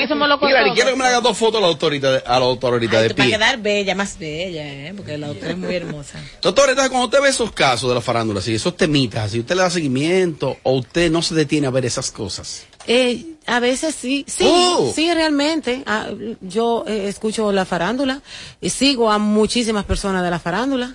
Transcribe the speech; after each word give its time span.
aquí 0.00 0.08
somos 0.08 0.28
locos. 0.28 0.48
Mira, 0.48 0.64
quiero 0.74 0.90
que 0.90 0.96
me 0.96 1.04
haga 1.04 1.20
dos 1.20 1.36
fotos 1.38 1.58
a 1.58 1.60
la 1.62 1.66
doctorita 1.68 2.12
de, 2.12 2.22
a 2.26 2.38
la 2.38 2.46
doctorita 2.46 3.00
de 3.02 3.10
Para 3.10 3.24
pie. 3.26 3.36
quedar 3.36 3.58
bella, 3.58 3.94
más 3.94 4.18
bella, 4.18 4.66
¿eh? 4.88 4.92
Porque 4.96 5.16
la 5.18 5.28
doctora 5.28 5.52
es 5.52 5.58
muy 5.58 5.74
hermosa. 5.74 6.18
Doctor, 6.42 6.68
entonces 6.70 6.90
cuando 6.90 7.06
usted 7.06 7.20
ve 7.22 7.28
esos 7.28 7.52
casos 7.52 7.88
de 7.88 7.94
la 7.94 8.00
farándula, 8.00 8.40
así, 8.40 8.54
esos 8.54 8.76
temitas, 8.76 9.24
así, 9.26 9.40
¿usted 9.40 9.54
le 9.54 9.62
da 9.62 9.70
seguimiento 9.70 10.56
o 10.62 10.72
usted 10.78 11.10
no 11.10 11.22
se 11.22 11.34
detiene 11.34 11.66
a 11.66 11.70
ver 11.70 11.84
esas 11.86 12.10
cosas? 12.10 12.66
Eh, 12.86 13.24
a 13.46 13.60
veces 13.60 13.94
sí, 13.94 14.24
sí, 14.26 14.44
Oh. 14.46 14.90
sí, 14.94 15.12
realmente. 15.12 15.82
Ah, 15.86 16.08
yo 16.40 16.84
eh, 16.86 17.08
escucho 17.08 17.52
la 17.52 17.64
farándula 17.64 18.22
y 18.60 18.70
sigo 18.70 19.10
a 19.12 19.18
muchísimas 19.18 19.84
personas 19.84 20.22
de 20.24 20.30
la 20.30 20.38
farándula. 20.38 20.94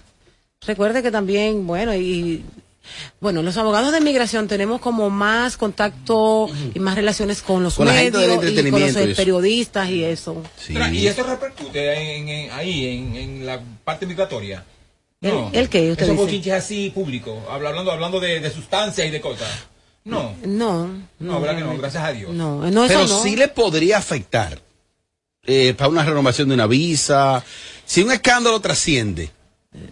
Recuerde 0.65 1.03
que 1.03 1.11
también, 1.11 1.67
bueno, 1.67 1.93
y 1.95 2.43
bueno, 3.19 3.41
los 3.41 3.57
abogados 3.57 3.91
de 3.91 4.01
migración 4.01 4.47
tenemos 4.47 4.79
como 4.81 5.09
más 5.09 5.57
contacto 5.57 6.47
y 6.73 6.79
más 6.79 6.95
relaciones 6.95 7.41
con 7.41 7.63
los 7.63 7.75
Con 7.75 7.87
la 7.87 7.93
gente 7.93 8.17
del 8.19 8.29
medios 8.39 8.53
y 8.65 8.71
con 8.71 8.81
los 8.81 8.91
y 9.09 9.13
periodistas 9.13 9.89
y 9.89 10.03
eso. 10.03 10.41
¿Y 10.91 11.07
eso 11.07 11.23
repercute 11.23 12.17
en, 12.17 12.29
en- 12.29 12.51
ahí, 12.51 12.85
en, 12.87 13.15
en 13.15 13.45
la 13.45 13.61
parte 13.83 14.05
migratoria? 14.05 14.63
¿El- 15.21 15.49
el 15.53 15.69
qué, 15.69 15.91
usted 15.91 16.09
Esos 16.09 16.27
dice? 16.27 16.53
así 16.53 16.91
públicos, 16.91 17.37
habla- 17.49 17.69
hablando, 17.69 17.91
hablando 17.91 18.19
de, 18.19 18.39
de 18.39 18.51
sustancias 18.51 19.07
y 19.07 19.09
de 19.11 19.21
cosas. 19.21 19.49
No, 20.03 20.35
No, 20.45 20.87
no, 21.19 21.41
¿verdad 21.41 21.57
que 21.57 21.63
no? 21.63 21.75
Gracias 21.77 22.03
a 22.03 22.11
Dios. 22.11 22.31
no, 22.31 22.59
no, 22.69 22.85
eso 22.85 22.93
Pero 22.93 23.07
no. 23.07 23.23
sí 23.23 23.35
le 23.35 23.47
podría 23.47 23.97
afectar 23.97 24.59
eh, 25.47 25.73
para 25.75 25.89
una 25.89 26.03
renovación 26.03 26.47
de 26.49 26.53
una 26.55 26.67
visa. 26.67 27.43
Si 27.85 28.03
un 28.03 28.11
escándalo 28.11 28.59
trasciende, 28.59 29.31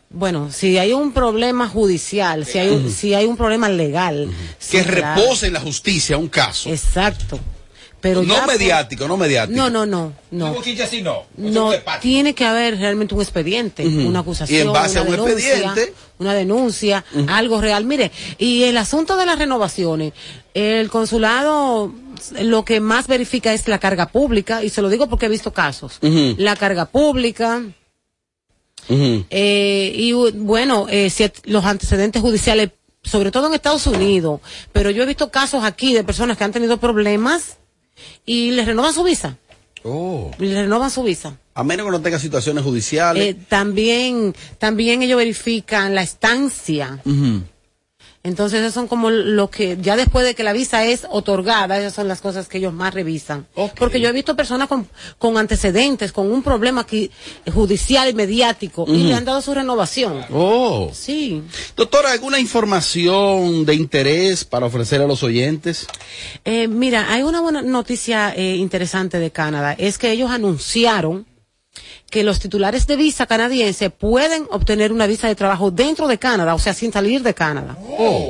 Bueno, 0.10 0.52
si 0.52 0.78
hay 0.78 0.94
un 0.94 1.12
problema 1.12 1.68
judicial, 1.68 2.46
si 2.46 2.60
hay, 2.60 2.70
un- 2.70 2.90
si 2.92 3.14
hay 3.14 3.26
un 3.26 3.36
problema 3.38 3.68
legal. 3.70 4.30
sí, 4.60 4.78
que 4.78 4.84
claro. 4.84 5.22
repose 5.22 5.48
en 5.48 5.54
la 5.54 5.60
justicia 5.60 6.18
un 6.18 6.30
caso. 6.30 6.70
Exacto. 6.70 7.40
Pero 8.00 8.22
no 8.22 8.46
mediático, 8.46 9.08
no 9.08 9.16
mediático. 9.16 9.56
No, 9.58 9.70
no, 9.70 9.86
no, 9.86 10.12
no. 10.32 10.54
No. 10.54 10.62
No, 11.38 11.72
tiene 12.02 12.36
que 12.36 12.46
haber 12.46 12.78
realmente 12.78 13.16
un 13.16 13.22
expediente, 13.22 13.88
una 13.88 14.20
acusación, 14.20 14.58
Y 14.58 14.62
en 14.62 14.74
base 14.74 15.00
una 15.00 15.00
a 15.00 15.04
un 15.04 15.12
denuncia, 15.12 15.54
expediente. 15.56 15.94
una 16.20 16.34
denuncia, 16.34 17.06
algo 17.28 17.62
real. 17.62 17.86
Mire, 17.86 18.12
y 18.38 18.64
el 18.64 18.78
asunto 18.78 19.16
de 19.16 19.26
las 19.26 19.40
renovaciones, 19.40 20.12
el 20.54 20.90
consulado 20.90 21.94
lo 22.42 22.66
que 22.66 22.80
más 22.82 23.08
verifica 23.08 23.54
es 23.54 23.68
la 23.70 23.80
carga 23.80 24.08
pública, 24.10 24.64
y 24.64 24.70
se 24.70 24.82
lo 24.82 24.90
digo 24.90 25.08
porque 25.08 25.28
he 25.28 25.30
visto 25.30 25.54
casos. 25.54 26.00
La 26.02 26.56
carga 26.58 26.86
pública, 26.86 27.62
Eh, 28.90 29.92
y 29.96 30.14
bueno, 30.14 30.88
eh, 30.90 31.10
si 31.10 31.26
los 31.46 31.66
antecedentes 31.66 32.22
judiciales, 32.22 32.72
sobre 33.04 33.32
todo 33.32 33.48
en 33.48 33.54
Estados 33.54 33.88
Unidos, 33.88 34.42
pero 34.72 34.90
yo 34.90 35.04
he 35.04 35.06
visto 35.06 35.30
casos 35.32 35.64
aquí 35.64 35.94
de 35.94 36.04
personas 36.04 36.38
que 36.38 36.44
han 36.44 36.52
tenido 36.52 36.78
problemas 36.78 37.58
y 38.26 38.52
les 38.52 38.66
renovan 38.66 38.94
su 38.94 39.04
visa, 39.04 39.38
Oh. 39.86 40.32
les 40.40 40.56
renovan 40.56 40.90
su 40.90 41.04
visa. 41.04 41.38
A 41.56 41.64
menos 41.64 41.86
que 41.86 41.92
no 41.92 42.02
tenga 42.02 42.18
situaciones 42.18 42.64
judiciales. 42.64 43.22
Eh, 43.24 43.38
también, 43.50 44.34
también 44.58 45.02
ellos 45.04 45.18
verifican 45.18 45.94
la 45.94 46.02
estancia. 46.02 47.00
Entonces, 48.26 48.62
esos 48.62 48.74
son 48.74 48.88
como 48.88 49.10
lo 49.10 49.50
que, 49.50 49.78
ya 49.82 49.98
después 49.98 50.26
de 50.26 50.34
que 50.34 50.44
la 50.44 50.54
visa 50.54 50.86
es 50.86 51.06
otorgada, 51.10 51.78
esas 51.78 51.94
son 51.94 52.08
las 52.08 52.22
cosas 52.22 52.48
que 52.48 52.58
ellos 52.58 52.72
más 52.72 52.94
revisan. 52.94 53.46
Porque 53.78 54.00
yo 54.00 54.08
he 54.08 54.14
visto 54.14 54.38
personas 54.38 54.70
con, 54.70 54.88
con 55.18 55.38
antecedentes, 55.38 56.14
con 56.14 56.32
un 56.32 56.42
problema 56.42 56.82
aquí, 56.82 57.12
judicial 57.54 58.08
y 58.08 58.14
mediático, 58.14 58.86
y 58.88 59.04
le 59.04 59.14
han 59.14 59.26
dado 59.26 59.42
su 59.42 59.54
renovación. 59.54 60.24
Oh. 60.32 60.90
Sí. 60.94 61.44
Doctora, 61.76 62.14
¿alguna 62.14 62.40
información 62.40 63.66
de 63.66 63.76
interés 63.76 64.46
para 64.46 64.68
ofrecer 64.68 65.02
a 65.02 65.06
los 65.06 65.22
oyentes? 65.22 65.86
Eh, 66.46 66.70
mira, 66.70 67.12
hay 67.12 67.24
una 67.24 67.42
buena 67.42 67.62
noticia 67.62 68.34
eh, 68.34 68.56
interesante 68.56 69.20
de 69.20 69.32
Canadá. 69.32 69.76
Es 69.78 69.98
que 69.98 70.12
ellos 70.12 70.32
anunciaron 70.32 71.26
que 72.14 72.24
los 72.24 72.40
titulares 72.40 72.86
de 72.86 72.96
visa 72.96 73.26
canadiense 73.26 73.90
pueden 73.90 74.46
obtener 74.52 74.94
una 74.94 75.08
visa 75.08 75.28
de 75.28 75.34
trabajo 75.34 75.72
dentro 75.72 76.08
de 76.08 76.20
Canadá, 76.20 76.54
o 76.54 76.60
sea, 76.60 76.76
sin 76.76 76.94
salir 76.94 77.24
de 77.24 77.34
Canadá. 77.34 77.76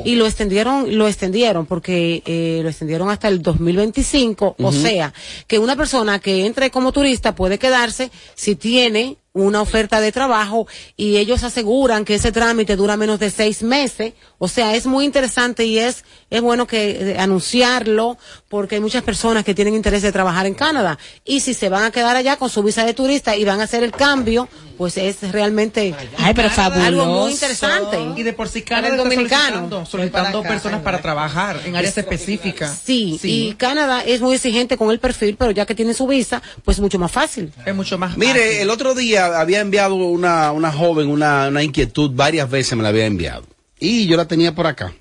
Y 0.06 0.14
lo 0.14 0.24
extendieron, 0.24 0.96
lo 0.96 1.06
extendieron 1.06 1.66
porque 1.66 2.22
eh, 2.24 2.60
lo 2.62 2.70
extendieron 2.70 3.10
hasta 3.10 3.28
el 3.28 3.42
2025, 3.42 4.56
o 4.58 4.72
sea, 4.72 5.12
que 5.46 5.58
una 5.58 5.76
persona 5.76 6.18
que 6.18 6.46
entre 6.46 6.70
como 6.70 6.92
turista 6.92 7.34
puede 7.34 7.58
quedarse 7.58 8.10
si 8.34 8.56
tiene 8.56 9.18
una 9.34 9.60
oferta 9.60 10.00
de 10.00 10.12
trabajo 10.12 10.66
y 10.96 11.16
ellos 11.16 11.42
aseguran 11.42 12.04
que 12.04 12.14
ese 12.14 12.30
trámite 12.30 12.76
dura 12.76 12.96
menos 12.96 13.18
de 13.18 13.30
seis 13.30 13.62
meses. 13.64 14.12
O 14.38 14.46
sea, 14.48 14.74
es 14.76 14.86
muy 14.86 15.04
interesante 15.04 15.64
y 15.66 15.78
es, 15.78 16.04
es 16.30 16.40
bueno 16.40 16.66
que 16.68 17.12
eh, 17.12 17.18
anunciarlo 17.18 18.16
porque 18.48 18.76
hay 18.76 18.80
muchas 18.80 19.02
personas 19.02 19.44
que 19.44 19.52
tienen 19.54 19.74
interés 19.74 20.02
de 20.02 20.12
trabajar 20.12 20.46
en 20.46 20.54
Canadá. 20.54 20.98
Y 21.24 21.40
si 21.40 21.52
se 21.52 21.68
van 21.68 21.82
a 21.84 21.90
quedar 21.90 22.14
allá 22.16 22.36
con 22.36 22.48
su 22.48 22.62
visa 22.62 22.84
de 22.84 22.94
turista 22.94 23.36
y 23.36 23.44
van 23.44 23.60
a 23.60 23.64
hacer 23.64 23.82
el 23.82 23.90
cambio, 23.90 24.48
pues 24.78 24.96
es 24.96 25.20
realmente 25.32 25.94
Ay, 26.18 26.32
pero 26.34 26.50
fabuloso. 26.50 26.86
algo 26.86 27.04
muy 27.06 27.32
interesante. 27.32 27.98
Y 28.16 28.22
de 28.22 28.32
por 28.34 28.48
sí 28.48 28.60
Para 28.62 28.82
Canadá 28.82 28.96
dominicano. 29.02 29.46
solicitando, 29.56 29.86
solicitando 29.86 30.28
Para 30.30 30.38
acá, 30.40 30.48
personas 30.48 30.82
para 30.82 31.02
trabajar 31.02 31.60
en 31.64 31.74
áreas 31.76 31.98
específicas. 31.98 32.80
Sí, 32.84 33.18
y 33.22 33.54
Canadá 33.54 34.02
es 34.04 34.20
muy 34.20 34.34
exigente 34.36 34.76
con 34.76 34.90
el 34.90 35.00
perfil, 35.00 35.36
pero 35.36 35.50
ya 35.50 35.66
que 35.66 35.74
tiene 35.74 35.92
su 35.94 36.06
visa, 36.06 36.40
pues 36.64 36.78
mucho 36.78 36.98
más 37.00 37.10
fácil. 37.10 37.52
es 37.66 37.74
mucho 37.74 37.98
más 37.98 38.16
Mire, 38.16 38.40
fácil. 38.40 38.60
el 38.60 38.70
otro 38.70 38.94
día 38.94 39.23
había 39.26 39.60
enviado 39.60 39.94
una, 39.94 40.52
una 40.52 40.72
joven 40.72 41.08
una, 41.08 41.48
una 41.48 41.62
inquietud, 41.62 42.10
varias 42.14 42.50
veces 42.50 42.76
me 42.76 42.82
la 42.82 42.90
había 42.90 43.06
enviado. 43.06 43.46
Y 43.78 44.06
yo 44.06 44.16
la 44.16 44.28
tenía 44.28 44.54
por 44.54 44.66
acá. 44.66 44.94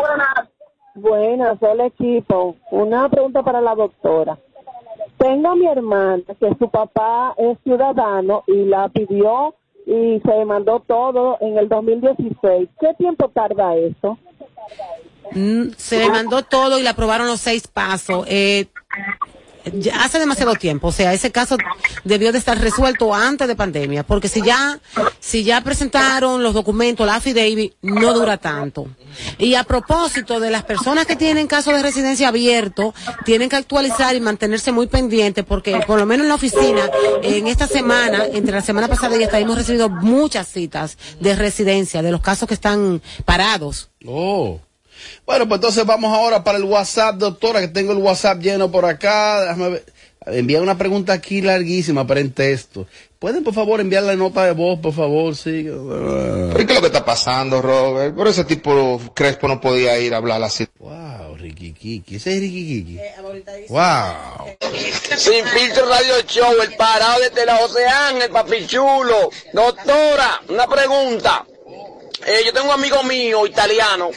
Buenas, 0.96 1.60
hola 1.62 1.86
equipo. 1.86 2.56
Una 2.72 3.08
pregunta 3.08 3.44
para 3.44 3.62
la 3.62 3.76
doctora. 3.76 4.40
Tengo 5.20 5.50
a 5.50 5.56
mi 5.56 5.68
hermana 5.68 6.24
que 6.40 6.50
su 6.58 6.68
papá 6.72 7.36
es 7.38 7.60
ciudadano 7.64 8.44
y 8.48 8.66
la 8.66 8.90
pidió 8.90 9.54
y 9.86 10.20
se 10.26 10.46
mandó 10.46 10.80
todo 10.88 11.38
en 11.42 11.60
el 11.60 11.70
2016. 11.70 12.70
¿Qué 12.80 12.96
tiempo 12.98 13.30
tarda 13.30 13.76
eso? 13.76 14.18
Mm, 15.32 15.72
Se 15.78 16.00
le 16.00 16.10
mandó 16.10 16.44
todo 16.44 16.80
y 16.80 16.84
le 16.84 16.90
aprobaron 16.90 17.28
los 17.28 17.42
seis 17.42 17.68
pasos. 17.68 18.26
Eh, 18.28 18.68
ya 19.74 20.04
hace 20.04 20.20
demasiado 20.20 20.56
tiempo, 20.56 20.88
o 20.88 20.92
sea, 20.92 21.14
ese 21.14 21.32
caso 21.32 21.58
debió 22.04 22.32
de 22.32 22.38
estar 22.38 22.58
resuelto 22.58 23.14
antes 23.14 23.48
de 23.48 23.56
pandemia, 23.56 24.04
porque 24.04 24.28
si 24.28 24.42
ya, 24.42 24.80
si 25.20 25.44
ya 25.44 25.62
presentaron 25.62 26.44
los 26.44 26.54
documentos, 26.54 27.06
la 27.06 27.16
affidavit, 27.16 27.74
no 27.82 28.14
dura 28.14 28.38
tanto. 28.38 28.88
Y 29.38 29.56
a 29.56 29.64
propósito 29.64 30.40
de 30.40 30.50
las 30.50 30.64
personas 30.64 31.06
que 31.06 31.16
tienen 31.16 31.48
caso 31.48 31.72
de 31.72 31.82
residencia 31.82 32.30
abierto, 32.30 32.94
tienen 33.26 33.50
que 33.50 33.58
actualizar 33.58 34.16
y 34.16 34.22
mantenerse 34.22 34.72
muy 34.72 34.88
pendientes, 34.88 35.44
porque 35.46 35.82
por 35.86 36.00
lo 36.00 36.06
menos 36.06 36.24
en 36.24 36.30
la 36.30 36.36
oficina, 36.36 36.90
en 37.22 37.48
esta 37.48 37.68
semana, 37.68 38.26
entre 38.32 38.54
la 38.54 38.62
semana 38.62 38.88
pasada 38.88 39.18
y 39.18 39.24
esta, 39.24 39.40
hemos 39.40 39.58
recibido 39.58 39.90
muchas 39.90 40.48
citas 40.48 40.98
de 41.20 41.36
residencia, 41.36 42.02
de 42.02 42.12
los 42.12 42.22
casos 42.22 42.48
que 42.48 42.54
están 42.54 43.02
parados. 43.26 43.90
Oh. 44.06 44.60
Bueno, 45.26 45.48
pues 45.48 45.58
entonces 45.58 45.86
vamos 45.86 46.16
ahora 46.16 46.44
para 46.44 46.58
el 46.58 46.64
WhatsApp, 46.64 47.16
doctora, 47.16 47.62
que 47.62 47.68
tengo 47.68 47.92
el 47.92 48.00
WhatsApp 48.00 48.40
lleno 48.42 48.72
por 48.72 48.86
acá. 48.86 49.42
Déjame 49.42 49.70
ver. 49.70 49.86
Enviar 50.26 50.62
una 50.62 50.78
pregunta 50.78 51.14
aquí 51.14 51.42
larguísima, 51.42 52.06
pero 52.06 52.20
en 52.20 52.32
texto. 52.34 52.86
¿Pueden, 53.20 53.44
por 53.44 53.54
favor, 53.54 53.80
enviar 53.80 54.04
la 54.04 54.16
nota 54.16 54.46
de 54.46 54.52
voz, 54.52 54.80
por 54.80 54.94
favor? 54.94 55.36
Sí. 55.36 55.64
¿Pero 55.64 56.54
qué 56.54 56.62
es 56.64 56.76
lo 56.76 56.82
que 56.82 56.88
está 56.88 57.04
pasando, 57.04 57.62
Robert? 57.62 58.16
Por 58.16 58.28
ese 58.28 58.44
tipo 58.44 59.02
Crespo 59.14 59.48
no 59.48 59.60
podía 59.60 59.98
ir 60.00 60.14
a 60.14 60.18
hablar 60.18 60.44
así. 60.44 60.68
Wow, 60.80 61.36
Ricky 61.38 61.74
Kiki. 61.74 62.16
Ese 62.18 62.36
es 62.36 62.42
Ricky 62.42 62.66
Kiki. 62.66 63.00
Wow. 63.70 64.58
Sin 65.18 65.46
filtro 65.46 65.88
radio 65.88 66.22
show, 66.28 66.54
el 66.62 66.76
parado 66.76 67.22
desde 67.22 67.46
la 67.46 67.60
Oceán, 67.60 68.22
el 68.22 68.30
papichulo. 68.30 69.30
Doctora, 69.54 70.42
una 70.50 70.68
pregunta. 70.68 71.46
Eh, 72.26 72.42
yo 72.46 72.54
tengo 72.54 72.68
un 72.68 72.74
amigo 72.74 73.02
mío 73.04 73.46
italiano, 73.46 74.10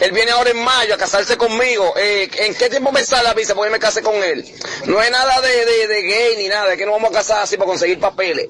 él 0.00 0.12
viene 0.12 0.30
ahora 0.30 0.50
en 0.50 0.62
mayo 0.62 0.94
a 0.94 0.98
casarse 0.98 1.36
conmigo. 1.36 1.94
Eh, 1.96 2.28
¿En 2.40 2.54
qué 2.54 2.68
tiempo 2.68 2.92
me 2.92 3.02
sale 3.02 3.24
la 3.24 3.34
visa? 3.34 3.54
Porque 3.54 3.68
yo 3.68 3.72
me 3.72 3.78
case 3.78 4.02
con 4.02 4.14
él. 4.22 4.44
No 4.86 5.00
es 5.00 5.10
nada 5.10 5.40
de, 5.40 5.64
de, 5.64 5.86
de 5.88 6.02
gay 6.02 6.36
ni 6.36 6.48
nada, 6.48 6.72
es 6.72 6.78
que 6.78 6.84
no 6.86 6.92
vamos 6.92 7.10
a 7.10 7.14
casar 7.14 7.42
así 7.42 7.56
para 7.56 7.68
conseguir 7.68 7.98
papeles. 7.98 8.48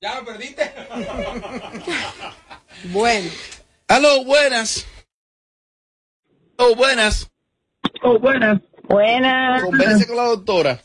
¿Ya 0.00 0.16
lo 0.16 0.24
perdiste? 0.24 0.72
Bueno. 2.84 3.30
Aló, 3.86 4.24
buenas. 4.24 4.84
Aló, 6.58 6.74
buenas. 6.74 7.30
Oh, 8.02 8.18
buenas. 8.18 8.60
Buenas. 8.88 9.62
Converse 9.62 10.06
con 10.08 10.16
la 10.16 10.24
doctora. 10.24 10.80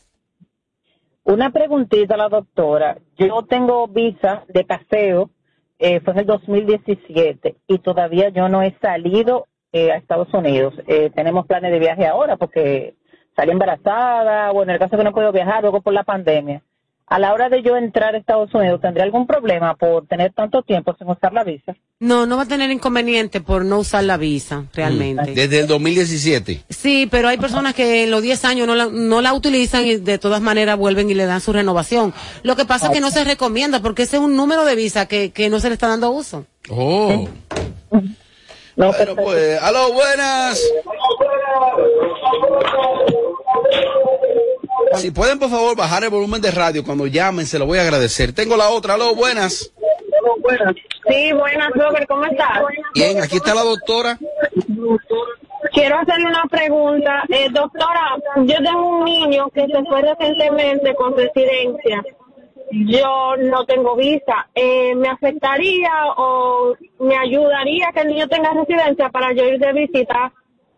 Una 1.24 1.50
preguntita 1.50 2.14
a 2.14 2.18
la 2.18 2.28
doctora. 2.28 2.98
Yo 3.16 3.44
tengo 3.48 3.88
visa 3.88 4.44
de 4.48 4.64
paseo, 4.64 5.30
eh, 5.78 6.00
fue 6.00 6.12
en 6.12 6.20
el 6.20 6.26
2017 6.26 7.56
y 7.66 7.78
todavía 7.78 8.30
yo 8.30 8.48
no 8.48 8.62
he 8.62 8.76
salido 8.80 9.46
eh, 9.72 9.92
a 9.92 9.96
Estados 9.96 10.32
Unidos. 10.34 10.74
Eh, 10.86 11.10
tenemos 11.14 11.46
planes 11.46 11.70
de 11.70 11.78
viaje 11.78 12.06
ahora 12.06 12.36
porque 12.36 12.94
salí 13.36 13.52
embarazada 13.52 14.50
o 14.50 14.62
en 14.62 14.70
el 14.70 14.78
caso 14.78 14.96
que 14.96 15.04
no 15.04 15.12
puedo 15.12 15.30
viajar 15.30 15.62
luego 15.62 15.80
por 15.80 15.92
la 15.92 16.04
pandemia. 16.04 16.62
A 17.10 17.18
la 17.18 17.32
hora 17.32 17.48
de 17.48 17.62
yo 17.62 17.76
entrar 17.76 18.14
a 18.14 18.18
Estados 18.18 18.54
Unidos, 18.54 18.82
¿tendría 18.82 19.04
algún 19.04 19.26
problema 19.26 19.74
por 19.76 20.06
tener 20.06 20.32
tanto 20.34 20.62
tiempo 20.62 20.94
sin 20.98 21.08
usar 21.08 21.32
la 21.32 21.42
visa? 21.42 21.74
No, 22.00 22.26
no 22.26 22.36
va 22.36 22.42
a 22.42 22.46
tener 22.46 22.70
inconveniente 22.70 23.40
por 23.40 23.64
no 23.64 23.78
usar 23.78 24.04
la 24.04 24.18
visa, 24.18 24.64
realmente. 24.74 25.32
Desde 25.32 25.60
el 25.60 25.66
2017. 25.66 26.64
Sí, 26.68 27.08
pero 27.10 27.28
hay 27.28 27.38
personas 27.38 27.74
que 27.74 28.04
en 28.04 28.10
los 28.10 28.20
10 28.20 28.44
años 28.44 28.66
no 28.66 28.74
la, 28.74 28.86
no 28.86 29.22
la 29.22 29.32
utilizan 29.32 29.86
y 29.86 29.96
de 29.96 30.18
todas 30.18 30.42
maneras 30.42 30.76
vuelven 30.76 31.08
y 31.10 31.14
le 31.14 31.24
dan 31.24 31.40
su 31.40 31.52
renovación. 31.52 32.12
Lo 32.42 32.56
que 32.56 32.66
pasa 32.66 32.86
es 32.88 32.92
que 32.92 33.00
no 33.00 33.10
se 33.10 33.24
recomienda 33.24 33.80
porque 33.80 34.02
ese 34.02 34.16
es 34.18 34.22
un 34.22 34.36
número 34.36 34.66
de 34.66 34.76
visa 34.76 35.06
que, 35.06 35.32
que 35.32 35.48
no 35.48 35.60
se 35.60 35.68
le 35.68 35.74
está 35.74 35.88
dando 35.88 36.10
uso. 36.10 36.44
Oh. 36.68 37.26
No, 38.76 38.92
Bueno, 38.92 39.16
pues, 39.16 39.60
aló, 39.60 39.92
buenas. 39.92 40.62
Si 44.96 45.10
pueden, 45.10 45.38
por 45.38 45.50
favor, 45.50 45.76
bajar 45.76 46.04
el 46.04 46.10
volumen 46.10 46.40
de 46.40 46.50
radio 46.50 46.84
cuando 46.84 47.06
llamen, 47.06 47.46
se 47.46 47.58
lo 47.58 47.66
voy 47.66 47.78
a 47.78 47.82
agradecer. 47.82 48.32
Tengo 48.32 48.56
la 48.56 48.70
otra, 48.70 48.94
aló, 48.94 49.14
buenas. 49.14 49.70
Sí, 51.08 51.32
buenas, 51.32 51.70
Robert, 51.74 52.06
¿cómo 52.08 52.24
estás? 52.24 52.60
Bien, 52.94 53.22
aquí 53.22 53.36
está 53.36 53.54
la 53.54 53.62
doctora. 53.62 54.18
Quiero 55.72 55.98
hacerle 55.98 56.26
una 56.26 56.44
pregunta. 56.50 57.24
Eh, 57.28 57.48
doctora, 57.50 58.16
yo 58.36 58.56
tengo 58.56 58.98
un 58.98 59.04
niño 59.04 59.48
que 59.50 59.66
se 59.66 59.84
fue 59.88 60.02
recientemente 60.02 60.94
con 60.94 61.16
residencia. 61.16 62.02
Yo 62.70 63.36
no 63.38 63.64
tengo 63.64 63.96
visa. 63.96 64.48
Eh, 64.54 64.94
¿Me 64.94 65.08
afectaría 65.08 65.90
o 66.16 66.74
me 67.00 67.16
ayudaría 67.16 67.90
que 67.92 68.00
el 68.00 68.08
niño 68.08 68.28
tenga 68.28 68.52
residencia 68.52 69.08
para 69.10 69.32
yo 69.32 69.44
ir 69.44 69.58
de 69.58 69.72
visita? 69.72 70.32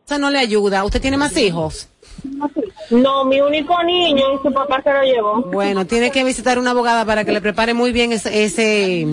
Eso 0.06 0.18
no 0.18 0.30
le 0.30 0.38
ayuda. 0.38 0.84
¿Usted 0.84 1.00
tiene 1.00 1.16
más 1.16 1.36
hijos? 1.36 1.88
No, 2.90 3.24
mi 3.24 3.40
único 3.40 3.80
niño 3.84 4.24
y 4.34 4.38
su 4.42 4.52
papá 4.52 4.82
se 4.82 4.92
lo 4.92 5.02
llevó. 5.02 5.42
Bueno, 5.42 5.86
tiene 5.86 6.10
que 6.10 6.24
visitar 6.24 6.58
una 6.58 6.72
abogada 6.72 7.04
para 7.04 7.24
que 7.24 7.30
le 7.32 7.40
prepare 7.40 7.72
muy 7.74 7.92
bien 7.92 8.12
ese, 8.12 8.44
ese, 8.44 9.06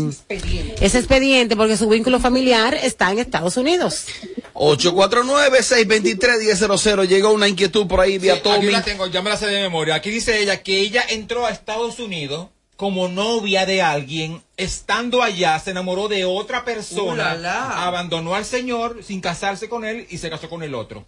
ese 0.82 0.98
expediente 0.98 1.56
porque 1.56 1.78
su 1.78 1.88
vínculo 1.88 2.20
familiar 2.20 2.74
está 2.74 3.12
en 3.12 3.20
Estados 3.20 3.58
Unidos. 3.58 4.06
849-623-1000. 4.54 7.08
Llegó 7.08 7.32
una 7.32 7.48
inquietud 7.48 7.88
por 7.88 8.00
ahí 8.00 8.18
vía 8.18 8.36
Sí, 8.36 8.42
aquí 8.50 8.66
la 8.68 8.82
tengo, 8.84 9.08
ya 9.08 9.22
me 9.22 9.30
la 9.30 9.38
sé 9.38 9.48
de 9.48 9.62
memoria. 9.62 9.96
Aquí 9.96 10.10
dice 10.10 10.42
ella 10.42 10.62
que 10.64 10.80
ella 10.80 11.04
entró 11.10 11.46
a 11.46 11.52
Estados 11.52 12.00
Unidos 12.00 12.48
como 12.76 13.08
novia 13.08 13.66
de 13.66 13.82
alguien, 13.82 14.44
estando 14.56 15.24
allá 15.24 15.58
se 15.58 15.72
enamoró 15.72 16.08
de 16.08 16.26
otra 16.26 16.64
persona, 16.64 17.14
Uh, 17.14 17.16
la, 17.16 17.36
la. 17.36 17.86
abandonó 17.88 18.36
al 18.36 18.46
señor 18.46 19.00
sin 19.04 19.20
casarse 19.20 19.68
con 19.68 19.84
él 19.84 20.06
y 20.12 20.20
se 20.20 20.30
casó 20.30 20.48
con 20.48 20.62
el 20.62 20.76
otro. 20.76 21.04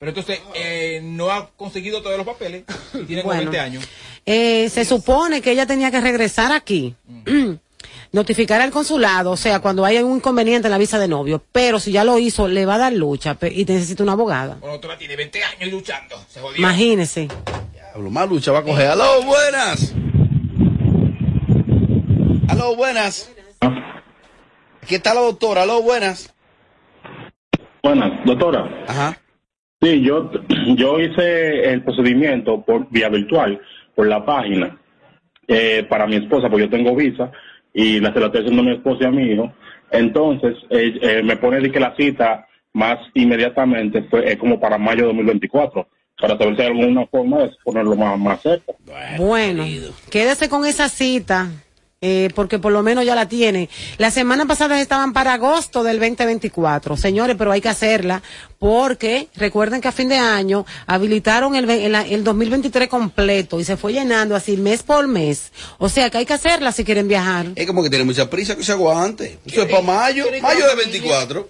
Pero 0.00 0.12
entonces 0.12 0.40
eh, 0.54 1.02
no 1.04 1.30
ha 1.30 1.50
conseguido 1.50 2.00
todos 2.00 2.16
los 2.16 2.24
papeles 2.26 2.64
y 2.94 3.04
tiene 3.04 3.20
como 3.20 3.34
Bueno. 3.34 3.50
20 3.50 3.60
años. 3.60 3.86
Eh, 4.24 4.70
se 4.70 4.86
supone 4.86 5.42
que 5.42 5.52
ella 5.52 5.66
tenía 5.66 5.90
que 5.90 6.00
regresar 6.00 6.52
aquí, 6.52 6.94
notificar 8.12 8.62
al 8.62 8.70
consulado, 8.70 9.32
o 9.32 9.36
sea, 9.36 9.60
cuando 9.60 9.84
haya 9.84 10.02
un 10.02 10.16
inconveniente 10.16 10.68
en 10.68 10.72
la 10.72 10.78
visa 10.78 10.98
de 10.98 11.06
novio, 11.06 11.44
pero 11.52 11.78
si 11.78 11.92
ya 11.92 12.02
lo 12.02 12.18
hizo, 12.18 12.48
le 12.48 12.64
va 12.64 12.76
a 12.76 12.78
dar 12.78 12.94
lucha 12.94 13.36
y 13.42 13.66
necesita 13.66 14.02
una 14.02 14.12
abogada. 14.12 14.56
Bueno, 14.58 14.76
otra 14.76 14.96
tiene 14.96 15.16
20 15.16 15.44
años 15.44 15.70
luchando. 15.70 16.16
Se 16.30 16.40
jodió. 16.40 16.56
Imagínese. 16.56 17.28
Diablo, 17.74 18.10
más 18.10 18.26
lucha 18.26 18.52
va 18.52 18.60
a 18.60 18.64
coger. 18.64 18.86
Aló, 18.86 19.22
buenas. 19.22 19.94
Aló, 22.48 22.74
buenas. 22.74 23.30
Aquí 24.82 24.94
está 24.94 25.12
la 25.12 25.20
doctora. 25.20 25.64
Aló, 25.64 25.82
buenas. 25.82 26.32
Buenas, 27.82 28.24
doctora. 28.24 28.84
Ajá. 28.88 29.18
Sí, 29.80 30.02
yo, 30.02 30.30
yo 30.76 31.00
hice 31.00 31.72
el 31.72 31.82
procedimiento 31.82 32.62
por 32.62 32.88
vía 32.90 33.08
virtual, 33.08 33.60
por 33.94 34.06
la 34.06 34.24
página, 34.24 34.78
eh, 35.48 35.86
para 35.88 36.06
mi 36.06 36.16
esposa, 36.16 36.48
porque 36.48 36.66
yo 36.66 36.70
tengo 36.70 36.94
visa, 36.94 37.30
y 37.72 38.00
la 38.00 38.12
se 38.12 38.20
la 38.20 38.26
estoy 38.26 38.42
haciendo 38.42 38.62
a 38.62 38.64
mi 38.66 38.72
esposa 38.72 39.04
y 39.04 39.06
a 39.06 39.10
mi 39.10 39.32
hijo. 39.32 39.52
Entonces, 39.90 40.56
eh, 40.70 40.98
eh, 41.00 41.22
me 41.22 41.36
pone 41.36 41.60
de 41.60 41.72
que 41.72 41.80
la 41.80 41.94
cita 41.96 42.46
más 42.72 42.98
inmediatamente 43.14 44.02
fue 44.04 44.30
es 44.30 44.36
como 44.36 44.60
para 44.60 44.78
mayo 44.78 45.02
de 45.02 45.08
2024, 45.08 45.88
para 46.20 46.38
saber 46.38 46.56
si 46.56 46.62
hay 46.62 46.68
alguna 46.68 47.06
forma 47.06 47.38
de 47.38 47.50
ponerlo 47.64 47.96
más, 47.96 48.18
más 48.18 48.42
cerca. 48.42 48.72
Bueno, 49.18 49.64
quédese 50.10 50.48
con 50.48 50.66
esa 50.66 50.88
cita. 50.88 51.48
Eh, 52.02 52.30
porque 52.34 52.58
por 52.58 52.72
lo 52.72 52.82
menos 52.82 53.04
ya 53.04 53.14
la 53.14 53.28
tiene. 53.28 53.68
La 53.98 54.10
semana 54.10 54.46
pasada 54.46 54.80
estaban 54.80 55.12
para 55.12 55.34
agosto 55.34 55.82
del 55.82 55.98
2024. 55.98 56.96
Señores, 56.96 57.36
pero 57.38 57.52
hay 57.52 57.60
que 57.60 57.68
hacerla 57.68 58.22
porque 58.58 59.28
recuerden 59.36 59.80
que 59.82 59.88
a 59.88 59.92
fin 59.92 60.08
de 60.08 60.16
año 60.16 60.64
habilitaron 60.86 61.54
el, 61.56 61.66
ve- 61.66 61.84
el, 61.84 61.94
el 61.94 62.24
2023 62.24 62.88
completo 62.88 63.60
y 63.60 63.64
se 63.64 63.76
fue 63.76 63.92
llenando 63.92 64.34
así 64.34 64.56
mes 64.56 64.82
por 64.82 65.06
mes. 65.08 65.52
O 65.78 65.88
sea 65.90 66.08
que 66.08 66.18
hay 66.18 66.26
que 66.26 66.32
hacerla 66.34 66.72
si 66.72 66.84
quieren 66.84 67.06
viajar. 67.06 67.48
Es 67.54 67.66
como 67.66 67.82
que 67.82 67.90
tiene 67.90 68.04
mucha 68.06 68.30
prisa 68.30 68.56
que 68.56 68.64
se 68.64 68.72
aguante. 68.72 69.38
Eso 69.44 69.62
es 69.62 69.68
para 69.70 69.82
mayo. 69.82 70.24
Mayo 70.40 70.66
de 70.68 70.74
24. 70.76 71.48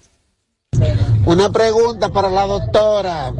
Una 1.25 1.49
pregunta 1.49 2.09
para 2.09 2.29
la 2.29 2.45
doctora. 2.45 3.31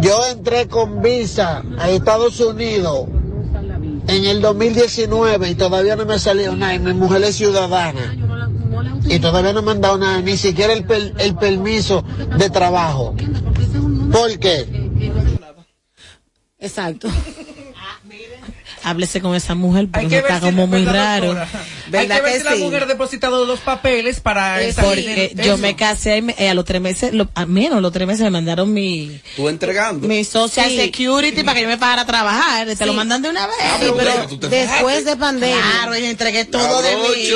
Yo 0.00 0.24
entré 0.30 0.68
con 0.68 1.02
visa 1.02 1.64
a 1.78 1.90
Estados 1.90 2.38
Unidos 2.38 3.08
en 4.08 4.24
el 4.24 4.40
2019 4.40 5.50
y 5.50 5.54
todavía 5.54 5.94
no 5.96 6.04
me 6.06 6.14
ha 6.14 6.18
salido 6.18 6.56
nada. 6.56 6.74
Y 6.74 6.78
mi 6.80 6.92
mujer 6.94 7.22
es 7.22 7.36
ciudadana. 7.36 8.16
Y 9.06 9.18
todavía 9.20 9.52
no 9.52 9.62
me 9.62 9.70
han 9.72 9.80
dado 9.80 9.98
nada, 9.98 10.20
ni 10.20 10.36
siquiera 10.36 10.72
el, 10.72 10.84
per- 10.84 11.14
el 11.18 11.34
permiso 11.36 12.04
de 12.38 12.50
trabajo. 12.50 13.14
¿Por 14.12 14.38
qué? 14.38 14.66
Exacto. 16.58 17.08
Háblese 18.84 19.20
con 19.20 19.34
esa 19.34 19.54
mujer 19.54 19.88
porque 19.92 20.18
está 20.18 20.40
como 20.40 20.66
muy 20.66 20.84
raro. 20.84 21.36
Doctora. 21.90 22.00
Hay 22.00 22.06
que 22.08 22.12
¿Verdad 22.14 22.22
ver 22.24 22.32
que 22.32 22.38
si 22.38 22.44
la 22.44 22.54
sí? 22.56 22.62
mujer 22.62 22.82
ha 22.82 22.86
depositado 22.86 23.44
los 23.46 23.60
papeles 23.60 24.20
para 24.20 24.62
esa 24.62 24.82
Porque 24.82 25.34
yo 25.44 25.56
me 25.58 25.76
casé 25.76 26.22
y 26.38 26.44
a 26.44 26.54
los 26.54 26.64
tres 26.64 26.80
meses, 26.80 27.12
lo- 27.12 27.28
a 27.34 27.46
menos 27.46 27.80
los 27.82 27.92
tres 27.92 28.06
meses 28.06 28.22
me 28.24 28.30
mandaron 28.30 28.72
mi, 28.72 29.20
Tú 29.36 29.48
entregando. 29.48 30.06
mi 30.06 30.24
social 30.24 30.68
Sí. 30.70 30.76
security 30.76 31.42
para 31.42 31.54
que 31.56 31.62
yo 31.62 31.68
me 31.68 31.78
pagara 31.78 32.02
a 32.02 32.06
trabajar. 32.06 32.66
Te 32.76 32.86
lo 32.86 32.92
Sí. 32.92 32.96
mandan 32.96 33.22
de 33.22 33.28
una 33.30 33.46
vez. 33.46 33.56
Ah, 33.62 33.76
pero 33.80 34.38
te 34.38 34.48
Después 34.48 35.04
de 35.04 35.16
pandemia. 35.16 35.56
Claro, 35.60 35.96
y 35.96 36.04
entregué 36.04 36.44
todo 36.44 36.82
de 36.82 36.96
mí. 36.96 37.28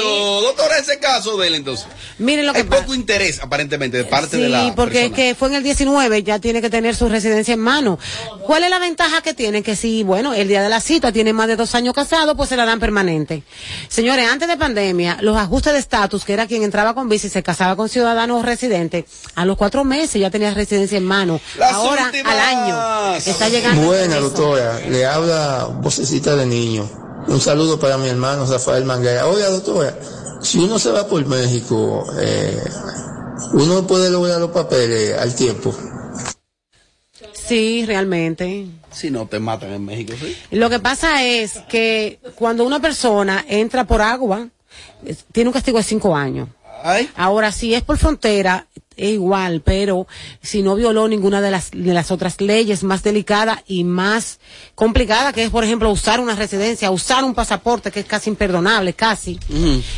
Doctora, 0.42 0.78
ese 0.78 0.98
caso 0.98 1.36
de 1.36 1.48
él 1.48 1.54
entonces. 1.54 1.86
Miren 2.18 2.46
lo 2.46 2.52
que 2.52 2.58
Hay 2.60 2.64
pasa. 2.64 2.82
poco 2.82 2.94
interés 2.94 3.40
aparentemente 3.42 3.96
de 3.96 4.04
parte 4.04 4.36
Sí, 4.36 4.42
de 4.42 4.48
la 4.48 4.74
porque 4.74 5.06
es 5.06 5.12
que 5.12 5.34
fue 5.34 5.48
en 5.48 5.54
el 5.56 5.62
19, 5.62 6.22
ya 6.22 6.38
tiene 6.38 6.60
que 6.60 6.70
tener 6.70 6.94
su 6.94 7.08
residencia 7.08 7.54
en 7.54 7.60
mano. 7.60 7.98
¿Cuál 8.46 8.64
es 8.64 8.70
la 8.70 8.78
ventaja 8.78 9.22
que 9.22 9.34
tiene? 9.34 9.62
Que 9.62 9.76
si, 9.76 10.02
bueno, 10.02 10.34
el 10.34 10.48
día 10.48 10.62
de 10.62 10.68
la 10.68 10.80
cita 10.80 11.12
tiene 11.12 11.32
más 11.32 11.48
de 11.48 11.56
dos 11.56 11.74
años 11.74 11.94
casado, 11.94 12.36
pues 12.36 12.48
se 12.48 12.56
la 12.56 12.64
dan 12.64 12.80
permanente. 12.80 13.42
Señores, 13.88 14.28
antes 14.30 14.41
de 14.48 14.56
pandemia, 14.56 15.18
los 15.20 15.36
ajustes 15.36 15.72
de 15.72 15.78
estatus, 15.78 16.24
que 16.24 16.32
era 16.32 16.46
quien 16.46 16.62
entraba 16.62 16.94
con 16.94 17.08
visa 17.08 17.26
y 17.26 17.30
se 17.30 17.42
casaba 17.42 17.76
con 17.76 17.88
ciudadanos 17.88 18.44
residentes, 18.44 19.04
a 19.34 19.44
los 19.44 19.56
cuatro 19.56 19.84
meses 19.84 20.20
ya 20.20 20.30
tenía 20.30 20.52
residencia 20.54 20.98
en 20.98 21.04
mano. 21.04 21.40
Las 21.58 21.72
Ahora, 21.72 22.06
últimas. 22.06 22.32
al 22.32 22.40
año, 22.40 23.14
está 23.16 23.48
llegando. 23.48 23.82
Buena, 23.82 24.16
doctora. 24.16 24.80
Le 24.88 25.06
habla 25.06 25.68
vocecita 25.80 26.36
de 26.36 26.46
niño. 26.46 26.88
Un 27.28 27.40
saludo 27.40 27.78
para 27.78 27.98
mi 27.98 28.08
hermano 28.08 28.46
Rafael 28.46 28.84
Manguera. 28.84 29.26
Oiga, 29.26 29.48
doctora, 29.48 29.96
si 30.40 30.58
uno 30.58 30.78
se 30.78 30.90
va 30.90 31.06
por 31.06 31.24
México, 31.26 32.04
eh, 32.18 32.62
uno 33.52 33.86
puede 33.86 34.10
lograr 34.10 34.40
los 34.40 34.50
papeles 34.50 35.16
al 35.18 35.34
tiempo. 35.34 35.74
Sí, 37.46 37.84
realmente. 37.86 38.66
Si 38.90 39.10
no 39.10 39.26
te 39.26 39.38
matan 39.38 39.72
en 39.72 39.84
México, 39.84 40.14
sí. 40.18 40.36
Lo 40.50 40.70
que 40.70 40.78
pasa 40.78 41.24
es 41.24 41.58
que 41.68 42.18
cuando 42.34 42.64
una 42.64 42.80
persona 42.80 43.44
entra 43.48 43.84
por 43.84 44.00
agua, 44.00 44.48
tiene 45.32 45.48
un 45.48 45.54
castigo 45.54 45.78
de 45.78 45.84
cinco 45.84 46.14
años. 46.14 46.48
Ay. 46.84 47.10
Ahora, 47.16 47.52
si 47.52 47.74
es 47.74 47.82
por 47.82 47.98
frontera, 47.98 48.66
es 48.96 49.10
igual, 49.10 49.62
pero 49.62 50.06
si 50.42 50.62
no 50.62 50.74
violó 50.74 51.08
ninguna 51.08 51.40
de 51.40 51.50
las, 51.50 51.70
de 51.70 51.92
las 51.92 52.10
otras 52.10 52.40
leyes 52.40 52.82
más 52.84 53.02
delicada 53.02 53.62
y 53.66 53.84
más 53.84 54.40
complicada, 54.74 55.32
que 55.32 55.44
es, 55.44 55.50
por 55.50 55.64
ejemplo, 55.64 55.90
usar 55.90 56.20
una 56.20 56.34
residencia, 56.34 56.90
usar 56.90 57.24
un 57.24 57.34
pasaporte, 57.34 57.90
que 57.90 58.00
es 58.00 58.06
casi 58.06 58.30
imperdonable, 58.30 58.92
casi. 58.94 59.38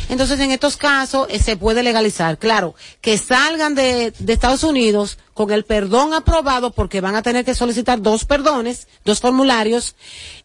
Entonces, 0.09 0.39
en 0.39 0.51
estos 0.51 0.77
casos, 0.77 1.27
eh, 1.29 1.39
se 1.39 1.57
puede 1.57 1.83
legalizar. 1.83 2.37
Claro, 2.37 2.75
que 3.01 3.17
salgan 3.17 3.75
de, 3.75 4.13
de 4.17 4.33
Estados 4.33 4.63
Unidos 4.63 5.17
con 5.33 5.51
el 5.51 5.65
perdón 5.65 6.13
aprobado, 6.13 6.71
porque 6.71 7.01
van 7.01 7.15
a 7.15 7.21
tener 7.21 7.43
que 7.43 7.55
solicitar 7.55 8.01
dos 8.01 8.25
perdones, 8.25 8.87
dos 9.03 9.19
formularios, 9.19 9.95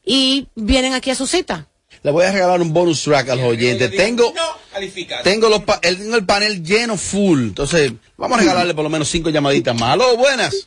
y 0.04 0.48
vienen 0.54 0.94
aquí 0.94 1.10
a 1.10 1.14
su 1.14 1.26
cita. 1.26 1.68
Le 2.02 2.10
voy 2.12 2.24
a 2.24 2.32
regalar 2.32 2.60
un 2.62 2.72
bonus 2.72 3.04
track 3.04 3.28
a 3.28 3.36
los 3.36 3.44
oyentes. 3.44 3.90
Tengo, 3.94 4.32
Califica. 4.72 5.22
tengo, 5.22 5.48
los 5.50 5.60
pa- 5.64 5.80
el, 5.82 5.98
tengo 5.98 6.16
el 6.16 6.24
panel 6.24 6.62
lleno 6.64 6.96
full. 6.96 7.40
Entonces, 7.48 7.92
vamos 8.16 8.38
a 8.38 8.40
regalarle 8.40 8.72
por 8.74 8.84
lo 8.84 8.90
menos 8.90 9.08
cinco 9.08 9.28
llamaditas 9.28 9.78
más. 9.78 9.90
Aló, 9.92 10.16
buenas. 10.16 10.66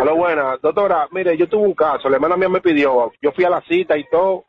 Hola, 0.00 0.12
buena. 0.12 0.56
Doctora, 0.62 1.08
mire, 1.10 1.36
yo 1.36 1.48
tuve 1.48 1.66
un 1.66 1.74
caso. 1.74 2.08
La 2.08 2.16
hermana 2.16 2.36
mía 2.36 2.48
me 2.48 2.60
pidió, 2.60 3.12
yo 3.20 3.32
fui 3.32 3.44
a 3.44 3.50
la 3.50 3.60
cita 3.68 3.98
y 3.98 4.04
todo, 4.08 4.44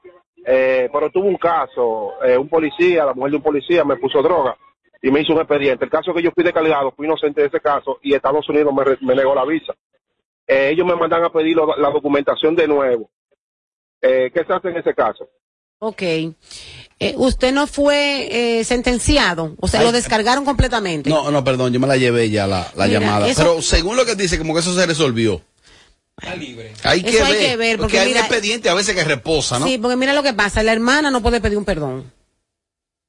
eh, 0.45 0.87
pero 0.93 1.09
tuve 1.09 1.27
un 1.27 1.37
caso. 1.37 2.11
eh, 2.23 2.37
un 2.37 2.47
policía, 2.47 3.05
la 3.05 3.13
mujer 3.15 3.31
de 3.31 3.37
un 3.37 3.43
policía 3.43 3.83
me 3.83 3.95
puso 3.95 4.21
droga 4.21 4.55
y 5.01 5.09
me 5.09 5.21
hizo 5.21 5.33
un 5.33 5.39
expediente. 5.39 5.85
El 5.85 5.91
caso 5.91 6.13
que 6.13 6.21
yo 6.21 6.29
fui 6.35 6.43
descargado, 6.43 6.91
fui 6.95 7.07
inocente 7.07 7.41
de 7.41 7.47
ese 7.47 7.59
caso 7.59 7.97
y 8.03 8.13
Estados 8.13 8.47
Unidos 8.47 8.71
me, 8.75 8.83
re- 8.83 8.97
me 9.01 9.15
negó 9.15 9.33
la 9.33 9.45
visa. 9.45 9.73
Eh, 10.45 10.69
ellos 10.71 10.85
me 10.85 10.95
mandan 10.95 11.23
a 11.23 11.31
pedir 11.31 11.57
la 11.57 11.89
documentación 11.89 12.55
de 12.55 12.67
nuevo. 12.67 13.09
Eh, 13.99 14.29
¿Qué 14.31 14.43
se 14.45 14.53
hace 14.53 14.69
en 14.69 14.77
ese 14.77 14.93
caso? 14.93 15.27
Ok. 15.83 16.01
Eh, 16.03 17.15
usted 17.17 17.51
no 17.51 17.65
fue 17.65 18.59
eh, 18.59 18.63
sentenciado, 18.63 19.55
o 19.59 19.67
sea, 19.67 19.79
Ay, 19.79 19.87
lo 19.87 19.91
descargaron 19.91 20.45
completamente. 20.45 21.09
No, 21.09 21.31
no, 21.31 21.43
perdón, 21.43 21.73
yo 21.73 21.79
me 21.79 21.87
la 21.87 21.97
llevé 21.97 22.29
ya 22.29 22.45
la, 22.45 22.71
la 22.75 22.85
Mira, 22.85 22.99
llamada. 22.99 23.27
eso- 23.27 23.41
Pero 23.41 23.61
según 23.63 23.95
lo 23.95 24.05
que 24.05 24.13
dice, 24.15 24.37
como 24.37 24.53
que 24.53 24.59
eso 24.59 24.75
se 24.75 24.85
resolvió. 24.85 25.41
Hay 26.83 27.01
que, 27.01 27.09
Eso 27.09 27.25
hay 27.25 27.33
ver, 27.33 27.41
que 27.41 27.57
ver, 27.57 27.77
porque 27.79 27.99
hay 27.99 28.09
mira- 28.09 28.19
un 28.19 28.25
expediente 28.27 28.69
a 28.69 28.75
veces 28.75 28.93
que 28.93 29.03
reposa, 29.03 29.57
¿no? 29.57 29.65
Sí, 29.65 29.79
porque 29.79 29.95
mira 29.95 30.13
lo 30.13 30.21
que 30.21 30.33
pasa, 30.33 30.61
la 30.61 30.71
hermana 30.71 31.09
no 31.09 31.23
puede 31.23 31.41
pedir 31.41 31.57
un 31.57 31.65
perdón. 31.65 32.11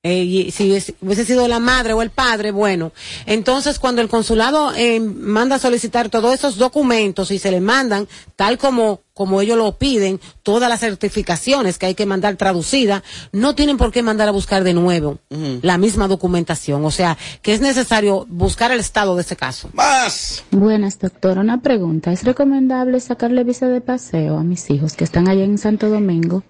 Eh, 0.04 0.24
y 0.24 0.50
si 0.50 0.68
hubiese- 0.68 0.96
hubiese 1.00 1.24
sido 1.24 1.46
la 1.46 1.60
madre 1.60 1.92
o 1.92 2.02
el 2.02 2.10
padre, 2.10 2.50
bueno. 2.50 2.90
Entonces, 3.24 3.78
cuando 3.78 4.02
el 4.02 4.08
consulado 4.08 4.72
eh, 4.74 4.98
manda 4.98 5.56
a 5.56 5.58
solicitar 5.60 6.08
todos 6.08 6.34
esos 6.34 6.56
documentos 6.56 7.30
y 7.30 7.38
se 7.38 7.52
le 7.52 7.60
mandan, 7.60 8.08
tal 8.34 8.58
como, 8.58 9.02
como 9.14 9.40
ellos 9.40 9.56
lo 9.56 9.78
piden, 9.78 10.18
todas 10.42 10.68
las 10.68 10.80
certificaciones 10.80 11.78
que 11.78 11.86
hay 11.86 11.94
que 11.94 12.04
mandar 12.04 12.34
traducidas, 12.34 13.04
no 13.30 13.54
tienen 13.54 13.76
por 13.76 13.92
qué 13.92 14.02
mandar 14.02 14.26
a 14.26 14.32
buscar 14.32 14.64
de 14.64 14.74
nuevo 14.74 15.18
la 15.30 15.78
misma 15.78 16.08
documentación. 16.08 16.84
O 16.84 16.90
sea, 16.90 17.16
que 17.40 17.54
es 17.54 17.60
necesario 17.60 18.26
buscar 18.28 18.72
el 18.72 18.80
estado 18.80 19.14
de 19.14 19.22
ese 19.22 19.36
caso. 19.36 19.70
Más. 19.72 20.42
Buenas, 20.50 20.98
doctora. 20.98 21.40
Una 21.42 21.62
pregunta. 21.62 22.10
¿Es 22.10 22.24
recomendable 22.24 22.98
sacarle 22.98 23.44
visa 23.44 23.68
de 23.68 23.80
paseo 23.80 24.36
a 24.38 24.42
mis 24.42 24.68
hijos 24.68 24.94
que 24.94 25.04
están 25.04 25.28
allá 25.28 25.44
en 25.44 25.58
Santo 25.58 25.88
Domingo 25.90 26.42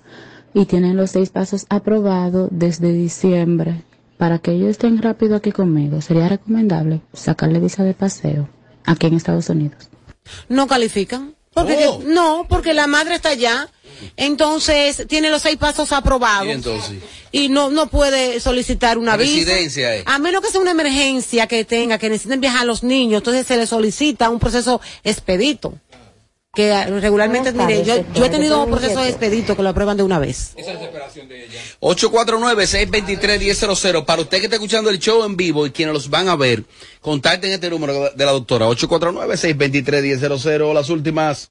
y 0.55 0.67
tienen 0.67 0.97
los 0.97 1.11
seis 1.11 1.31
pasos 1.31 1.67
aprobados 1.69 2.49
desde 2.53 2.93
diciembre 2.93 3.83
para 4.19 4.39
que 4.39 4.53
ellos 4.53 4.71
estén 4.71 5.01
rápido 5.03 5.37
aquí 5.37 5.53
conmigo? 5.53 6.01
¿Sería 6.01 6.29
recomendable 6.29 7.01
sacarle 7.13 7.59
visa 7.61 7.83
de 7.85 7.95
paseo 7.95 8.49
aquí 8.85 9.07
en 9.07 9.15
Estados 9.15 9.49
Unidos? 9.49 9.89
no 10.49 10.67
califican. 10.69 11.35
Porque 11.55 11.87
Oh. 11.87 11.99
que- 11.99 12.07
no, 12.07 12.47
porque 12.49 12.73
la 12.73 12.87
madre 12.87 13.15
está 13.17 13.29
allá, 13.31 13.69
entonces 14.17 15.05
tiene 15.09 15.29
los 15.31 15.43
seis 15.43 15.57
pasos 15.57 15.93
aprobados 15.93 16.47
Y 16.47 16.51
entonces. 16.53 16.99
y 17.31 17.49
no 17.49 17.71
no 17.71 17.89
puede 17.89 18.41
solicitar 18.41 18.97
una 18.99 19.17
visa. 19.17 19.35
Residencia, 19.51 19.97
eh. 19.97 20.03
A 20.07 20.19
menos 20.19 20.41
que 20.43 20.49
sea 20.51 20.61
una 20.61 20.71
emergencia 20.71 21.47
que 21.47 21.65
tenga, 21.65 21.99
que 21.99 22.09
necesiten 22.09 22.41
viajar 22.41 22.63
a 22.63 22.65
los 22.65 22.83
niños, 22.83 23.19
entonces 23.21 23.47
se 23.47 23.57
le 23.57 23.67
solicita 23.67 24.31
un 24.31 24.39
proceso 24.39 24.81
expedito. 25.05 25.75
Que 26.55 26.85
regularmente, 26.85 27.51
mire, 27.51 27.83
yo, 27.83 27.95
he 27.95 28.29
tenido 28.29 28.65
tengo 28.65 28.77
procesos 28.77 29.07
expeditos 29.07 29.57
que 29.57 29.63
lo 29.63 29.71
aprueban 29.71 29.97
de 29.97 30.03
una 30.03 30.19
vez. 30.19 30.55
849-623-1000. 31.81 34.05
Para 34.05 34.21
usted 34.21 34.37
que 34.37 34.45
está 34.45 34.57
escuchando 34.57 34.91
el 34.91 34.99
show 34.99 35.25
en 35.25 35.35
vivo 35.35 35.67
y 35.67 35.71
quienes 35.71 35.95
los 35.95 36.11
van 36.11 36.29
a 36.29 36.37
ver, 36.37 36.65
contacten 37.01 37.53
este 37.53 37.71
número 37.71 38.11
de 38.15 38.27
la 38.27 38.33
doctora. 38.33 38.69
849-623-1000. 38.69 40.75
Las 40.75 40.91
últimas. 40.91 41.51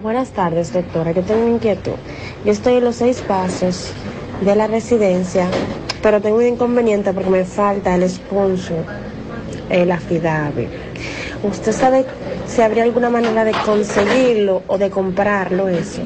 Buenas 0.00 0.30
tardes, 0.30 0.72
doctora. 0.72 1.12
Yo 1.12 1.20
tengo 1.20 1.42
una 1.42 1.56
inquietud. 1.56 1.92
Yo 2.42 2.52
estoy 2.52 2.76
en 2.76 2.84
los 2.84 2.96
seis 2.96 3.20
pasos 3.20 3.88
de 4.40 4.56
la 4.56 4.66
residencia, 4.66 5.46
pero 6.00 6.22
tengo 6.22 6.38
un 6.38 6.46
inconveniente 6.46 7.12
porque 7.12 7.28
me 7.28 7.44
falta 7.44 7.94
el 7.94 8.08
sponsor, 8.08 8.82
el 9.68 9.92
affidavit. 9.92 10.70
¿Usted 11.42 11.72
sabe 11.72 12.06
si 12.48 12.62
habría 12.62 12.84
alguna 12.84 13.10
manera 13.10 13.44
de 13.44 13.52
conseguirlo 13.64 14.62
o 14.66 14.78
de 14.78 14.90
comprarlo 14.90 15.68
eso? 15.68 16.02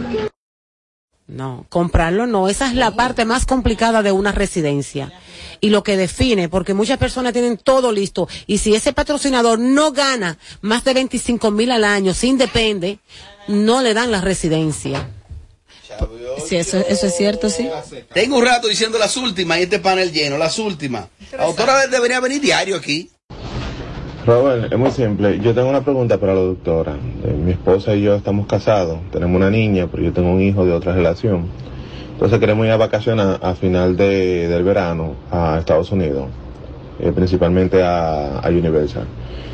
No, 1.27 1.65
comprarlo 1.69 2.27
no. 2.27 2.49
Esa 2.49 2.67
es 2.67 2.75
la 2.75 2.91
parte 2.97 3.25
más 3.25 3.47
complicada 3.47 4.03
de 4.03 4.11
una 4.11 4.33
residencia. 4.33 5.13
Y 5.61 5.71
lo 5.71 5.85
que 5.85 5.97
define, 5.97 6.49
porque 6.49 6.75
muchas 6.75 6.99
personas 6.99 7.33
tienen 7.33 7.57
todo 7.57 7.93
listo. 7.93 8.29
Y 8.47 8.59
si 8.59 8.75
ese 8.75 8.93
patrocinador 8.93 9.59
no 9.59 9.93
gana 9.93 10.39
más 10.61 10.83
de 10.85 10.95
25 10.95 11.51
mil 11.51 11.71
al 11.71 11.85
año, 11.85 12.15
sin 12.15 12.37
depende, 12.37 12.99
no 13.47 13.81
le 13.83 13.95
dan 13.95 14.11
la 14.11 14.21
residencia. 14.21 15.09
Sí, 16.47 16.57
eso, 16.57 16.79
eso 16.89 17.07
es 17.07 17.17
cierto, 17.17 17.51
sí. 17.51 17.69
Tengo 18.13 18.39
un 18.39 18.45
rato 18.45 18.69
diciendo 18.69 18.99
las 18.99 19.17
últimas 19.17 19.59
y 19.59 19.63
este 19.63 19.79
panel 19.79 20.13
lleno, 20.13 20.39
las 20.39 20.59
últimas. 20.59 21.07
La 21.33 21.45
doctora 21.45 21.87
debería 21.87 22.21
venir 22.21 22.41
diario 22.41 22.77
aquí. 22.77 23.11
Robert, 24.27 24.73
es 24.73 24.79
muy 24.79 24.91
simple. 24.91 25.41
Yo 25.41 25.55
tengo 25.55 25.69
una 25.71 25.81
pregunta 25.83 26.19
para 26.19 26.35
la 26.35 26.41
doctora. 26.41 26.93
Eh, 27.25 27.33
mi 27.33 27.53
esposa 27.53 27.95
y 27.95 28.03
yo 28.03 28.15
estamos 28.15 28.47
casados, 28.47 28.99
tenemos 29.13 29.37
una 29.37 29.51
niña, 29.51 29.89
pero 29.91 30.03
yo 30.03 30.13
tengo 30.13 30.31
un 30.33 30.41
hijo 30.43 30.65
de 30.67 30.73
otra 30.73 30.93
relación. 30.95 31.47
Entonces 32.13 32.39
queremos 32.39 32.67
ir 32.67 32.73
a 32.73 32.77
vacacionar 32.77 33.39
a 33.43 33.55
final 33.55 33.97
de, 33.97 34.47
del 34.49 34.63
verano 34.63 35.15
a 35.31 35.57
Estados 35.59 35.91
Unidos, 35.91 36.27
eh, 37.01 37.13
principalmente 37.15 37.83
a, 37.83 38.41
a 38.41 38.49
Universal. 38.51 39.05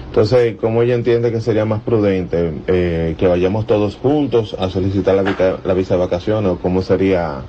Entonces, 0.08 0.56
como 0.56 0.82
ella 0.82 0.94
entiende 0.94 1.30
que 1.30 1.40
sería 1.40 1.64
más 1.64 1.82
prudente 1.82 2.52
eh, 2.66 3.14
que 3.18 3.28
vayamos 3.28 3.66
todos 3.66 3.96
juntos 3.96 4.56
a 4.58 4.68
solicitar 4.70 5.14
la, 5.14 5.22
visa- 5.22 5.58
la 5.64 5.74
visa 5.74 5.94
de 5.94 6.00
vacaciones 6.00 6.50
o 6.52 6.58
cómo 6.58 6.82
sería, 6.82 7.42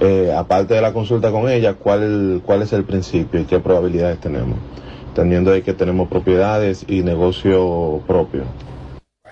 eh, 0.00 0.32
aparte 0.34 0.74
de 0.74 0.80
la 0.80 0.92
consulta 0.92 1.30
con 1.30 1.50
ella, 1.50 1.74
cuál, 1.74 2.40
cuál 2.46 2.62
es 2.62 2.72
el 2.72 2.84
principio 2.84 3.40
y 3.40 3.44
qué 3.44 3.58
probabilidades 3.60 4.20
tenemos, 4.20 4.56
teniendo 5.16 5.50
de 5.50 5.62
que 5.62 5.72
tenemos 5.72 6.08
propiedades 6.08 6.84
y 6.86 7.02
negocio 7.02 8.02
propio. 8.06 8.44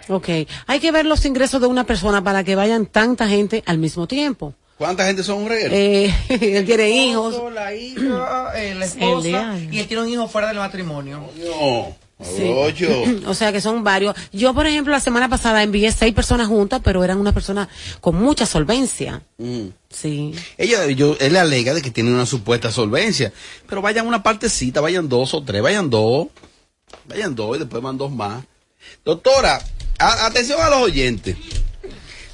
Ok. 0.08 0.28
Hay 0.66 0.80
que 0.80 0.90
ver 0.90 1.06
los 1.06 1.24
ingresos 1.26 1.60
de 1.60 1.66
una 1.66 1.84
persona 1.84 2.24
para 2.24 2.42
que 2.42 2.56
vayan 2.56 2.86
tanta 2.86 3.28
gente 3.28 3.62
al 3.66 3.78
mismo 3.78 4.08
tiempo. 4.08 4.54
¿Cuánta 4.78 5.06
gente 5.06 5.22
son 5.22 5.42
un 5.42 5.48
reguero? 5.48 5.74
Eh, 5.74 6.12
él 6.28 6.64
quiere 6.64 6.90
hijos. 6.90 7.40
La 7.52 7.74
hija, 7.74 8.52
eh, 8.56 8.74
la 8.74 8.76
El 8.76 8.82
esposa, 8.82 9.56
y 9.70 9.78
él 9.78 9.86
tiene 9.86 10.02
un 10.02 10.08
hijo 10.08 10.26
fuera 10.26 10.48
del 10.48 10.56
matrimonio. 10.56 11.20
No. 11.38 12.03
Sí. 12.22 12.44
Ocho. 12.48 12.86
O 13.26 13.34
sea 13.34 13.52
que 13.52 13.60
son 13.60 13.82
varios. 13.82 14.14
Yo, 14.32 14.54
por 14.54 14.66
ejemplo, 14.66 14.92
la 14.92 15.00
semana 15.00 15.28
pasada 15.28 15.62
envié 15.62 15.90
seis 15.92 16.14
personas 16.14 16.46
juntas, 16.48 16.80
pero 16.84 17.02
eran 17.02 17.18
unas 17.18 17.34
personas 17.34 17.68
con 18.00 18.14
mucha 18.16 18.46
solvencia. 18.46 19.22
Mm. 19.38 19.66
Sí. 19.90 20.32
Ella, 20.56 20.86
yo, 20.88 21.16
él 21.20 21.32
le 21.32 21.38
alega 21.40 21.74
de 21.74 21.82
que 21.82 21.90
tiene 21.90 22.10
una 22.12 22.26
supuesta 22.26 22.70
solvencia, 22.70 23.32
pero 23.68 23.82
vayan 23.82 24.06
una 24.06 24.22
partecita, 24.22 24.80
vayan 24.80 25.08
dos 25.08 25.34
o 25.34 25.42
tres, 25.42 25.62
vayan 25.62 25.90
dos, 25.90 26.28
vayan 27.08 27.34
dos 27.34 27.56
y 27.56 27.60
después 27.60 27.82
van 27.82 27.98
dos 27.98 28.10
más. 28.12 28.44
Doctora, 29.04 29.60
a- 29.98 30.26
atención 30.26 30.60
a 30.60 30.68
los 30.70 30.78
oyentes. 30.82 31.36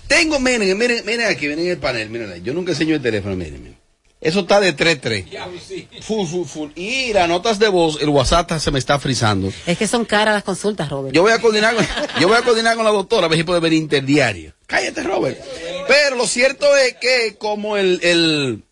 Tengo, 0.07 0.41
miren, 0.41 0.77
miren, 0.77 1.05
miren 1.07 1.27
aquí, 1.27 1.47
miren 1.49 1.67
el 1.69 1.79
panel, 1.79 2.11
miren. 2.11 2.43
Yo 2.45 2.53
nunca 2.53 2.73
enseño 2.73 2.97
el 2.97 3.03
teléfono, 3.03 3.37
miren, 3.37 3.63
miren. 3.63 3.80
Eso 4.21 4.41
está 4.41 4.61
de 4.61 4.77
3-3. 4.77 6.03
Full, 6.03 6.27
full, 6.27 6.47
full. 6.47 6.71
Y 6.75 7.13
las 7.15 7.27
notas 7.27 7.59
de 7.59 7.69
voz, 7.69 8.03
el 8.03 8.11
WhatsApp 8.11 8.59
se 8.59 8.71
me 8.71 8.79
está 8.79 8.99
frizando. 8.99 9.51
Es 9.67 9.79
que 9.79 9.87
son 9.87 10.05
caras 10.05 10.35
las 10.35 10.45
consultas, 10.45 10.91
Robert. 10.91 11.15
Yo 11.15 11.23
voy 11.23 11.33
a 11.33 11.41
coordinar 11.41 11.75
con, 11.75 11.87
yo 12.21 12.29
voy 12.29 12.37
a 12.37 12.43
coordinar 12.43 12.77
con 12.77 12.85
la 12.85 12.91
doctora 12.91 13.27
a 13.27 13.29
ver 13.31 13.39
si 13.39 13.45
puede 13.45 13.61
venir 13.61 13.79
interdiario. 13.79 14.53
Cállate, 14.67 15.03
Robert. 15.03 15.41
Pero 15.89 16.17
lo 16.17 16.27
cierto 16.27 16.77
es 16.77 16.97
que 17.01 17.37
como 17.39 17.79
el, 17.79 17.99
el 18.03 18.63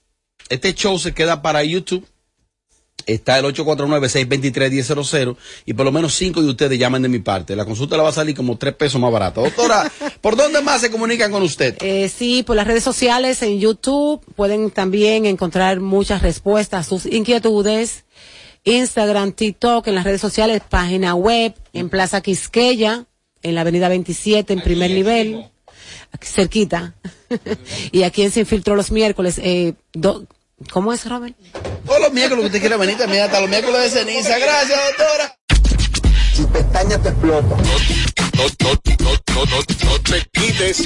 este 0.50 0.74
show 0.74 0.98
se 0.98 1.14
queda 1.14 1.40
para 1.40 1.64
YouTube, 1.64 2.06
está 3.08 3.38
el 3.38 3.44
849-623-1000 3.46 5.36
y 5.66 5.72
por 5.74 5.84
lo 5.86 5.92
menos 5.92 6.14
cinco 6.14 6.42
de 6.42 6.48
ustedes 6.50 6.78
llaman 6.78 7.02
de 7.02 7.08
mi 7.08 7.18
parte. 7.18 7.56
La 7.56 7.64
consulta 7.64 7.96
la 7.96 8.02
va 8.02 8.10
a 8.10 8.12
salir 8.12 8.34
como 8.36 8.56
tres 8.56 8.74
pesos 8.74 9.00
más 9.00 9.10
barata. 9.12 9.40
Doctora, 9.40 9.90
¿por 10.20 10.36
dónde 10.36 10.60
más 10.62 10.80
se 10.80 10.90
comunican 10.90 11.30
con 11.32 11.42
usted? 11.42 11.76
Eh, 11.80 12.08
sí, 12.08 12.42
por 12.42 12.56
las 12.56 12.66
redes 12.66 12.84
sociales, 12.84 13.42
en 13.42 13.58
YouTube, 13.58 14.20
pueden 14.36 14.70
también 14.70 15.26
encontrar 15.26 15.80
muchas 15.80 16.22
respuestas 16.22 16.86
a 16.86 16.88
sus 16.88 17.06
inquietudes. 17.06 18.04
Instagram, 18.64 19.32
TikTok, 19.32 19.86
en 19.88 19.94
las 19.94 20.04
redes 20.04 20.20
sociales, 20.20 20.60
página 20.68 21.14
web, 21.14 21.54
en 21.72 21.88
Plaza 21.88 22.20
Quisqueya, 22.20 23.06
en 23.42 23.54
la 23.54 23.62
avenida 23.62 23.88
27, 23.88 24.52
en 24.52 24.60
primer 24.60 24.90
nivel, 24.90 25.46
aquí 26.12 26.26
cerquita. 26.26 26.94
y 27.92 28.02
aquí 28.02 28.22
en 28.22 28.30
Sin 28.30 28.44
Filtro 28.46 28.74
los 28.76 28.90
miércoles. 28.90 29.38
Eh, 29.42 29.74
do- 29.92 30.26
¿Cómo 30.70 30.92
es, 30.92 31.08
Robert? 31.08 31.34
Todos 31.86 32.00
los 32.00 32.12
miércoles 32.12 32.42
que 32.42 32.46
usted 32.46 32.60
quiera 32.60 32.76
venir 32.76 32.96
también, 32.98 33.24
hasta 33.24 33.40
los 33.40 33.48
miércoles 33.48 33.82
de 33.82 33.90
ceniza. 34.00 34.38
Gracias, 34.38 34.78
doctora. 34.88 35.34
Si 36.34 36.44
pestañas 36.44 37.02
te 37.02 37.08
explota. 37.08 37.48
No, 37.48 37.56
no, 37.56 37.64
no, 38.64 39.34
no, 39.34 39.44
no, 39.44 39.90
no 39.90 40.00
te 40.00 40.26
quites. 40.32 40.82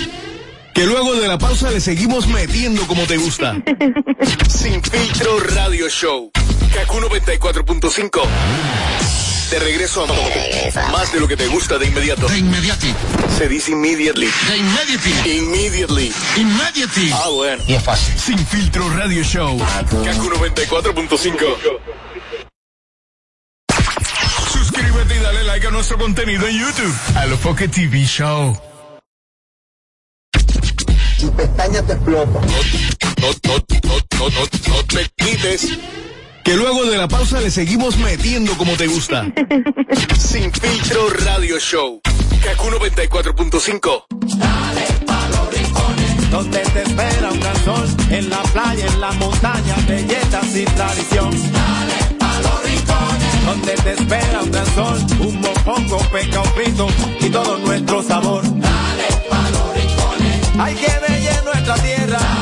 Que 0.74 0.86
luego 0.86 1.14
de 1.14 1.28
la 1.28 1.38
pausa 1.38 1.70
le 1.70 1.80
seguimos 1.80 2.26
metiendo 2.28 2.86
como 2.86 3.04
te 3.06 3.16
gusta. 3.16 3.56
Sin 4.48 4.82
filtro 4.82 5.40
radio 5.40 5.88
show. 5.88 6.30
Kaku 6.74 6.98
94.5. 7.00 9.31
De 9.52 9.58
regreso 9.58 10.04
a 10.04 10.06
más 10.92 11.12
de 11.12 11.20
lo 11.20 11.28
que 11.28 11.36
te 11.36 11.46
gusta 11.46 11.76
de 11.76 11.86
inmediato. 11.86 12.26
De 12.26 12.38
inmediati. 12.38 12.94
Se 13.36 13.46
dice 13.46 13.72
immediately. 13.72 14.30
De 14.48 14.56
immediately. 14.56 15.36
Immediately. 15.36 16.12
Immediately. 16.38 17.10
Ah, 17.12 17.28
bueno. 17.28 17.62
Y 17.68 17.74
es 17.74 17.82
fácil. 17.82 18.18
Sin 18.18 18.38
filtro 18.46 18.88
radio 18.88 19.22
show. 19.22 19.58
Kaku 19.58 20.30
94.5. 20.30 21.36
Suscríbete 24.50 25.16
y 25.16 25.18
dale 25.18 25.44
like 25.44 25.66
a 25.66 25.70
nuestro 25.70 25.98
contenido 25.98 26.46
en 26.46 26.58
YouTube. 26.58 26.94
A 27.14 27.26
lo 27.26 27.36
Pocket 27.36 27.68
TV 27.68 28.06
Show. 28.06 28.58
Si 31.18 31.26
pestañas 31.26 31.86
te 31.86 31.92
explota. 31.92 32.40
No, 32.40 32.40
no, 32.40 33.32
no, 33.44 33.58
no, 34.18 34.28
no, 34.30 34.46
no 34.68 34.84
te 34.86 35.10
quites. 35.18 35.68
Que 36.44 36.56
luego 36.56 36.84
de 36.84 36.96
la 36.96 37.08
pausa 37.08 37.40
le 37.40 37.50
seguimos 37.50 37.96
metiendo 37.98 38.56
como 38.56 38.76
te 38.76 38.86
gusta. 38.86 39.26
Sin 40.18 40.52
filtro 40.52 41.08
radio 41.24 41.58
show. 41.58 42.00
Kaku 42.42 42.68
94.5. 42.70 44.04
donde 46.32 46.58
te 46.60 46.82
espera 46.82 47.30
un 47.30 47.40
gran 47.40 47.64
sol, 47.64 47.86
en 48.08 48.30
la 48.30 48.42
playa, 48.54 48.86
en 48.86 49.00
la 49.00 49.12
montaña, 49.12 49.76
belletas 49.86 50.56
y 50.56 50.64
tradición. 50.64 51.30
Dale 51.52 51.94
a 52.20 52.40
los 52.40 52.64
rincones, 52.64 53.46
donde 53.46 53.72
te 53.74 53.92
espera 53.92 54.42
un 54.42 54.50
gran 54.50 54.74
sol, 54.74 54.98
un 55.20 55.40
mopongo, 55.42 55.98
peca, 56.10 56.40
un 56.40 56.52
frito 56.54 56.88
y 57.20 57.28
todo 57.28 57.58
nuestro 57.58 58.02
sabor. 58.02 58.42
Dale 58.44 59.06
a 59.30 59.50
los 59.50 59.74
rincones, 59.74 60.48
hay 60.58 60.74
que 60.74 60.92
bella 61.06 61.42
nuestra 61.42 61.74
tierra. 61.76 62.41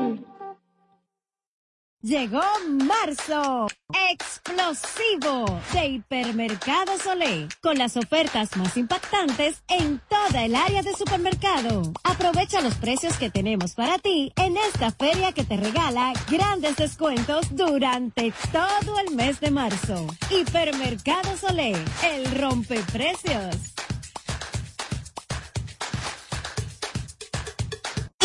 Llegó 2.03 2.41
marzo, 2.67 3.67
explosivo 4.09 5.45
de 5.71 5.85
Hipermercado 5.85 6.97
Solé, 6.97 7.47
con 7.61 7.77
las 7.77 7.95
ofertas 7.95 8.57
más 8.57 8.75
impactantes 8.75 9.61
en 9.67 10.01
toda 10.09 10.45
el 10.45 10.55
área 10.55 10.81
de 10.81 10.95
supermercado. 10.95 11.93
Aprovecha 12.03 12.61
los 12.61 12.73
precios 12.73 13.17
que 13.17 13.29
tenemos 13.29 13.75
para 13.75 13.99
ti 13.99 14.33
en 14.37 14.57
esta 14.57 14.89
feria 14.89 15.31
que 15.31 15.43
te 15.43 15.57
regala 15.57 16.13
grandes 16.27 16.75
descuentos 16.75 17.55
durante 17.55 18.33
todo 18.51 18.97
el 18.97 19.13
mes 19.13 19.39
de 19.39 19.51
marzo. 19.51 20.07
Hipermercado 20.31 21.37
Solé, 21.37 21.73
el 22.03 22.31
rompeprecios. 22.39 23.75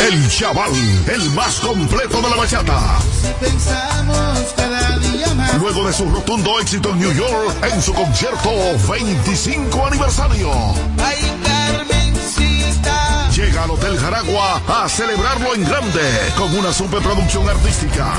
El 0.06 0.28
Chaval, 0.30 0.70
el 1.12 1.30
más 1.30 1.58
completo 1.58 2.22
de 2.22 2.30
la 2.30 2.36
bachata. 2.36 2.98
Pensamos 3.40 4.54
cada 4.56 4.98
día 4.98 5.34
más. 5.34 5.54
Luego 5.54 5.84
de 5.84 5.92
su 5.92 6.08
rotundo 6.08 6.60
éxito 6.60 6.90
en 6.90 7.00
New 7.00 7.12
York 7.12 7.56
en 7.72 7.82
su 7.82 7.92
concierto 7.92 8.50
25 8.88 9.86
aniversario. 9.88 10.52
Ay, 11.04 11.32
Carmencita. 11.44 13.30
Llega 13.30 13.64
al 13.64 13.70
Hotel 13.72 13.98
Jaragua 13.98 14.62
a 14.68 14.88
celebrarlo 14.88 15.56
en 15.56 15.64
grande 15.64 16.32
con 16.38 16.56
una 16.56 16.72
superproducción 16.72 17.48
artística. 17.48 18.12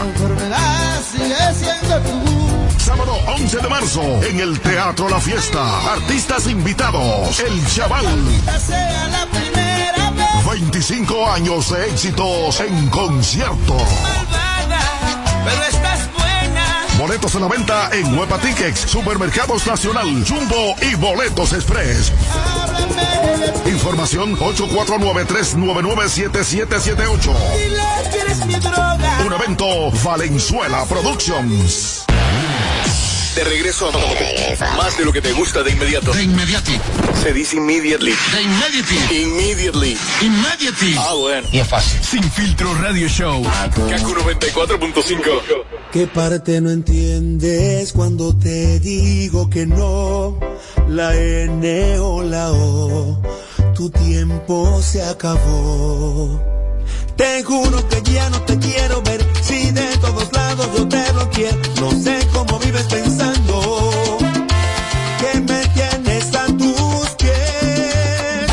Sábado 2.79 3.13
11 3.27 3.57
de 3.59 3.69
marzo 3.69 4.01
en 4.23 4.41
el 4.41 4.59
Teatro 4.59 5.07
La 5.07 5.21
Fiesta. 5.21 5.93
Artistas 5.93 6.47
invitados. 6.47 7.39
El 7.39 7.65
Chaval. 7.67 8.05
Esta 8.39 8.59
sea 8.59 9.07
la 9.07 9.25
primera 9.27 9.51
vez. 9.55 9.66
25 10.47 11.29
años 11.29 11.69
de 11.71 11.89
éxitos 11.89 12.61
en 12.61 12.87
concierto. 12.89 13.75
Pero 15.43 15.63
estás 15.63 16.09
buena. 16.13 16.85
Boletos 16.97 17.35
a 17.35 17.39
la 17.39 17.47
venta 17.47 17.89
en 17.91 18.17
Huepa 18.17 18.37
Tickets, 18.37 18.79
Supermercados 18.79 19.67
Nacional, 19.67 20.23
Jumbo 20.25 20.73
y 20.81 20.95
Boletos 20.95 21.51
Express. 21.51 22.13
Información 23.65 24.37
849-399-7778. 24.37 27.35
Dile 27.57 27.83
que 28.09 28.19
eres 28.19 28.45
mi 28.45 28.55
droga. 28.55 29.19
Un 29.25 29.33
evento 29.33 29.91
Valenzuela 30.01 30.85
Productions. 30.85 32.05
De 33.37 33.43
regreso 33.43 33.87
a 33.87 34.75
más 34.77 34.97
de 34.97 35.05
lo 35.05 35.13
que 35.13 35.21
te 35.21 35.31
gusta 35.31 35.61
de 35.61 35.69
inmediato. 35.69 36.11
De 36.11 36.23
inmediati. 36.23 36.79
Se 37.21 37.31
dice 37.31 37.57
immediately. 37.57 38.11
De 38.33 38.41
immediately. 38.41 39.21
Immediately. 39.21 39.97
Immediately. 40.23 40.95
Ah, 40.97 41.13
bueno. 41.13 41.47
Y 41.51 41.59
es 41.59 41.67
fácil. 41.67 42.03
Sin 42.03 42.23
filtro 42.31 42.73
radio 42.73 43.07
show. 43.07 43.43
Kaku 43.43 44.15
94.5. 44.15 45.21
¿Qué 45.91 46.07
parte 46.07 46.59
no 46.61 46.71
entiendes 46.71 47.93
cuando 47.93 48.35
te 48.35 48.79
digo 48.79 49.47
que 49.51 49.67
no? 49.67 50.39
La 50.87 51.15
N 51.15 51.99
o 51.99 52.23
la 52.23 52.51
O, 52.51 53.21
tu 53.75 53.91
tiempo 53.91 54.81
se 54.81 55.03
acabó. 55.03 56.56
Te 57.17 57.43
juro 57.43 57.87
que 57.89 58.01
ya 58.03 58.29
no 58.29 58.39
te 58.43 58.59
quiero 58.59 59.01
ver, 59.01 59.25
si 59.41 59.71
de 59.71 59.97
todos 59.97 60.31
lados 60.33 60.67
yo 60.77 60.87
te 60.87 61.13
lo 61.13 61.27
quiero. 61.31 61.57
No 61.81 61.89
sé 61.91 62.19
cómo 62.31 62.59
vives 62.59 62.85
pensando 62.85 64.19
que 65.19 65.39
me 65.39 65.67
tienes 65.69 66.35
a 66.35 66.45
tus 66.45 67.09
pies. 67.17 68.47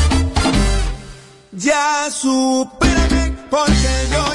Ya 1.53 2.09
supérame, 2.11 3.37
porque 3.51 3.93
yo 4.11 4.34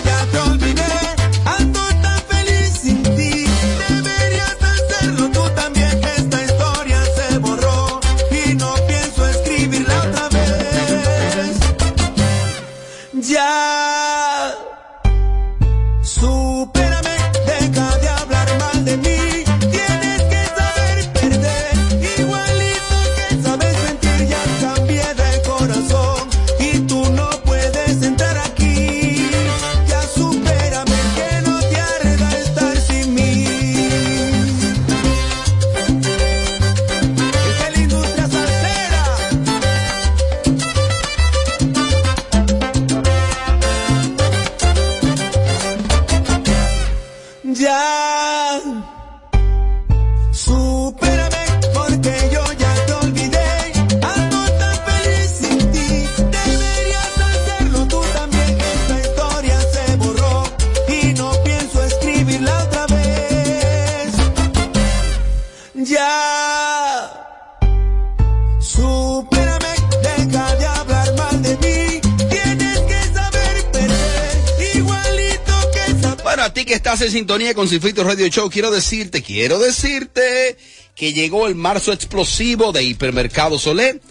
estás 76.92 77.06
en 77.06 77.12
sintonía 77.12 77.54
con 77.54 77.68
Sin 77.68 77.82
Filtro 77.82 78.04
Radio 78.04 78.28
Show, 78.30 78.50
quiero 78.50 78.72
decirte, 78.72 79.22
quiero 79.22 79.60
decirte 79.60 80.58
que 80.96 81.14
llegó 81.14 81.46
el 81.46 81.54
marzo 81.54 81.94
explosivo 81.94 82.72
de 82.72 82.82
Hipermercado 82.82 83.60
Solé 83.60 84.02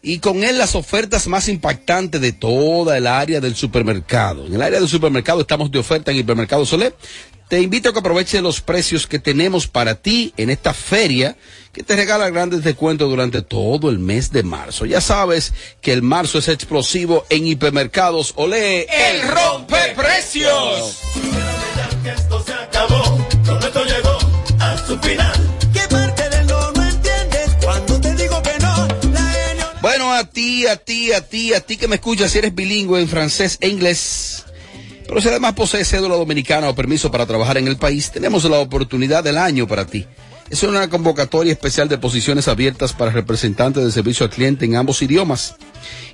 y 0.00 0.18
con 0.18 0.42
él 0.42 0.56
las 0.56 0.74
ofertas 0.74 1.26
más 1.26 1.48
impactantes 1.48 2.22
de 2.22 2.32
toda 2.32 2.96
el 2.96 3.06
área 3.06 3.38
del 3.38 3.54
supermercado. 3.54 4.46
En 4.46 4.54
el 4.54 4.62
área 4.62 4.80
del 4.80 4.88
supermercado 4.88 5.42
estamos 5.42 5.70
de 5.70 5.78
oferta 5.78 6.10
en 6.10 6.16
Hipermercado 6.16 6.64
Solé. 6.64 6.94
Te 7.48 7.60
invito 7.60 7.90
a 7.90 7.92
que 7.92 7.98
aproveches 7.98 8.40
los 8.40 8.62
precios 8.62 9.06
que 9.06 9.18
tenemos 9.18 9.66
para 9.66 9.96
ti 9.96 10.32
en 10.38 10.48
esta 10.48 10.72
feria 10.72 11.36
que 11.70 11.82
te 11.82 11.96
regala 11.96 12.30
grandes 12.30 12.64
descuentos 12.64 13.10
durante 13.10 13.42
todo 13.42 13.90
el 13.90 13.98
mes 13.98 14.32
de 14.32 14.42
marzo. 14.42 14.86
Ya 14.86 15.02
sabes 15.02 15.52
que 15.82 15.92
el 15.92 16.00
marzo 16.00 16.38
es 16.38 16.48
explosivo 16.48 17.26
en 17.28 17.46
Hipermercados 17.46 18.32
Olé. 18.36 18.84
El 18.84 19.28
rompe 19.28 19.92
precios. 19.94 20.98
Bueno, 29.80 30.12
a 30.12 30.24
ti, 30.24 30.66
a 30.66 30.76
ti, 30.76 31.12
a 31.12 31.20
ti, 31.26 31.54
a 31.54 31.60
ti 31.60 31.76
que 31.76 31.88
me 31.88 31.96
escuchas, 31.96 32.30
si 32.30 32.38
eres 32.38 32.54
bilingüe 32.54 33.00
en 33.00 33.08
francés 33.08 33.58
e 33.60 33.68
inglés, 33.68 34.44
pero 35.08 35.20
si 35.20 35.28
además 35.28 35.54
posees 35.54 35.88
cédula 35.88 36.14
dominicana 36.14 36.68
o 36.68 36.74
permiso 36.74 37.10
para 37.10 37.26
trabajar 37.26 37.58
en 37.58 37.68
el 37.68 37.76
país, 37.76 38.10
tenemos 38.10 38.44
la 38.44 38.58
oportunidad 38.58 39.24
del 39.24 39.38
año 39.38 39.66
para 39.66 39.86
ti. 39.86 40.06
Es 40.50 40.62
una 40.62 40.88
convocatoria 40.88 41.52
especial 41.52 41.88
de 41.88 41.98
posiciones 41.98 42.46
abiertas 42.46 42.92
para 42.92 43.10
representantes 43.10 43.84
de 43.84 43.90
servicio 43.90 44.24
al 44.24 44.30
cliente 44.30 44.64
en 44.66 44.76
ambos 44.76 45.02
idiomas. 45.02 45.56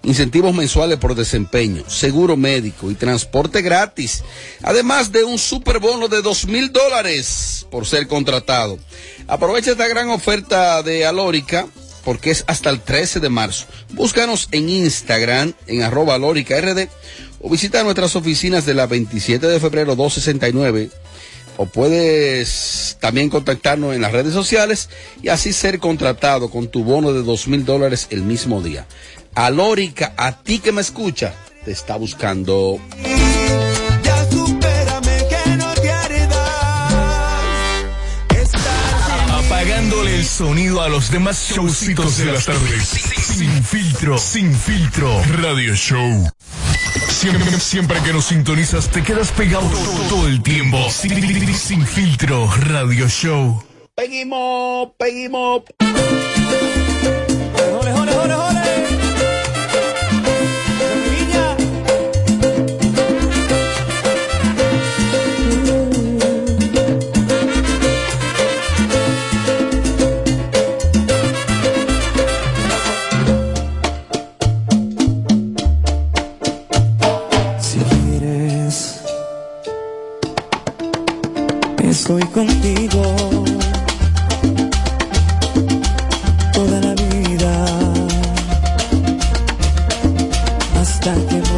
Incentivos 0.02 0.54
mensuales 0.54 0.98
por 0.98 1.14
desempeño, 1.14 1.82
seguro 1.88 2.36
médico 2.36 2.90
y 2.90 2.94
transporte 2.94 3.62
gratis. 3.62 4.22
Además 4.62 5.12
de 5.12 5.24
un 5.24 5.38
super 5.38 5.78
bono 5.78 6.08
de 6.08 6.22
dos 6.22 6.46
mil 6.46 6.72
dólares 6.72 7.66
por 7.70 7.86
ser 7.86 8.06
contratado. 8.06 8.78
Aprovecha 9.26 9.72
esta 9.72 9.88
gran 9.88 10.10
oferta 10.10 10.82
de 10.82 11.04
Alórica 11.04 11.66
porque 12.04 12.30
es 12.30 12.44
hasta 12.46 12.70
el 12.70 12.80
13 12.80 13.20
de 13.20 13.28
marzo. 13.28 13.66
Búscanos 13.90 14.48
en 14.52 14.68
Instagram 14.68 15.52
en 15.66 15.82
arroba 15.82 16.14
alórica 16.14 16.56
o 17.40 17.50
visita 17.50 17.84
nuestras 17.84 18.16
oficinas 18.16 18.64
de 18.64 18.74
la 18.74 18.86
27 18.86 19.46
de 19.46 19.60
febrero 19.60 19.94
269 19.94 20.90
o 21.58 21.66
puedes 21.66 22.96
también 23.00 23.28
contactarnos 23.28 23.94
en 23.94 24.00
las 24.00 24.12
redes 24.12 24.32
sociales 24.32 24.88
y 25.22 25.28
así 25.28 25.52
ser 25.52 25.80
contratado 25.80 26.50
con 26.50 26.68
tu 26.68 26.84
bono 26.84 27.12
de 27.12 27.22
dos 27.22 27.48
mil 27.48 27.64
dólares 27.64 28.06
el 28.10 28.22
mismo 28.22 28.62
día. 28.62 28.86
Alórica, 29.34 30.14
a 30.16 30.32
ti 30.32 30.58
que 30.58 30.72
me 30.72 30.80
escucha, 30.80 31.34
te 31.64 31.72
está 31.72 31.96
buscando. 31.96 32.80
Apagándole 39.30 40.16
el 40.16 40.24
sonido 40.24 40.82
a 40.82 40.88
los 40.88 41.10
demás 41.10 41.50
showcitos 41.50 42.18
de 42.18 42.26
las 42.26 42.46
tardes. 42.46 42.88
Sin 42.88 43.64
filtro, 43.64 44.18
sin 44.18 44.54
filtro. 44.54 45.22
Radio 45.40 45.74
Show. 45.74 46.30
Siempre, 47.08 47.58
siempre 47.58 48.00
que 48.02 48.12
nos 48.12 48.26
sintonizas 48.26 48.88
te 48.88 49.02
quedas 49.02 49.32
pegado 49.32 49.68
todo, 49.68 50.08
todo 50.08 50.28
el 50.28 50.42
tiempo. 50.42 50.78
Sin, 50.90 51.54
sin 51.54 51.86
filtro. 51.86 52.48
Radio 52.60 53.08
Show. 53.08 53.62
Peguimos, 53.94 54.90
peguimos. 54.96 55.62
Estoy 82.08 82.24
contigo. 82.28 83.02
Toda 86.54 86.80
la 86.80 86.94
vida. 86.94 87.66
Hasta 90.80 91.14
que 91.14 91.57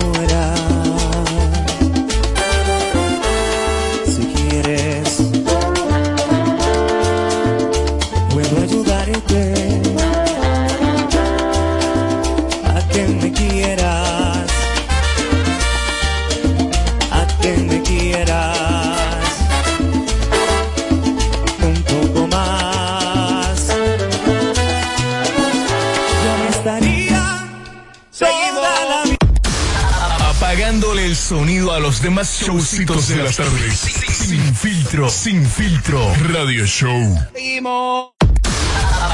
los 32.01 32.05
demás 32.05 32.41
showcitos 32.41 33.09
de 33.09 33.17
las 33.17 33.37
tardes. 33.37 33.79
Sin 33.79 34.55
filtro, 34.55 35.11
sin 35.11 35.47
filtro. 35.47 36.15
Radio 36.33 36.65
Show. 36.65 37.19
Seguimos. 37.35 38.13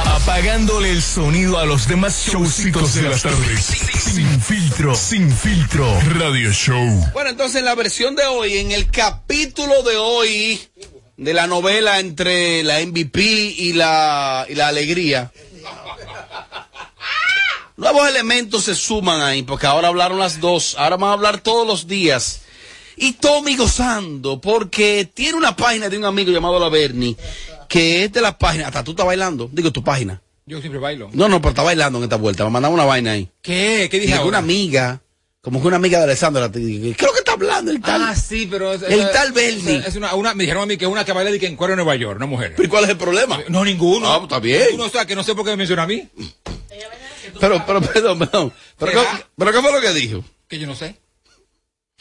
Apagándole 0.05 0.91
el 0.91 1.03
sonido 1.03 1.59
a 1.59 1.67
los 1.67 1.89
demás 1.89 2.29
showcitos 2.31 2.95
de 2.95 3.03
las 3.03 3.23
tardes. 3.23 3.65
Sin 3.65 4.41
filtro, 4.41 4.95
sin 4.95 5.33
filtro. 5.33 6.01
Radio 6.15 6.53
Show. 6.53 7.11
Bueno, 7.13 7.31
entonces 7.31 7.57
en 7.57 7.65
la 7.65 7.75
versión 7.75 8.15
de 8.15 8.25
hoy, 8.25 8.59
en 8.59 8.71
el 8.71 8.89
capítulo 8.89 9.83
de 9.83 9.97
hoy 9.97 10.61
de 11.17 11.35
la 11.35 11.49
novela 11.49 11.99
entre 11.99 12.63
la 12.63 12.79
MVP 12.87 13.21
y 13.21 13.73
la, 13.73 14.47
y 14.49 14.55
la 14.55 14.69
alegría, 14.69 15.33
nuevos 17.77 18.09
elementos 18.09 18.63
se 18.63 18.77
suman 18.77 19.23
ahí, 19.23 19.43
porque 19.43 19.67
ahora 19.67 19.89
hablaron 19.89 20.21
las 20.21 20.41
dos, 20.41 20.77
ahora 20.79 20.97
van 20.97 21.11
a 21.11 21.15
hablar 21.15 21.41
todos 21.41 21.67
los 21.67 21.89
días. 21.89 22.43
Y 22.97 23.13
Tommy 23.15 23.57
gozando, 23.57 24.41
porque 24.41 25.09
tiene 25.13 25.37
una 25.37 25.55
página 25.55 25.89
de 25.89 25.99
un 25.99 26.05
amigo 26.07 26.31
llamado 26.33 26.59
La 26.59 26.69
Berni, 26.71 27.17
que 27.69 28.05
es 28.05 28.13
de 28.13 28.21
la 28.23 28.37
página, 28.39 28.67
hasta 28.69 28.83
tú 28.83 28.93
estás 28.93 29.05
bailando, 29.07 29.49
digo 29.53 29.71
tu 29.71 29.85
página. 29.85 30.21
Yo 30.47 30.61
siempre 30.61 30.79
bailo. 30.81 31.11
No, 31.13 31.29
no, 31.29 31.41
pero 31.41 31.51
está 31.51 31.63
bailando 31.63 31.99
en 31.99 32.05
esta 32.05 32.17
vuelta, 32.17 32.45
me 32.45 32.51
mandaba 32.51 32.73
una 32.75 32.85
vaina 32.85 33.13
ahí. 33.13 33.29
¿Qué? 33.43 33.89
¿Qué 33.91 33.99
dije 33.99 34.13
Y 34.13 34.15
ahora? 34.15 34.29
una 34.29 34.39
amiga, 34.39 35.01
como 35.43 35.61
que 35.61 35.67
una 35.67 35.77
amiga 35.77 35.99
de 35.99 36.05
Alessandra, 36.05 36.51
creo 36.51 36.95
que 36.95 37.19
está 37.19 37.33
hablando 37.33 37.71
el 37.73 37.81
tal. 37.83 38.01
Ah, 38.03 38.15
sí, 38.15 38.47
pero... 38.51 38.73
es- 38.73 38.83
El 38.83 39.01
es- 39.01 39.13
tal 39.13 39.33
Bernie. 39.33 39.83
Es 39.87 39.97
una, 39.97 40.15
una, 40.15 40.35
me 40.35 40.45
dijeron 40.45 40.63
a 40.63 40.67
mí 40.67 40.77
que 40.77 40.87
una 40.87 41.05
que 41.05 41.13
baila 41.13 41.31
de 41.33 41.39
que 41.41 41.47
en 41.49 41.57
cuero 41.57 41.75
en 41.75 41.79
Nueva 41.79 41.97
York, 41.97 42.17
una 42.17 42.27
mujer. 42.27 42.53
¿Pero 42.57 42.67
y 42.67 42.71
cuál 42.71 42.85
es 42.85 42.91
el 42.91 42.97
problema? 42.97 43.41
No, 43.49 43.65
ninguno. 43.65 44.11
Ah, 44.11 44.21
está 44.23 44.39
bien. 44.39 44.69
Uno 44.75 44.89
sabe 44.89 45.07
que 45.07 45.17
no 45.17 45.23
sé 45.25 45.35
por 45.35 45.45
qué 45.45 45.51
me 45.51 45.57
menciona 45.59 45.83
a 45.83 45.87
mí. 45.87 46.09
Pero, 47.41 47.63
pero, 47.67 47.81
perdón, 47.83 48.19
perdón. 48.21 48.53
Pero, 48.79 48.93
¿qué, 48.93 48.99
pero 49.37 49.53
¿qué 49.53 49.61
fue 49.61 49.73
lo 49.73 49.81
que 49.81 49.93
dijo? 49.93 50.25
Que 50.49 50.59
yo 50.59 50.67
no 50.67 50.75
sé. 50.75 50.97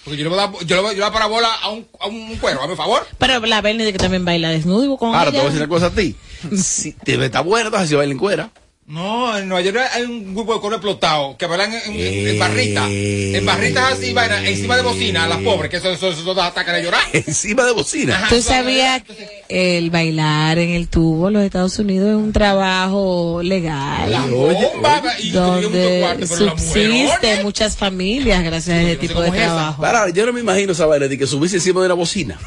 Porque 0.06 0.18
yo 0.18 0.24
le 0.26 0.30
voy 0.30 0.39
a 0.39 0.41
dar, 0.44 0.65
yo 0.65 0.76
le 0.76 0.82
voy, 0.84 0.91
yo 0.91 1.00
le 1.00 1.02
voy 1.02 1.10
a 1.10 1.12
parabola 1.12 1.48
a 1.63 1.70
un, 1.72 1.88
a 2.00 2.06
un 2.06 2.36
cuero, 2.38 2.62
a 2.62 2.68
mi 2.68 2.76
favor. 2.76 3.06
Pero 3.18 3.39
la 3.39 3.60
Bernie 3.62 3.86
de 3.86 3.91
que 3.91 3.98
también 3.98 4.24
baila 4.24 4.50
desnudo 4.50 4.96
con 4.98 5.15
Ahora 5.15 5.32
te 5.32 5.38
voy 5.38 5.48
a 5.48 5.50
decir 5.50 5.62
una 5.62 5.68
cosa 5.68 5.88
a 5.88 5.89
ti. 5.89 6.15
Si 6.56 6.91
te 6.94 7.26
está 7.26 7.41
buena, 7.41 7.68
entonces 7.68 7.89
si 7.89 7.96
baila 7.96 8.12
en 8.13 8.20
cuera. 8.20 8.52
No, 8.88 9.36
en 9.36 9.50
Nueva 9.50 9.62
York 9.63 9.80
hay 9.93 10.04
un 10.04 10.36
grupo 10.36 10.54
de 10.54 10.62
coro 10.62 10.76
explotado 10.76 11.36
que 11.38 11.48
bailan 11.48 11.74
en, 11.74 11.95
en, 11.95 12.28
en 12.28 12.39
barritas. 12.39 12.88
En 12.88 13.43
barritas 13.43 13.93
así, 13.93 14.13
vaina, 14.13 14.48
encima 14.48 14.76
de 14.76 14.84
bocina, 14.84 15.28
las 15.28 15.39
pobres, 15.39 15.71
que 15.71 15.78
eso, 15.78 15.89
eso, 15.89 16.10
eso, 16.10 16.21
eso 16.21 16.34
da 16.36 16.45
ataque 16.45 16.71
de 16.71 16.84
llorar. 16.84 17.02
Encima 17.13 17.63
de 17.63 17.71
bocina. 17.71 18.15
Ajá, 18.15 18.28
Tú 18.30 18.39
sabías 18.43 19.02
que 19.02 19.43
el 19.50 19.89
bailar 19.89 20.60
en 20.60 20.69
el 20.69 20.88
tubo 20.88 21.30
en 21.30 21.34
los 21.34 21.43
Estados 21.43 21.80
Unidos 21.80 22.10
es 22.10 22.15
un 22.15 22.32
trabajo 22.32 23.41
legal. 23.41 24.12
La 24.12 24.21
bomba, 24.28 25.02
y 25.17 25.32
donde 25.32 26.02
cuarto, 26.02 26.28
subsisten 26.28 27.41
muchas 27.41 27.76
familias 27.76 28.43
gracias 28.43 28.78
a 28.78 28.82
ese 28.84 28.98
tipo 28.98 29.19
de 29.19 29.32
trabajo. 29.32 29.82
Para, 29.82 30.10
yo 30.10 30.28
no 30.28 30.34
me 30.34 30.41
imagino 30.41 30.74
esa 30.74 30.86
vaina 30.86 31.08
de 31.08 31.17
que 31.17 31.26
subirse 31.26 31.56
encima 31.56 31.80
de 31.80 31.88
una 31.88 31.95
bocina. 31.95 32.39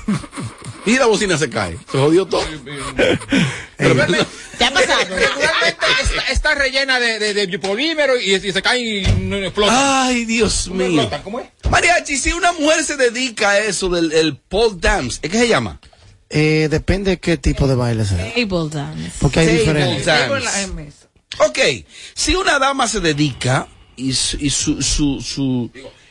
y 0.86 0.96
la 0.98 1.06
bocina 1.06 1.36
se 1.36 1.50
cae. 1.50 1.76
Se 1.90 1.98
jodió 1.98 2.26
todo. 2.26 2.44
Pero, 3.76 4.06
¿Te 4.58 4.64
ha 4.64 4.72
pasado? 4.72 4.98
Está, 5.68 6.22
está 6.32 6.54
rellena 6.54 6.98
de, 7.00 7.18
de, 7.18 7.46
de 7.46 7.58
polímero 7.58 8.18
y, 8.20 8.34
y 8.34 8.52
se 8.52 8.62
cae 8.62 8.80
y 8.80 9.02
no 9.22 9.36
explota. 9.36 10.04
Ay, 10.06 10.24
Dios 10.24 10.68
mío. 10.68 10.86
explotan, 10.86 11.22
¿Cómo 11.22 11.40
es? 11.40 11.46
Mariachi, 11.70 12.16
si 12.16 12.32
una 12.32 12.52
mujer 12.52 12.82
se 12.84 12.96
dedica 12.96 13.50
a 13.50 13.58
eso 13.58 13.88
del 13.88 14.12
el 14.12 14.36
pole 14.36 14.76
dance, 14.78 15.18
¿es 15.22 15.30
que 15.30 15.38
se 15.38 15.48
llama? 15.48 15.80
Eh, 16.30 16.68
depende 16.70 17.12
de 17.12 17.18
qué 17.20 17.36
tipo 17.36 17.66
de 17.66 17.74
baile 17.74 18.04
sea. 18.04 18.18
Table 18.34 18.68
dance. 18.70 19.12
Porque 19.20 19.40
hay 19.40 19.46
Table 19.46 19.58
diferentes. 19.60 20.04
dance. 20.06 20.92
Ok, 21.40 21.58
si 22.14 22.34
una 22.34 22.58
dama 22.58 22.88
se 22.88 23.00
dedica 23.00 23.68
y 23.96 24.12
su, 24.12 24.36
y 24.38 24.50
su, 24.50 24.82
su, 24.82 25.20
su- 25.20 25.70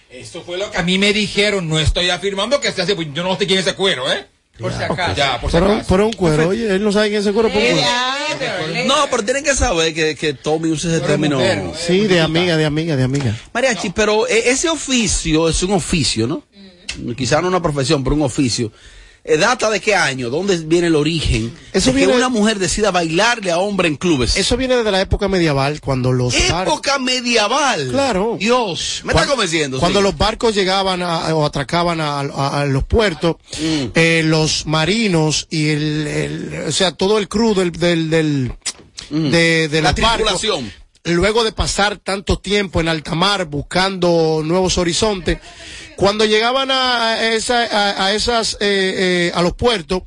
Eso 0.09 0.41
fue 0.43 0.57
lo 0.57 0.71
que 0.71 0.77
a 0.77 0.83
mí 0.83 0.97
me 0.97 1.11
dijeron. 1.13 1.67
No 1.67 1.79
estoy 1.79 2.09
afirmando 2.09 2.59
que 2.61 2.71
se 2.71 2.81
hace. 2.81 2.95
pues 2.95 3.07
Yo 3.13 3.23
no 3.23 3.37
sé 3.37 3.45
quién 3.45 3.59
es 3.59 3.67
ese 3.67 3.75
cuero, 3.75 4.11
¿eh? 4.11 4.25
Por 4.59 4.73
si 4.73 4.81
acaso. 4.83 5.15
Ya, 5.15 5.39
por 5.39 5.51
si 5.51 5.57
Pero, 5.57 5.71
acaso. 5.71 5.85
pero 5.89 6.05
un 6.07 6.13
cuero, 6.13 6.49
oye, 6.49 6.75
él 6.75 6.83
no 6.83 6.91
sabe 6.91 7.09
quién 7.09 7.19
es 7.21 7.25
ese 7.25 7.33
cuero 7.33 7.49
por 7.49 7.61
un 7.61 7.67
cuero. 7.69 8.87
No, 8.87 8.95
pero 9.09 9.23
tienen 9.23 9.43
que 9.43 9.53
saber 9.55 9.93
que, 9.93 10.15
que 10.15 10.33
Tommy 10.33 10.69
usa 10.69 10.91
ese 10.95 11.05
término. 11.05 11.39
Sí, 11.75 12.07
de 12.07 12.19
amiga, 12.21 12.57
de 12.57 12.65
amiga, 12.65 12.95
de 12.95 13.03
amiga. 13.03 13.35
Mariachi, 13.53 13.91
pero 13.91 14.27
eh, 14.27 14.43
ese 14.49 14.69
oficio 14.69 15.47
es 15.49 15.61
un 15.63 15.73
oficio, 15.73 16.27
¿no? 16.27 16.43
Quizá 17.15 17.41
no 17.41 17.47
una 17.47 17.61
profesión, 17.61 18.03
pero 18.03 18.15
un 18.15 18.23
oficio. 18.23 18.71
Eh, 19.29 19.35
¿Data 19.37 19.69
de 19.69 19.81
qué 19.81 19.93
año? 19.93 20.29
¿Dónde 20.29 20.55
viene 20.57 20.87
el 20.87 20.95
origen? 20.95 21.53
Eso 21.73 21.89
de 21.91 21.97
viene- 21.97 22.13
que 22.13 22.17
una 22.17 22.29
mujer 22.29 22.59
decida 22.59 22.91
bailarle 22.91 23.51
a 23.51 23.57
hombre 23.59 23.89
en 23.89 23.97
clubes. 23.97 24.37
Eso 24.37 24.55
viene 24.55 24.77
desde 24.77 24.89
la 24.89 25.01
época 25.01 25.27
medieval, 25.27 25.81
cuando 25.81 26.13
los 26.13 26.33
barcos. 26.49 26.73
Época 26.75 26.97
medieval. 26.97 27.89
Claro. 27.91 28.37
Dios, 28.39 29.01
me 29.03 29.09
está 29.11 29.13
Cuando- 29.13 29.33
convenciendo. 29.33 29.79
Cuando 29.79 29.99
sí. 29.99 30.03
los 30.03 30.17
barcos 30.17 30.55
llegaban 30.55 31.01
a- 31.01 31.35
o 31.35 31.45
atracaban 31.45 31.99
a, 31.99 32.19
a- 32.21 32.61
a 32.61 32.65
los 32.65 32.85
puertos, 32.85 33.35
Mm. 33.59 33.85
eh, 33.95 34.21
los 34.25 34.65
marinos 34.65 35.47
y 35.49 35.69
el, 35.69 36.07
el- 36.07 36.63
o 36.69 36.71
sea, 36.71 36.93
todo 36.93 37.17
el 37.17 37.27
crew 37.27 37.53
del, 37.53 37.73
del, 37.73 38.09
del- 38.09 38.53
de, 39.09 39.67
de 39.67 39.81
Mm. 39.81 39.83
La 39.83 39.91
barcos, 39.91 40.13
tripulación. 40.39 40.71
luego 41.03 41.43
de 41.43 41.51
pasar 41.51 41.97
tanto 41.97 42.39
tiempo 42.39 42.79
en 42.81 42.87
alta 42.87 43.13
mar 43.15 43.45
buscando 43.45 44.41
nuevos 44.43 44.77
horizontes, 44.77 45.39
cuando 45.97 46.23
llegaban 46.25 46.69
a, 46.71 47.21
esa, 47.33 47.63
a, 47.63 48.05
a 48.05 48.13
esas, 48.13 48.53
eh, 48.59 48.59
eh, 48.61 49.31
a 49.35 49.41
los 49.41 49.53
puertos, 49.53 50.03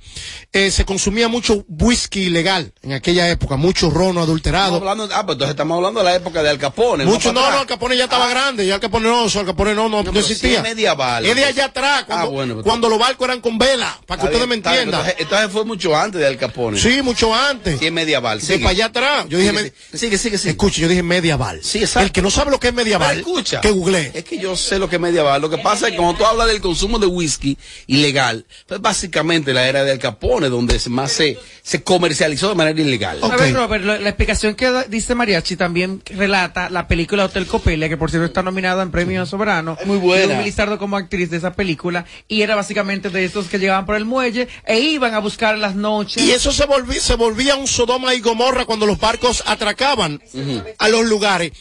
eh, 0.53 0.71
se 0.71 0.85
consumía 0.85 1.29
mucho 1.29 1.65
whisky 1.69 2.23
ilegal 2.23 2.73
en 2.83 2.93
aquella 2.93 3.29
época, 3.29 3.57
mucho 3.57 3.91
rono 3.91 4.23
adulterado. 4.23 4.77
Hablando, 4.77 5.09
ah, 5.13 5.27
pues 5.27 5.35
entonces 5.35 5.51
estamos 5.51 5.77
hablando 5.77 6.01
de 6.01 6.05
la 6.05 6.15
época 6.15 6.43
de 6.43 6.49
Al 6.49 6.59
Capone. 6.59 7.05
Mucho, 7.05 7.33
no, 7.33 7.41
no, 7.51 7.59
Al. 7.61 7.67
Capone 7.67 7.97
ya 7.97 8.05
estaba 8.05 8.29
grande, 8.29 8.67
ya 8.67 8.75
Al 8.75 8.81
Capone 8.81 9.09
no, 9.09 9.25
Al 9.25 9.47
Capone 9.47 9.75
no, 9.75 9.89
no, 9.89 10.03
sí 10.13 10.19
existía. 10.19 10.59
es 10.59 10.63
medieval. 10.63 11.27
Es 11.27 11.37
de 11.37 11.45
allá 11.45 11.67
atrás, 11.67 12.05
cuando, 12.05 12.27
Ah, 12.27 12.29
bueno, 12.31 12.55
pues- 12.55 12.65
cuando 12.65 12.89
los 12.89 12.99
barcos 12.99 13.27
eran 13.29 13.41
con 13.41 13.59
vela, 13.59 13.99
para 14.07 14.21
que 14.23 14.27
ustedes 14.29 14.47
me 14.49 14.55
entiendan. 14.55 14.85
Entonces, 15.01 15.15
entonces 15.19 15.51
fue 15.53 15.65
mucho 15.65 15.97
antes 15.97 16.21
de 16.21 16.27
Al 16.27 16.37
Capone. 16.37 16.79
Sí, 16.81 17.03
mucho 17.03 17.35
antes. 17.35 17.79
Sí, 17.79 17.87
es 17.87 17.93
medieval. 17.93 18.41
Sigue. 18.41 18.59
para 18.61 18.71
allá 18.71 18.87
atrás. 18.87 19.27
Yo 19.29 19.39
dije, 19.39 19.51
Sigue, 19.51 19.73
sigue, 19.99 20.19
sigue, 20.19 20.39
sigue. 20.39 20.51
escuche, 20.51 20.81
yo 20.83 20.89
dije 20.89 21.03
medieval. 21.03 21.61
Sí, 21.63 21.79
exacto. 21.79 22.07
El 22.07 22.13
que 22.13 22.23
no 22.23 22.31
sabe 22.31 22.51
lo 22.51 22.61
que 22.61 22.69
es 22.69 22.75
medieval, 22.75 23.17
Pero 23.17 23.21
escucha. 23.29 23.61
que 23.61 23.71
google. 23.71 24.11
Es 24.15 24.25
que 24.25 24.39
yo 24.39 24.57
sé 24.57 24.79
lo 24.79 24.89
que 24.89 24.97
es 24.97 25.03
medieval. 25.03 25.41
Lo 25.41 25.51
que 25.51 25.59
pasa 25.59 25.80
es 25.87 25.93
que 25.93 25.97
cuando 25.99 26.19
tú 26.19 26.25
hablas 26.25 26.47
del 26.49 26.61
consumo 26.61 26.99
de 26.99 27.07
whisky 27.07 27.57
ilegal, 27.87 28.47
pues 28.67 28.81
básicamente 28.81 29.53
la 29.53 29.69
era 29.69 29.85
de 29.85 29.93
Al 29.93 29.99
Capone, 29.99 30.49
donde 30.49 30.81
más 30.89 31.13
se, 31.13 31.39
se 31.63 31.83
comercializó 31.83 32.49
de 32.49 32.55
manera 32.55 32.81
ilegal. 32.81 33.19
A 33.23 33.29
ver, 33.37 33.55
Robert, 33.55 33.85
lo- 33.85 33.99
la 33.99 34.09
explicación 34.09 34.55
que 34.55 34.71
da- 34.71 34.85
dice 34.85 35.15
Mariachi 35.15 35.57
también 35.57 36.03
relata 36.07 36.71
la 36.71 36.89
película 36.89 37.25
Hotel 37.25 37.47
Copelia, 37.47 37.89
que 37.89 37.97
por 37.97 38.11
cierto 38.11 38.27
está 38.27 38.43
nominada 38.43 38.83
en 38.83 38.91
Premio 38.91 39.25
Soberano. 39.27 39.77
Muy 39.85 39.99
buena. 39.99 40.41
Y 40.41 40.45
Lizardo 40.45 40.79
como 40.79 40.97
actriz 40.97 41.31
de 41.31 41.37
esa 41.37 41.53
película. 41.55 42.05
Y 42.29 42.43
era 42.43 42.55
básicamente 42.55 43.11
de 43.11 43.25
estos 43.25 43.47
que 43.47 43.59
llegaban 43.59 43.87
por 43.87 43.97
el 43.97 44.05
muelle 44.05 44.49
e 44.65 44.79
iban 44.81 45.15
a 45.15 45.19
buscar 45.19 45.59
las 45.59 45.75
noches. 45.75 46.23
Y 46.23 46.31
eso 46.33 46.53
se 46.53 46.67
volvía, 46.67 47.01
se 47.01 47.15
volvía 47.15 47.57
un 47.57 47.67
Sodoma 47.67 48.15
y 48.15 48.21
Gomorra 48.21 48.65
cuando 48.65 48.87
los 48.87 48.99
barcos 48.99 49.43
atracaban 49.47 50.21
a 50.79 50.89
los 50.89 51.05
lugares. 51.07 51.53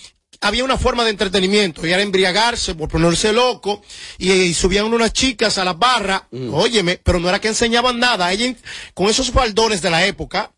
Había 0.42 0.64
una 0.64 0.78
forma 0.78 1.04
de 1.04 1.10
entretenimiento, 1.10 1.86
y 1.86 1.92
era 1.92 2.02
embriagarse, 2.02 2.74
por 2.74 2.88
ponerse 2.88 3.34
loco, 3.34 3.82
y, 4.18 4.32
y 4.32 4.54
subían 4.54 4.86
unas 4.86 5.12
chicas 5.12 5.58
a 5.58 5.66
las 5.66 5.78
barras, 5.78 6.22
óyeme, 6.54 6.98
pero 7.04 7.20
no 7.20 7.28
era 7.28 7.42
que 7.42 7.50
enseñaban 7.50 8.00
nada. 8.00 8.32
Ella, 8.32 8.56
con 8.94 9.08
esos 9.08 9.32
faldones 9.32 9.82
de 9.82 9.90
la 9.90 10.06
época, 10.06 10.52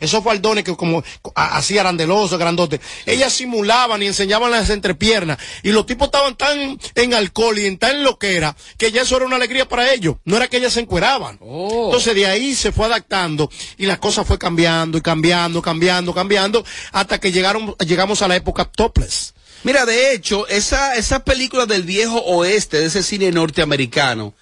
esos 0.00 0.24
faldones 0.24 0.64
que 0.64 0.74
como 0.74 1.04
a- 1.34 1.58
así 1.58 1.76
arandelosos, 1.76 2.38
grandotes, 2.38 2.80
ellas 3.04 3.30
simulaban 3.32 4.02
y 4.02 4.06
enseñaban 4.06 4.50
las 4.50 4.70
entrepiernas, 4.70 5.36
y 5.62 5.70
los 5.70 5.84
tipos 5.84 6.06
estaban 6.06 6.34
tan 6.36 6.78
en 6.94 7.12
alcohol 7.14 7.58
y 7.58 7.66
en 7.66 7.76
tan 7.76 8.04
loquera, 8.04 8.56
que 8.78 8.90
ya 8.90 9.02
eso 9.02 9.16
era 9.16 9.26
una 9.26 9.36
alegría 9.36 9.68
para 9.68 9.92
ellos, 9.92 10.16
no 10.24 10.38
era 10.38 10.48
que 10.48 10.56
ellas 10.56 10.72
se 10.72 10.80
encueraban. 10.80 11.38
Entonces 11.86 12.14
de 12.14 12.26
ahí 12.26 12.54
se 12.54 12.72
fue 12.72 12.86
adaptando 12.86 13.50
y 13.76 13.84
la 13.84 13.98
cosa 14.00 14.24
fue 14.24 14.38
cambiando 14.38 14.96
y 14.96 15.02
cambiando, 15.02 15.60
cambiando, 15.60 16.14
cambiando, 16.14 16.64
hasta 16.92 17.20
que 17.20 17.32
llegaron, 17.32 17.74
llegamos 17.86 18.22
a 18.22 18.28
la 18.28 18.36
época 18.36 18.64
topless. 18.64 19.25
Mira, 19.66 19.84
de 19.84 20.12
hecho, 20.12 20.46
esa, 20.46 20.94
esa 20.94 21.24
película 21.24 21.66
del 21.66 21.82
viejo 21.82 22.20
oeste, 22.20 22.78
de 22.78 22.86
ese 22.86 23.02
cine 23.02 23.32
norteamericano, 23.32 24.32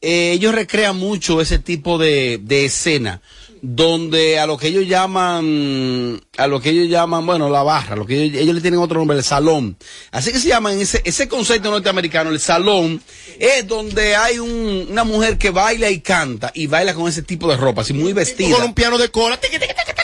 eh, 0.00 0.30
ellos 0.34 0.54
recrean 0.54 0.96
mucho 0.96 1.40
ese 1.40 1.58
tipo 1.58 1.98
de, 1.98 2.38
de 2.40 2.66
escena, 2.66 3.20
donde 3.62 4.38
a 4.38 4.46
lo 4.46 4.56
que 4.56 4.68
ellos 4.68 4.86
llaman, 4.86 6.20
a 6.36 6.46
lo 6.46 6.60
que 6.60 6.70
ellos 6.70 6.88
llaman, 6.88 7.24
bueno, 7.26 7.48
la 7.50 7.62
barra, 7.62 7.96
lo 7.96 8.06
que 8.06 8.22
ellos, 8.22 8.40
ellos 8.40 8.54
le 8.54 8.60
tienen 8.60 8.80
otro 8.80 8.98
nombre, 8.98 9.16
el 9.16 9.24
salón. 9.24 9.76
Así 10.10 10.32
que 10.32 10.38
se 10.38 10.48
llaman 10.48 10.78
ese, 10.80 11.00
ese 11.04 11.28
concepto 11.28 11.70
norteamericano, 11.70 12.30
el 12.30 12.40
salón, 12.40 13.00
es 13.38 13.66
donde 13.66 14.16
hay 14.16 14.38
un- 14.38 14.86
una 14.90 15.04
mujer 15.04 15.38
que 15.38 15.50
baila 15.50 15.90
y 15.90 16.00
canta, 16.00 16.50
y 16.54 16.66
baila 16.66 16.94
con 16.94 17.08
ese 17.08 17.22
tipo 17.22 17.48
de 17.50 17.56
ropa, 17.56 17.82
así 17.82 17.92
muy 17.92 18.12
vestida. 18.12 18.54
Con 18.56 18.64
un 18.64 18.74
piano 18.74 18.98
de 18.98 19.08
cola. 19.10 19.38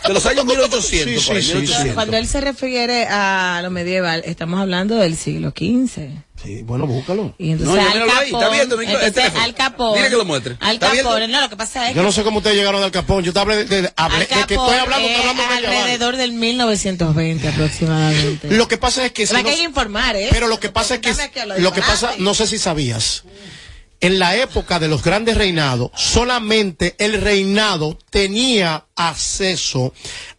De 0.06 0.12
los 0.12 0.26
años 0.26 0.44
1800, 0.44 1.22
Sí, 1.22 1.26
por 1.28 1.36
ahí, 1.36 1.42
sí, 1.42 1.48
sí, 1.48 1.54
1800. 1.56 1.94
Cuando 1.94 2.16
él 2.18 2.26
se 2.28 2.40
refiere 2.40 3.06
a 3.08 3.60
lo 3.62 3.70
medieval, 3.70 4.22
estamos 4.26 4.60
hablando 4.60 4.96
del 4.96 5.16
siglo 5.16 5.50
XV. 5.56 6.23
Sí, 6.44 6.62
bueno, 6.62 6.86
búscalo. 6.86 7.34
Y 7.38 7.52
entonces 7.52 7.74
No, 7.74 7.80
Al 7.90 8.02
ahí, 8.10 8.30
está 8.32 8.48
viendo, 8.50 8.80
entonces. 8.80 9.32
Al 9.40 9.54
Capone, 9.54 9.96
Dile 9.98 10.10
que 10.10 10.16
lo 10.16 10.24
muestre. 10.26 10.56
Al. 10.60 10.78
Capone, 10.78 11.26
no, 11.28 11.40
lo 11.40 11.48
que 11.48 11.56
pasa 11.56 11.88
es 11.88 11.96
Yo 11.96 12.02
no 12.02 12.12
sé 12.12 12.22
cómo 12.22 12.38
ustedes 12.38 12.56
llegaron 12.56 12.82
al 12.82 12.90
Capón. 12.90 13.24
Yo 13.24 13.32
te 13.32 13.38
hablé 13.38 13.64
de, 13.64 13.82
de- 13.82 13.92
Al 13.96 14.18
de 14.18 14.26
que 14.26 14.34
estoy 14.40 14.76
hablando, 14.76 15.08
estoy 15.08 15.22
es 15.22 15.30
hablando 15.30 15.54
medieval. 15.54 15.76
alrededor 15.76 16.16
del 16.16 16.32
1920 16.32 17.48
aproximadamente. 17.48 18.50
Lo 18.50 18.68
que 18.68 18.76
pasa 18.76 19.06
es 19.06 19.12
que 19.12 19.26
si 19.26 19.32
Pero 19.32 19.42
no- 19.44 19.48
hay 19.50 19.56
que 19.56 19.62
informar, 19.62 20.16
¿eh? 20.16 20.28
Pero 20.30 20.48
lo 20.48 20.60
que 20.60 20.68
pasa 20.68 20.96
es 20.96 21.00
que 21.00 21.14
lo 21.58 21.72
que 21.72 21.80
de- 21.80 21.86
pasa, 21.86 22.12
no 22.18 22.34
sé 22.34 22.46
si 22.46 22.58
sabías. 22.58 23.24
En 24.00 24.18
la 24.18 24.36
época 24.36 24.78
de 24.78 24.88
los 24.88 25.02
grandes 25.02 25.36
reinados, 25.36 25.90
solamente 25.94 26.94
el 26.98 27.20
reinado 27.22 27.98
tenía 28.10 28.84
acceso 28.96 29.92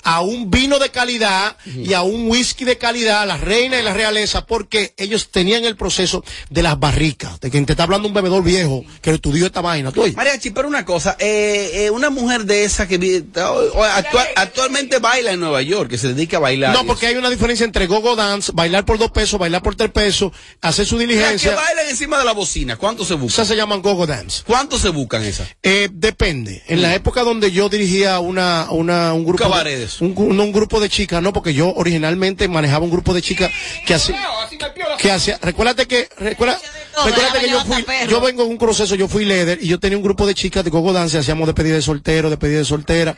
a 0.04 0.22
un 0.22 0.52
vino 0.52 0.78
de 0.80 0.90
calidad 0.90 1.58
y 1.66 1.94
a 1.94 2.04
un 2.04 2.30
whisky 2.30 2.64
de 2.64 2.78
calidad, 2.78 3.26
la 3.28 3.38
reina 3.38 3.80
y 3.80 3.82
la 3.84 3.94
realeza, 3.94 4.46
porque 4.46 4.94
ellos 4.98 5.30
tenían 5.32 5.66
el 5.66 5.76
proceso 5.76 6.24
de 6.52 6.62
las 6.62 6.80
barricas, 6.80 7.40
de 7.42 7.50
quien 7.50 7.66
te 7.66 7.74
está 7.74 7.84
hablando 7.84 8.08
un 8.08 8.14
bebedor 8.14 8.44
viejo 8.44 8.86
que 9.02 9.10
estudió 9.12 9.48
esta 9.48 9.62
vaina. 9.62 9.92
¿tú? 9.92 10.06
Mariachi, 10.16 10.52
pero 10.52 10.68
una 10.68 10.86
cosa, 10.86 11.16
eh, 11.20 11.72
eh, 11.86 11.90
una 11.90 12.10
mujer 12.12 12.46
de 12.46 12.66
esa 12.66 12.88
que 12.88 12.96
actual- 12.96 14.28
actualmente 14.36 15.00
baila 15.00 15.32
en 15.32 15.40
Nueva 15.40 15.62
York, 15.64 15.90
que 15.90 15.98
se 15.98 16.10
dedica 16.14 16.38
a 16.38 16.42
bailar. 16.42 16.74
No, 16.74 16.86
porque 16.86 17.08
hay 17.08 17.16
una 17.16 17.30
diferencia 17.32 17.66
entre 17.66 17.88
go-go 17.88 18.16
dance, 18.16 18.52
bailar 18.54 18.86
por 18.86 19.00
dos 19.00 19.12
pesos, 19.12 19.40
bailar 19.40 19.64
por 19.64 19.76
tres 19.76 19.90
pesos, 19.92 20.32
hacer 20.62 20.86
su 20.86 20.96
Las 20.98 21.02
que 21.08 21.08
diligencia. 21.14 21.56
bailan 21.56 21.90
encima 21.90 22.20
de 22.20 22.26
la 22.26 22.32
bocina, 22.34 22.78
¿cuánto 22.78 23.04
se 23.04 23.16
buscan? 23.16 23.45
Esas 23.46 23.56
se 23.56 23.56
llaman 23.56 23.82
go-go 23.82 24.06
dance. 24.08 24.44
¿Cuánto 24.46 24.78
se 24.80 24.90
buscan 24.90 25.24
esas? 25.24 25.48
Eh, 25.64 25.90
depende. 25.92 26.64
En 26.68 26.82
la 26.82 26.94
época 26.96 27.24
donde 27.24 27.52
yo 27.52 27.70
dirigía 27.70 28.20
una, 28.20 28.68
una, 28.72 29.14
un 29.14 29.24
grupo 29.26 29.44
Cabaret 29.44 29.78
de 29.80 30.06
un, 30.06 30.16
gu- 30.16 30.34
no, 30.34 30.44
un 30.44 30.52
grupo 30.52 30.80
de 30.80 30.90
chicas, 30.90 31.22
no, 31.22 31.32
porque 31.34 31.54
yo 31.54 31.74
originalmente 31.76 32.48
manejaba 32.48 32.84
un 32.86 32.92
grupo 32.92 33.14
de 33.14 33.22
chicas 33.22 33.52
que 33.86 33.94
hacía, 33.94 34.16
que 34.98 35.12
hacía, 35.12 35.38
recuérdate 35.42 35.86
que, 35.88 36.10
recuerda, 36.18 36.60
recuérdate 37.06 37.40
que 37.40 37.50
yo 37.50 37.64
fui, 37.66 37.86
yo 38.10 38.22
vengo 38.22 38.44
en 38.44 38.50
un 38.52 38.58
proceso, 38.58 38.96
yo 38.96 39.08
fui 39.08 39.26
líder 39.26 39.60
y 39.62 39.68
yo 39.68 39.80
tenía 39.80 39.98
un 39.98 40.04
grupo 40.04 40.26
de 40.26 40.34
chicas 40.34 40.64
de 40.64 40.70
gogo 40.70 40.92
dance, 40.94 41.18
hacíamos 41.18 41.48
despedida 41.48 41.76
de 41.76 41.82
soltero, 41.82 42.30
despedida 42.30 42.60
de 42.60 42.66
soltera. 42.66 43.18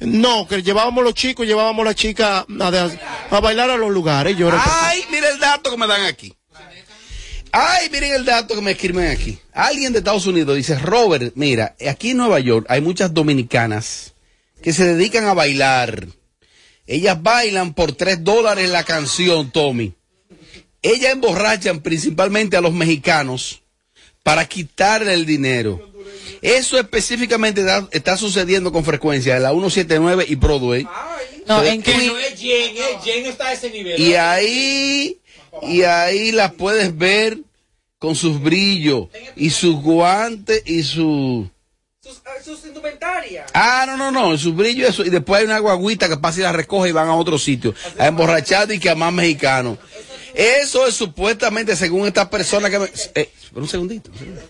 No, 0.00 0.46
que 0.48 0.62
llevábamos 0.62 1.04
los 1.04 1.14
chicos, 1.14 1.46
llevábamos 1.46 1.84
las 1.84 1.94
chicas 1.94 2.44
a, 2.60 2.70
de- 2.70 2.98
a 3.30 3.40
bailar 3.40 3.70
a 3.70 3.76
los 3.76 3.90
lugares. 3.90 4.36
Yo 4.36 4.50
Ay, 4.52 5.04
mira 5.10 5.28
el 5.28 5.38
dato 5.38 5.70
que 5.70 5.76
me 5.76 5.86
dan 5.86 6.02
aquí. 6.06 6.34
Ay, 7.52 7.88
miren 7.90 8.12
el 8.14 8.24
dato 8.24 8.54
que 8.54 8.60
me 8.60 8.72
escriben 8.72 9.08
aquí. 9.10 9.38
Alguien 9.52 9.92
de 9.92 9.98
Estados 10.00 10.26
Unidos 10.26 10.56
dice, 10.56 10.78
Robert, 10.78 11.32
mira, 11.34 11.74
aquí 11.88 12.10
en 12.10 12.18
Nueva 12.18 12.40
York 12.40 12.66
hay 12.68 12.80
muchas 12.80 13.12
dominicanas 13.14 14.12
que 14.62 14.72
se 14.72 14.84
dedican 14.84 15.24
a 15.26 15.34
bailar. 15.34 16.06
Ellas 16.86 17.22
bailan 17.22 17.74
por 17.74 17.92
tres 17.92 18.22
dólares 18.24 18.70
la 18.70 18.84
canción, 18.84 19.50
Tommy. 19.50 19.92
Ellas 20.82 21.12
emborrachan 21.12 21.80
principalmente 21.80 22.56
a 22.56 22.60
los 22.60 22.72
mexicanos 22.72 23.62
para 24.22 24.46
quitarle 24.46 25.14
el 25.14 25.26
dinero. 25.26 25.80
Eso 26.40 26.78
específicamente 26.78 27.62
da- 27.64 27.88
está 27.90 28.16
sucediendo 28.16 28.72
con 28.72 28.84
frecuencia 28.84 29.36
en 29.36 29.42
la 29.42 29.50
179 29.50 30.24
y 30.28 30.34
Broadway. 30.36 30.86
No, 31.46 31.62
en 31.64 31.82
Que 31.82 31.96
no 32.06 32.18
es 32.18 32.38
Jen, 32.38 32.76
eh, 32.76 32.98
Jen 33.02 33.22
no 33.24 33.30
está 33.30 33.48
a 33.48 33.52
ese 33.54 33.70
nivel. 33.70 34.00
y 34.00 34.14
ahí, 34.14 35.18
y 35.62 35.82
ahí 35.82 36.32
las 36.32 36.52
puedes 36.52 36.96
ver 36.96 37.38
con 37.98 38.14
sus 38.14 38.40
brillos 38.40 39.08
y 39.36 39.50
sus 39.50 39.76
guantes 39.82 40.62
y 40.66 40.82
su... 40.82 41.48
Sus, 42.00 42.22
sus 42.42 42.64
indumentarias. 42.64 43.50
Ah, 43.52 43.84
no, 43.86 43.96
no, 43.96 44.10
no, 44.10 44.38
sus 44.38 44.54
brillos 44.54 44.88
y 44.88 44.90
eso. 44.90 45.04
Y 45.04 45.10
después 45.10 45.40
hay 45.40 45.46
una 45.46 45.58
guaguita 45.58 46.08
que 46.08 46.16
pasa 46.16 46.40
y 46.40 46.42
la 46.42 46.52
recoge 46.52 46.88
y 46.88 46.92
van 46.92 47.08
a 47.08 47.14
otro 47.14 47.38
sitio. 47.38 47.74
A 47.98 48.06
emborrachar 48.06 48.72
y 48.72 48.78
que 48.78 48.88
a 48.88 48.94
más 48.94 49.12
mexicanos. 49.12 49.78
Eso 50.34 50.86
es 50.86 50.94
supuestamente 50.94 51.76
según 51.76 52.06
esta 52.06 52.30
persona 52.30 52.70
que 52.70 52.78
me... 52.78 52.88
Eh, 53.14 53.30
un 53.54 53.68
segundito. 53.68 54.10
un 54.10 54.18
segundito. 54.18 54.48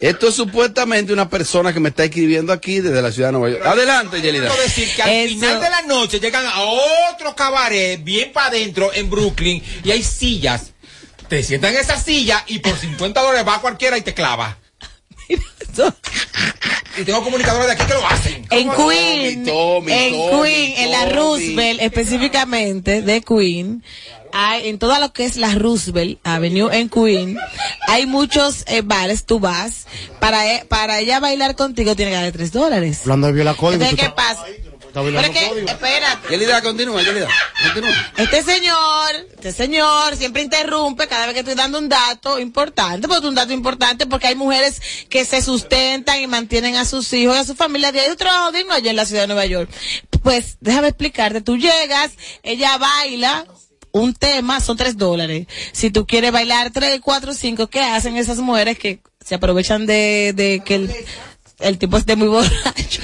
Esto 0.00 0.28
es 0.28 0.34
supuestamente 0.34 1.12
una 1.12 1.28
persona 1.28 1.74
que 1.74 1.80
me 1.80 1.90
está 1.90 2.04
escribiendo 2.04 2.54
aquí 2.54 2.80
desde 2.80 3.02
la 3.02 3.12
ciudad 3.12 3.28
de 3.28 3.32
Nueva 3.32 3.50
York. 3.50 3.66
Adelante, 3.66 4.22
Yelida. 4.22 4.48
Quiero 4.48 4.62
decir 4.62 4.88
que 4.96 5.02
al 5.02 5.10
Eso. 5.10 5.34
final 5.34 5.60
de 5.60 5.70
la 5.70 5.82
noche 5.82 6.18
llegan 6.20 6.46
a 6.46 6.62
otro 7.12 7.36
cabaret 7.36 8.02
bien 8.02 8.32
para 8.32 8.46
adentro 8.46 8.90
en 8.94 9.10
Brooklyn 9.10 9.62
y 9.84 9.90
hay 9.90 10.02
sillas. 10.02 10.72
Te 11.28 11.42
sientan 11.42 11.74
en 11.74 11.80
esa 11.80 12.00
silla 12.00 12.42
y 12.46 12.60
por 12.60 12.78
50 12.78 13.20
dólares 13.20 13.46
va 13.46 13.60
cualquiera 13.60 13.98
y 13.98 14.00
te 14.00 14.14
clava. 14.14 14.56
y 16.98 17.04
tengo 17.04 17.22
comunicadores 17.22 17.66
de 17.66 17.72
aquí 17.74 17.84
que 17.84 17.94
lo 17.94 18.06
hacen. 18.06 18.46
En 18.50 18.70
Queen, 18.70 19.44
Tommy, 19.44 19.92
en 19.92 20.12
Tommy, 20.14 20.42
Queen, 20.42 20.74
en 20.78 20.90
la. 20.90 21.06
Roosevelt 21.06 21.80
específicamente 21.82 23.02
de 23.02 23.20
Queen, 23.22 23.82
hay, 24.32 24.68
en 24.68 24.78
todo 24.78 24.98
lo 25.00 25.12
que 25.12 25.24
es 25.24 25.36
la 25.36 25.54
Roosevelt 25.54 26.18
Avenue 26.24 26.70
en 26.72 26.88
Queen, 26.88 27.38
hay 27.88 28.06
muchos 28.06 28.64
eh, 28.68 28.82
bares, 28.82 29.24
tú 29.24 29.40
vas, 29.40 29.86
para, 30.20 30.54
e- 30.54 30.64
para 30.66 31.00
ella 31.00 31.18
bailar 31.20 31.56
contigo 31.56 31.96
tiene 31.96 32.12
que 32.12 32.16
darle 32.16 32.32
tres 32.32 32.52
dólares. 32.52 33.00
Hablando 33.02 33.26
de 33.28 33.32
viola 33.32 33.54
código. 33.54 33.82
Entonces, 33.82 33.98
tú 33.98 34.04
¿qué 34.04 34.10
pasa? 34.16 34.44
Pero 34.92 35.20
es 35.20 35.30
que, 35.30 35.64
espérate. 35.66 36.28
Yelida, 36.30 36.62
continúa, 36.62 37.02
Yelida. 37.02 37.28
Continúa. 37.64 38.12
Este 38.16 38.42
señor, 38.42 39.14
este 39.32 39.52
señor 39.52 40.16
siempre 40.16 40.42
interrumpe 40.42 41.06
cada 41.06 41.26
vez 41.26 41.34
que 41.34 41.40
estoy 41.40 41.54
dando 41.54 41.78
un 41.78 41.88
dato 41.88 42.38
importante, 42.38 43.06
porque 43.06 43.20
es 43.24 43.28
un 43.28 43.34
dato 43.34 43.52
importante 43.52 44.06
porque 44.06 44.28
hay 44.28 44.34
mujeres 44.34 44.80
que 45.08 45.24
se 45.24 45.42
sustentan 45.42 46.20
y 46.20 46.26
mantienen 46.26 46.76
a 46.76 46.84
sus 46.84 47.12
hijos 47.12 47.36
y 47.36 47.38
a 47.38 47.44
su 47.44 47.54
familia 47.54 47.92
de 47.92 48.00
ahí 48.00 48.10
un 48.10 48.16
trabajo 48.16 48.52
digno 48.52 48.72
allá 48.72 48.90
en 48.90 48.96
la 48.96 49.06
ciudad 49.06 49.22
de 49.22 49.28
Nueva 49.28 49.46
York. 49.46 49.70
Pues 50.22 50.58
déjame 50.60 50.88
explicarte, 50.88 51.40
tú 51.40 51.56
llegas, 51.56 52.12
ella 52.42 52.76
baila, 52.76 53.46
un 53.92 54.14
tema 54.14 54.60
son 54.60 54.76
tres 54.76 54.96
dólares. 54.96 55.46
Si 55.72 55.90
tú 55.90 56.06
quieres 56.06 56.32
bailar 56.32 56.70
tres, 56.72 57.00
cuatro, 57.02 57.32
cinco, 57.34 57.68
¿qué 57.68 57.80
hacen 57.80 58.16
esas 58.16 58.38
mujeres 58.38 58.78
que 58.78 59.00
se 59.24 59.34
aprovechan 59.36 59.86
de, 59.86 60.32
de 60.34 60.62
que 60.64 60.74
el, 60.76 60.94
el 61.60 61.78
tipo 61.78 61.96
esté 61.96 62.16
muy 62.16 62.28
borracho? 62.28 63.02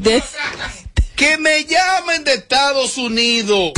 De- 0.00 0.22
Que 1.16 1.36
me 1.38 1.64
llamen 1.64 2.22
de 2.22 2.34
Estados 2.34 2.96
Unidos. 2.96 3.72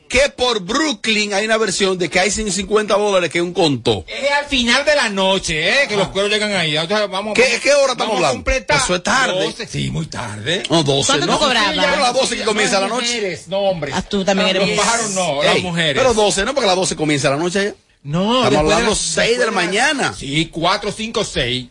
que 0.09 0.27
por 0.35 0.59
Brooklyn 0.61 1.33
hay 1.33 1.45
una 1.45 1.55
versión 1.57 1.97
de 1.97 2.09
que 2.09 2.19
hay 2.19 2.31
50 2.31 2.97
dólares 2.97 3.29
que 3.29 3.37
es 3.37 3.43
un 3.43 3.53
conto. 3.53 4.03
Es 4.07 4.29
al 4.31 4.45
final 4.47 4.83
de 4.83 4.95
la 4.95 5.07
noche, 5.09 5.83
¿eh? 5.83 5.87
Que 5.87 5.95
los 5.95 6.09
cueros 6.09 6.29
llegan 6.31 6.51
ahí. 6.51 6.75
Entonces, 6.75 7.09
vamos, 7.09 7.33
¿Qué- 7.35 7.43
vamos- 7.43 7.59
qué 7.61 7.73
hora 7.75 7.91
estamos 7.93 8.15
hablando? 8.15 8.51
Eso 8.51 8.95
es 8.95 9.03
tarde. 9.03 9.43
12, 9.45 9.67
sí, 9.67 9.89
muy 9.91 10.07
tarde. 10.07 10.63
No, 10.69 10.83
12, 10.83 11.07
¿Cuánto 11.07 11.25
¿no? 11.27 11.33
tú 11.37 11.45
cobrabas? 11.45 11.69
Sí, 11.71 11.75
las 12.01 12.13
12 12.13 12.35
que 12.37 12.43
comienza 12.43 12.79
la 12.81 12.87
noche. 12.87 13.05
Mujeres, 13.05 13.47
no 13.47 13.59
hombres. 13.59 13.93
Ah, 13.95 14.01
tú 14.01 14.25
también 14.25 14.49
eres 14.49 14.67
Los 14.67 14.77
pájaros 14.77 15.11
no, 15.11 15.43
las 15.43 15.55
Ey, 15.55 15.61
mujeres. 15.61 15.95
Pero 16.01 16.13
12, 16.13 16.43
¿no? 16.43 16.53
Porque 16.53 16.65
a 16.65 16.67
las 16.67 16.75
12 16.75 16.95
comienza 16.95 17.29
la 17.29 17.37
noche 17.37 17.65
ya. 17.65 17.73
No, 18.01 18.37
Estamos 18.45 18.59
hablando 18.59 18.89
las- 18.91 18.97
6 18.97 19.31
de 19.31 19.37
la 19.37 19.45
después 19.51 19.65
mañana. 19.65 20.13
Sí, 20.17 20.47
4, 20.51 20.91
5, 20.91 21.23
6. 21.23 21.67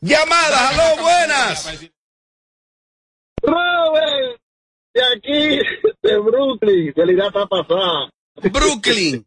Llamadas, 0.00 0.72
aló, 0.72 1.00
buenas. 1.02 1.68
Robert, 3.42 4.40
de 4.94 5.02
aquí, 5.16 5.58
de 6.02 6.18
Brooklyn, 6.18 6.92
realidad 6.94 7.28
está 7.28 7.46
pasada. 7.46 8.10
Brooklyn. 8.36 9.26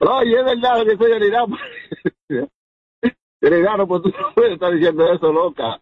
Oye, 0.00 0.38
es 0.38 0.44
verdad 0.44 0.84
que 0.84 0.96
soy 0.96 1.10
realidad. 1.10 1.44
Realidad, 3.40 3.76
no, 3.76 3.86
pues 3.86 4.02
tú 4.02 4.08
no 4.08 4.34
puedes 4.34 4.54
estar 4.54 4.72
diciendo 4.72 5.12
eso, 5.12 5.32
loca. 5.32 5.80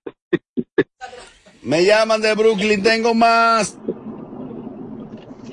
Me 1.62 1.84
llaman 1.84 2.20
de 2.20 2.34
Brooklyn, 2.34 2.82
tengo 2.82 3.14
más. 3.14 3.78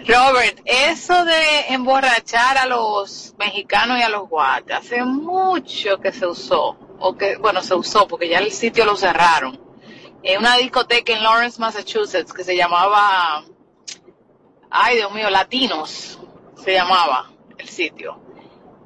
Robert, 0.05 0.59
eso 0.65 1.23
de 1.23 1.67
emborrachar 1.69 2.57
a 2.57 2.65
los 2.65 3.33
mexicanos 3.39 3.99
y 3.99 4.01
a 4.01 4.09
los 4.09 4.27
guates, 4.27 4.75
hace 4.75 5.03
mucho 5.03 5.99
que 6.01 6.11
se 6.11 6.27
usó, 6.27 6.77
o 6.99 7.15
que, 7.15 7.37
bueno, 7.37 7.61
se 7.63 7.73
usó 7.73 8.05
porque 8.07 8.27
ya 8.27 8.39
el 8.39 8.51
sitio 8.51 8.85
lo 8.85 8.97
cerraron. 8.97 9.62
En 10.23 10.39
una 10.39 10.55
discoteca 10.55 11.11
en 11.11 11.21
Lawrence, 11.21 11.59
Massachusetts, 11.59 12.31
que 12.31 12.45
se 12.45 12.55
llamaba, 12.55 13.43
ay 14.71 14.95
Dios 14.95 15.13
mío, 15.13 15.29
Latinos, 15.29 16.17
se 16.63 16.73
llamaba 16.73 17.29
el 17.57 17.67
sitio. 17.67 18.21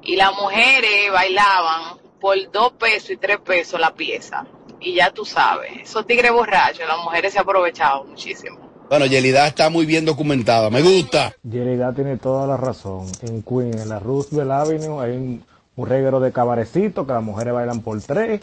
Y 0.02 0.16
las 0.16 0.34
mujeres 0.34 1.12
bailaban 1.12 1.98
por 2.20 2.34
dos 2.50 2.72
pesos 2.72 3.10
y 3.10 3.16
tres 3.18 3.38
pesos 3.38 3.78
la 3.78 3.94
pieza. 3.94 4.46
Y 4.80 4.94
ya 4.94 5.12
tú 5.12 5.24
sabes, 5.24 5.70
esos 5.82 6.06
tigres 6.06 6.32
borrachos, 6.32 6.86
las 6.88 6.98
mujeres 6.98 7.32
se 7.32 7.38
aprovechaban 7.38 8.08
muchísimo. 8.08 8.58
Bueno, 8.88 9.06
Yelida 9.06 9.46
está 9.46 9.70
muy 9.70 9.86
bien 9.86 10.04
documentada, 10.04 10.70
me 10.70 10.82
gusta. 10.82 11.34
Yerida 11.44 11.92
tiene 11.92 12.16
toda 12.16 12.48
la 12.48 12.56
razón. 12.56 13.06
En 13.22 13.42
Queen, 13.42 13.78
en 13.78 13.88
la 13.88 14.00
Roosevelt 14.00 14.50
Avenue, 14.50 15.00
hay 15.00 15.12
un, 15.12 15.44
un 15.76 15.86
reguero 15.86 16.18
de 16.18 16.32
cabarecitos 16.32 17.06
que 17.06 17.12
las 17.12 17.22
mujeres 17.22 17.54
bailan 17.54 17.82
por 17.82 18.00
tres, 18.02 18.40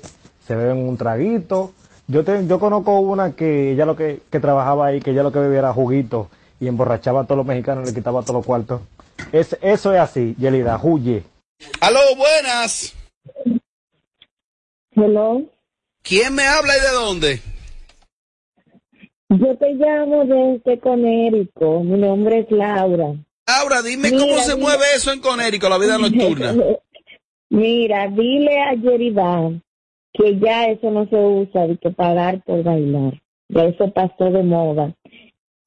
se 0.48 0.56
beben 0.56 0.88
un 0.88 0.96
traguito. 0.96 1.74
Yo 2.08 2.24
te- 2.24 2.46
yo 2.48 2.60
conozco 2.60 3.00
una 3.00 3.36
que 3.36 3.72
ella 3.72 3.86
lo 3.86 3.96
que, 3.96 4.20
que 4.32 4.40
trabajaba 4.40 4.88
ahí, 4.88 5.00
que 5.02 5.12
ella 5.12 5.24
lo 5.24 5.32
que 5.32 5.40
bebía 5.40 5.60
era 5.60 5.74
juguito 5.74 6.30
y 6.60 6.68
emborrachaba 6.68 7.22
a 7.22 7.24
todos 7.26 7.38
los 7.38 7.46
mexicanos 7.48 7.84
y 7.84 7.88
le 7.88 7.96
quitaba 7.98 8.22
todos 8.22 8.36
los 8.36 8.46
cuartos. 8.46 8.82
Es, 9.32 9.58
eso 9.62 9.94
es 9.94 10.00
así, 10.00 10.36
Yelida, 10.38 10.80
huye. 10.82 11.24
Aló, 11.82 12.00
buenas. 12.18 12.94
Hello. 14.96 15.42
¿Quién 16.04 16.36
me 16.36 16.46
habla 16.46 16.78
y 16.78 16.82
de 16.82 16.92
dónde? 16.92 17.42
Yo 19.30 19.58
te 19.58 19.74
llamo 19.74 20.24
desde 20.26 20.80
Conérico. 20.80 21.82
Mi 21.84 21.98
nombre 21.98 22.40
es 22.42 22.52
Laura. 22.52 23.16
Laura, 23.48 23.82
dime 23.82 24.12
Mira, 24.12 24.20
cómo 24.24 24.38
se 24.40 24.56
mira. 24.56 24.68
mueve 24.68 24.84
eso 24.96 25.12
en 25.12 25.20
Conérico, 25.20 25.68
la 25.70 25.78
vida 25.80 25.98
nocturna. 25.98 26.54
Mira, 27.50 28.08
dile 28.10 28.62
a 28.62 28.74
Yerida 28.74 29.52
que 30.18 30.40
ya 30.40 30.68
eso 30.68 30.92
no 30.92 31.08
se 31.08 31.16
usa 31.16 31.68
de 31.68 31.78
que 31.78 31.92
pagar 31.92 32.42
por 32.44 32.64
bailar. 32.64 33.22
Ya 33.50 33.66
eso 33.66 33.92
pasó 33.92 34.32
de 34.32 34.44
moda. 34.44 34.94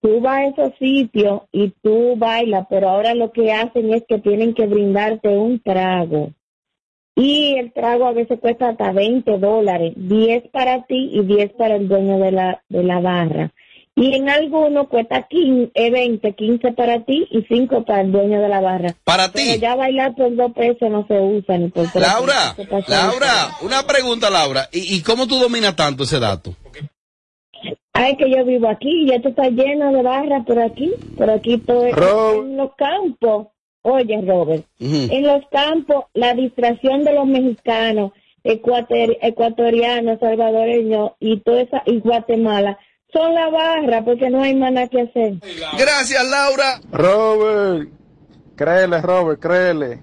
Tú 0.00 0.20
vas 0.20 0.38
a 0.38 0.46
esos 0.46 0.78
sitios 0.78 1.42
y 1.52 1.70
tú 1.82 2.16
bailas, 2.16 2.66
pero 2.70 2.88
ahora 2.88 3.14
lo 3.14 3.32
que 3.32 3.52
hacen 3.52 3.92
es 3.92 4.04
que 4.08 4.18
tienen 4.18 4.54
que 4.54 4.66
brindarte 4.66 5.28
un 5.28 5.60
trago. 5.60 6.30
Y 7.16 7.56
el 7.58 7.72
trago 7.72 8.06
a 8.06 8.12
veces 8.12 8.38
cuesta 8.38 8.68
hasta 8.68 8.92
20 8.92 9.38
dólares, 9.38 9.92
10 9.96 10.48
para 10.50 10.84
ti 10.84 11.10
y 11.12 11.22
10 11.24 11.52
para 11.54 11.74
el 11.74 11.88
dueño 11.88 12.18
de 12.20 12.30
la, 12.30 12.62
de 12.68 12.84
la 12.84 13.00
barra. 13.00 13.52
Y 14.00 14.14
en 14.14 14.28
algunos 14.28 14.88
cuesta 14.88 15.26
15, 15.28 15.72
eh, 15.74 15.90
20, 15.90 16.32
15 16.34 16.72
para 16.72 17.04
ti 17.04 17.26
y 17.30 17.42
5 17.42 17.84
para 17.84 18.02
el 18.02 18.12
dueño 18.12 18.40
de 18.40 18.48
la 18.48 18.60
barra. 18.60 18.94
Para 19.04 19.32
Pero 19.32 19.56
ya 19.60 19.74
bailar 19.74 20.14
por 20.14 20.34
dos 20.36 20.52
pesos 20.52 20.88
no 20.90 21.06
se 21.08 21.18
usa 21.20 21.58
ni 21.58 21.68
por 21.68 21.90
tres 21.90 22.02
Laura, 22.06 22.54
pesos. 22.56 22.88
Laura, 22.88 23.56
una 23.62 23.82
pregunta, 23.86 24.30
Laura. 24.30 24.68
¿Y, 24.72 24.96
y 24.96 25.02
cómo 25.02 25.26
tú 25.26 25.38
dominas 25.38 25.74
tanto 25.74 26.04
ese 26.04 26.20
dato? 26.20 26.54
Ay, 27.92 28.16
que 28.16 28.30
yo 28.30 28.44
vivo 28.44 28.68
aquí, 28.68 29.06
ya 29.08 29.16
esto 29.16 29.30
está 29.30 29.48
lleno 29.48 29.92
de 29.92 30.02
barras 30.02 30.46
por 30.46 30.60
aquí, 30.60 30.92
por 31.16 31.28
aquí 31.30 31.58
todo 31.58 31.84
en 31.86 32.56
los 32.56 32.70
campos. 32.76 33.48
Oye, 33.82 34.20
Robert, 34.24 34.64
en 34.78 35.22
los 35.26 35.42
campos 35.50 36.04
la 36.14 36.34
distracción 36.34 37.02
de 37.04 37.14
los 37.14 37.26
mexicanos, 37.26 38.12
ecuator- 38.44 39.16
ecuatorianos, 39.22 40.20
salvadoreños 40.20 41.12
y 41.18 41.40
toda 41.40 41.62
esa 41.62 41.82
y 41.86 41.98
Guatemala 42.00 42.78
son 43.12 43.34
la 43.34 43.48
barra 43.48 44.04
porque 44.04 44.30
no 44.30 44.42
hay 44.42 44.54
más 44.54 44.72
nada 44.72 44.88
que 44.88 45.02
hacer. 45.02 45.34
Gracias, 45.78 46.28
Laura. 46.28 46.80
Robert, 46.92 47.88
créele, 48.56 49.00
Robert, 49.00 49.40
créele, 49.40 50.02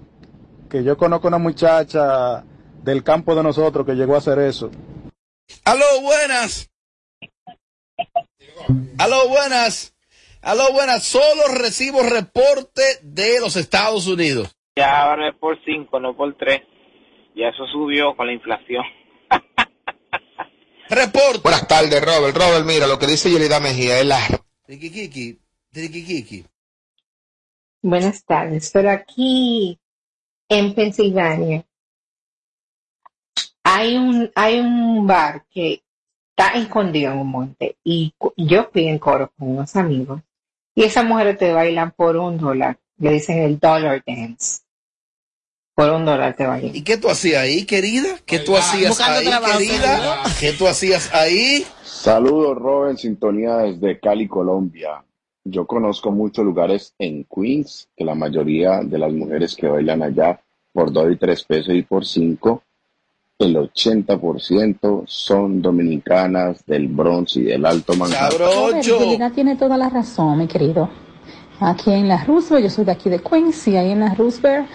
que 0.68 0.82
yo 0.82 0.96
conozco 0.96 1.28
una 1.28 1.38
muchacha 1.38 2.44
del 2.82 3.02
campo 3.02 3.34
de 3.34 3.42
nosotros 3.42 3.86
que 3.86 3.94
llegó 3.94 4.14
a 4.14 4.18
hacer 4.18 4.38
eso. 4.38 4.70
Aló, 5.64 5.84
buenas. 6.02 6.70
Aló, 8.98 9.28
buenas. 9.28 9.94
Aló, 10.42 10.72
buenas. 10.72 11.04
Solo 11.04 11.42
recibo 11.60 12.02
reporte 12.02 12.82
de 13.02 13.40
los 13.40 13.56
Estados 13.56 14.06
Unidos. 14.06 14.56
Ya 14.76 15.02
ahora 15.02 15.28
es 15.28 15.34
por 15.36 15.58
5, 15.64 16.00
no 16.00 16.16
por 16.16 16.36
3. 16.36 16.62
Ya 17.34 17.48
eso 17.48 17.66
subió 17.66 18.16
con 18.16 18.26
la 18.26 18.32
inflación. 18.32 18.84
Reporte. 20.88 21.40
Buenas 21.42 21.66
tardes, 21.66 22.00
Robert. 22.00 22.36
Robert, 22.36 22.64
mira, 22.64 22.86
lo 22.86 22.98
que 22.98 23.06
dice 23.06 23.30
Yelida 23.30 23.60
Mejía 23.60 24.00
es 24.00 24.06
la... 24.06 24.20
Buenas 27.82 28.24
tardes, 28.24 28.70
pero 28.72 28.90
aquí 28.90 29.78
en 30.48 30.74
Pensilvania 30.74 31.64
hay 33.62 33.96
un 33.96 34.30
hay 34.34 34.60
un 34.60 35.06
bar 35.06 35.44
que 35.50 35.82
está 36.30 36.52
escondido 36.54 37.12
en 37.12 37.18
un 37.18 37.28
monte 37.28 37.76
y 37.82 38.14
yo 38.36 38.70
fui 38.72 38.86
en 38.86 38.98
coro 38.98 39.32
con 39.36 39.50
unos 39.50 39.74
amigos 39.76 40.20
y 40.74 40.84
esas 40.84 41.04
mujeres 41.04 41.38
te 41.38 41.52
bailan 41.52 41.90
por 41.90 42.16
un 42.16 42.38
dólar 42.38 42.78
Le 42.98 43.10
dicen 43.10 43.38
el 43.38 43.58
dollar 43.58 44.02
dance. 44.06 44.62
Por 45.76 45.90
un 45.90 46.06
dólar 46.06 46.34
te 46.34 46.46
vale. 46.46 46.70
¿Y 46.72 46.80
qué 46.84 46.96
tú 46.96 47.10
hacías 47.10 47.42
ahí, 47.42 47.66
querida? 47.66 48.08
¿Qué 48.24 48.38
tú 48.38 48.56
hacías 48.56 48.88
Buscando 48.88 49.18
ahí, 49.18 49.26
trabajo, 49.26 49.58
querida? 49.58 50.22
¿Qué 50.40 50.52
tú 50.52 50.66
hacías 50.66 51.12
ahí? 51.12 51.66
Saludos, 51.84 52.56
Robert, 52.56 52.96
sintonía 52.96 53.58
desde 53.58 54.00
Cali, 54.00 54.26
Colombia. 54.26 55.04
Yo 55.44 55.66
conozco 55.66 56.10
muchos 56.10 56.46
lugares 56.46 56.94
en 56.98 57.24
Queens 57.24 57.88
que 57.94 58.06
la 58.06 58.14
mayoría 58.14 58.80
de 58.80 58.96
las 58.96 59.12
mujeres 59.12 59.54
que 59.54 59.68
bailan 59.68 60.02
allá 60.02 60.40
por 60.72 60.90
2 60.90 61.12
y 61.12 61.16
3 61.16 61.44
pesos 61.44 61.74
y 61.74 61.82
por 61.82 62.06
5, 62.06 62.62
el 63.40 63.56
80% 63.56 65.04
son 65.06 65.60
dominicanas 65.60 66.64
del 66.64 66.88
Bronx 66.88 67.36
y 67.36 67.42
del 67.42 67.66
Alto 67.66 67.94
Manhattan. 67.96 68.80
Yelida 68.80 69.30
tiene 69.30 69.56
toda 69.56 69.76
la 69.76 69.90
razón, 69.90 70.38
mi 70.38 70.46
querido. 70.46 70.88
Aquí 71.60 71.92
en 71.92 72.08
la 72.08 72.24
Roosevelt, 72.24 72.64
yo 72.64 72.70
soy 72.70 72.86
de 72.86 72.92
aquí 72.92 73.10
de 73.10 73.18
Queens, 73.18 73.68
y 73.68 73.76
ahí 73.76 73.90
en 73.90 74.00
la 74.00 74.14
Roosevelt 74.14 74.66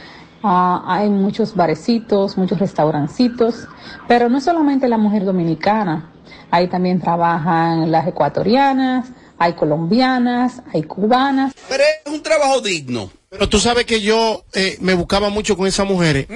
ah, 0.43 0.83
hay 0.87 1.09
muchos 1.09 1.55
barecitos, 1.55 2.37
muchos 2.37 2.59
restaurancitos, 2.59 3.67
pero 4.07 4.29
no 4.29 4.41
solamente 4.41 4.87
la 4.87 4.97
mujer 4.97 5.25
dominicana, 5.25 6.11
ahí 6.49 6.67
también 6.67 6.99
trabajan 6.99 7.91
las 7.91 8.07
ecuatorianas, 8.07 9.07
hay 9.37 9.53
colombianas, 9.53 10.61
hay 10.71 10.83
cubanas. 10.83 11.53
Pero 11.67 11.83
es 11.83 12.11
un 12.11 12.21
trabajo 12.21 12.61
digno. 12.61 13.09
Pero 13.29 13.49
tú 13.49 13.59
sabes 13.59 13.85
que 13.85 14.01
yo 14.01 14.43
eh, 14.53 14.77
me 14.81 14.93
buscaba 14.93 15.29
mucho 15.29 15.57
con 15.57 15.65
esas 15.65 15.87
mujeres. 15.87 16.27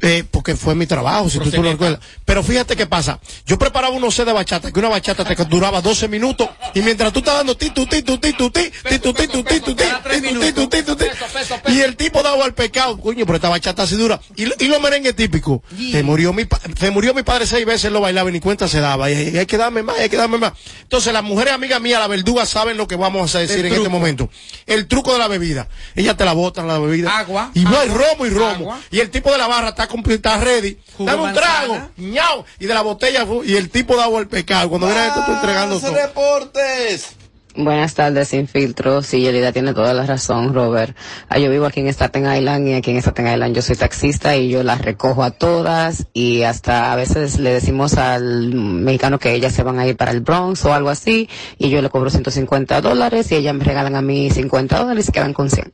Eh, 0.00 0.24
porque 0.30 0.56
fue 0.56 0.74
mi 0.74 0.86
trabajo, 0.86 1.30
si 1.30 1.38
tú, 1.38 1.50
tú 1.50 1.62
lo 1.62 1.72
recuerdas. 1.72 2.00
Pero 2.24 2.42
fíjate 2.42 2.76
qué 2.76 2.86
pasa. 2.86 3.18
Yo 3.46 3.58
preparaba 3.58 3.94
unos 3.94 4.14
set 4.14 4.26
de 4.26 4.32
bachata, 4.32 4.70
que 4.70 4.78
una 4.78 4.88
bachata 4.88 5.24
te 5.24 5.34
duraba 5.44 5.80
12 5.80 6.08
minutos, 6.08 6.48
y 6.74 6.82
mientras 6.82 7.12
tú 7.12 7.20
estabas 7.20 7.40
dando 7.40 7.56
ti, 7.56 7.70
tu, 7.70 7.86
ti, 7.86 8.02
tu, 8.02 8.18
ti, 8.18 8.32
tu, 8.32 8.50
ti, 8.50 8.70
ti, 8.88 8.98
tu, 8.98 9.14
ti, 9.14 9.28
tu, 9.28 9.44
ti, 9.44 9.60
tu, 9.60 9.74
ti, 9.74 10.82
tu, 10.82 10.96
ti, 10.96 11.04
y 11.68 11.80
el 11.80 11.96
tipo 11.96 12.22
daba 12.22 12.44
al 12.44 12.54
pecado, 12.54 12.98
coño, 13.00 13.24
pero 13.24 13.36
esta 13.36 13.48
bachata 13.48 13.84
así 13.84 13.96
dura. 13.96 14.20
Y, 14.36 14.44
y 14.64 14.68
los 14.68 14.80
merengues 14.80 15.16
típicos. 15.16 15.60
Se 15.90 16.02
murió 16.02 16.32
mi 16.32 16.46
se 16.78 16.90
murió 16.90 17.14
mi 17.14 17.22
padre 17.22 17.46
seis 17.46 17.64
veces, 17.64 17.90
lo 17.90 18.00
bailaba 18.00 18.28
y 18.28 18.32
ni 18.32 18.40
cuenta 18.40 18.68
se 18.68 18.80
daba. 18.80 19.10
Y, 19.10 19.36
hay 19.36 19.46
que 19.46 19.56
darme 19.56 19.82
más, 19.82 19.98
hay 19.98 20.08
que 20.08 20.16
darme 20.16 20.38
más. 20.38 20.52
Entonces, 20.82 21.12
las 21.12 21.22
mujeres 21.22 21.54
amigas 21.54 21.80
mías, 21.80 22.00
la 22.00 22.06
verduga, 22.06 22.44
saben 22.44 22.76
lo 22.76 22.86
que 22.86 22.96
vamos 22.96 23.34
a 23.34 23.38
decir 23.38 23.64
en 23.64 23.72
este 23.72 23.88
momento. 23.88 24.28
El 24.66 24.88
truco 24.88 25.12
de 25.12 25.18
la 25.18 25.28
bebida. 25.28 25.68
Ella 25.94 26.16
te 26.16 26.24
la 26.24 26.32
botan 26.32 26.66
la 26.66 26.78
bebida. 26.78 27.16
Agua. 27.16 27.50
Y 27.54 27.60
no 27.60 27.78
hay 27.78 27.88
romo 27.88 28.26
y 28.26 28.30
romo. 28.30 28.78
Y 28.90 29.00
el 29.00 29.10
tipo 29.10 29.30
de 29.32 29.38
la 29.38 29.46
barra 29.46 29.74
está, 29.84 30.12
está 30.12 30.38
ready. 30.38 30.78
Dame 30.98 31.22
un 31.22 31.32
trago. 31.32 31.88
ñao, 31.96 32.44
Y 32.58 32.66
de 32.66 32.74
la 32.74 32.82
botella, 32.82 33.26
y 33.44 33.56
el 33.56 33.70
tipo 33.70 33.96
daba 33.96 34.18
el 34.18 34.28
pecado. 34.28 34.68
Cuando 34.68 34.86
viene 34.86 35.06
esto, 35.06 35.22
tú 35.26 35.32
entregando 35.32 35.80
todo. 35.80 35.94
reportes. 35.94 37.16
Buenas 37.58 37.94
tardes, 37.94 38.28
sin 38.28 38.48
filtro. 38.48 39.02
Sí, 39.02 39.20
Yelida 39.22 39.50
tiene 39.50 39.72
toda 39.72 39.94
la 39.94 40.04
razón, 40.04 40.52
Robert. 40.52 40.94
Ah, 41.30 41.38
yo 41.38 41.50
vivo 41.50 41.64
aquí 41.64 41.80
en 41.80 41.88
Staten 41.88 42.30
Island 42.30 42.68
y 42.68 42.74
aquí 42.74 42.90
en 42.90 42.98
Staten 42.98 43.26
Island 43.26 43.56
yo 43.56 43.62
soy 43.62 43.76
taxista 43.76 44.36
y 44.36 44.50
yo 44.50 44.62
las 44.62 44.82
recojo 44.82 45.24
a 45.24 45.30
todas 45.30 46.06
y 46.12 46.42
hasta 46.42 46.92
a 46.92 46.96
veces 46.96 47.38
le 47.38 47.50
decimos 47.54 47.94
al 47.94 48.52
mexicano 48.52 49.18
que 49.18 49.32
ellas 49.32 49.54
se 49.54 49.62
van 49.62 49.78
a 49.78 49.86
ir 49.86 49.96
para 49.96 50.10
el 50.10 50.20
Bronx 50.20 50.66
o 50.66 50.74
algo 50.74 50.90
así 50.90 51.30
y 51.56 51.70
yo 51.70 51.80
le 51.80 51.88
cobro 51.88 52.10
150 52.10 52.82
dólares 52.82 53.32
y 53.32 53.36
ellas 53.36 53.54
me 53.54 53.64
regalan 53.64 53.96
a 53.96 54.02
mí 54.02 54.30
50 54.30 54.78
dólares 54.78 55.08
y 55.08 55.12
quedan 55.12 55.32
con 55.32 55.48
100. 55.48 55.72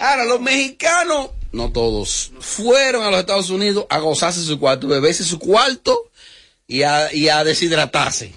Ahora, 0.00 0.24
los 0.26 0.40
mexicanos, 0.40 1.30
no 1.52 1.72
todos, 1.72 2.32
fueron 2.40 3.04
a 3.04 3.10
los 3.10 3.20
Estados 3.20 3.50
Unidos 3.50 3.86
a 3.90 3.98
gozarse 3.98 4.42
su 4.42 4.58
cuarto, 4.58 4.88
beberse 4.88 5.24
su 5.24 5.38
cuarto 5.38 6.10
y 6.66 6.82
a, 6.82 7.12
y 7.12 7.28
a 7.28 7.42
deshidratarse. 7.44 8.32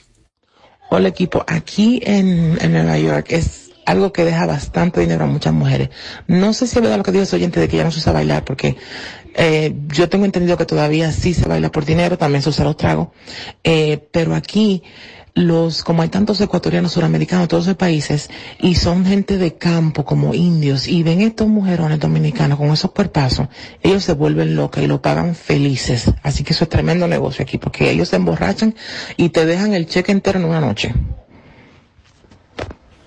Hola 0.89 1.09
equipo, 1.09 1.43
aquí 1.47 2.01
en, 2.03 2.57
en 2.61 2.73
Nueva 2.73 2.97
York 2.97 3.27
es 3.29 3.71
algo 3.85 4.13
que 4.13 4.23
deja 4.23 4.45
bastante 4.45 5.01
dinero 5.01 5.25
a 5.25 5.27
muchas 5.27 5.53
mujeres. 5.53 5.89
No 6.27 6.53
sé 6.53 6.67
si 6.67 6.77
es 6.77 6.81
verdad 6.81 6.97
lo 6.97 7.03
que 7.03 7.11
dijo 7.11 7.23
ese 7.23 7.35
oyente 7.35 7.59
de 7.59 7.67
que 7.67 7.77
ya 7.77 7.83
no 7.83 7.91
se 7.91 7.99
usa 7.99 8.13
bailar, 8.13 8.43
porque 8.45 8.77
eh, 9.35 9.73
yo 9.87 10.09
tengo 10.09 10.25
entendido 10.25 10.57
que 10.57 10.65
todavía 10.65 11.11
sí 11.11 11.33
se 11.33 11.47
baila 11.47 11.71
por 11.71 11.85
dinero, 11.85 12.17
también 12.17 12.41
se 12.41 12.49
usa 12.49 12.65
los 12.65 12.77
tragos, 12.77 13.09
eh, 13.63 14.07
pero 14.11 14.35
aquí 14.35 14.83
los, 15.35 15.83
como 15.83 16.01
hay 16.01 16.09
tantos 16.09 16.39
ecuatorianos, 16.41 16.93
suramericanos, 16.93 17.47
todos 17.47 17.65
esos 17.65 17.77
países, 17.77 18.29
y 18.59 18.75
son 18.75 19.05
gente 19.05 19.37
de 19.37 19.55
campo, 19.55 20.05
como 20.05 20.33
indios, 20.33 20.87
y 20.87 21.03
ven 21.03 21.21
estos 21.21 21.47
mujerones 21.47 21.99
dominicanos 21.99 22.57
con 22.57 22.69
esos 22.71 22.91
cuerpazos, 22.91 23.47
ellos 23.81 24.03
se 24.03 24.13
vuelven 24.13 24.55
locas 24.55 24.83
y 24.83 24.87
lo 24.87 25.01
pagan 25.01 25.35
felices. 25.35 26.11
Así 26.21 26.43
que 26.43 26.53
eso 26.53 26.65
es 26.65 26.69
tremendo 26.69 27.07
negocio 27.07 27.43
aquí, 27.43 27.57
porque 27.57 27.89
ellos 27.89 28.09
se 28.09 28.17
emborrachan 28.17 28.75
y 29.17 29.29
te 29.29 29.45
dejan 29.45 29.73
el 29.73 29.87
cheque 29.87 30.11
entero 30.11 30.39
en 30.39 30.45
una 30.45 30.61
noche. 30.61 30.93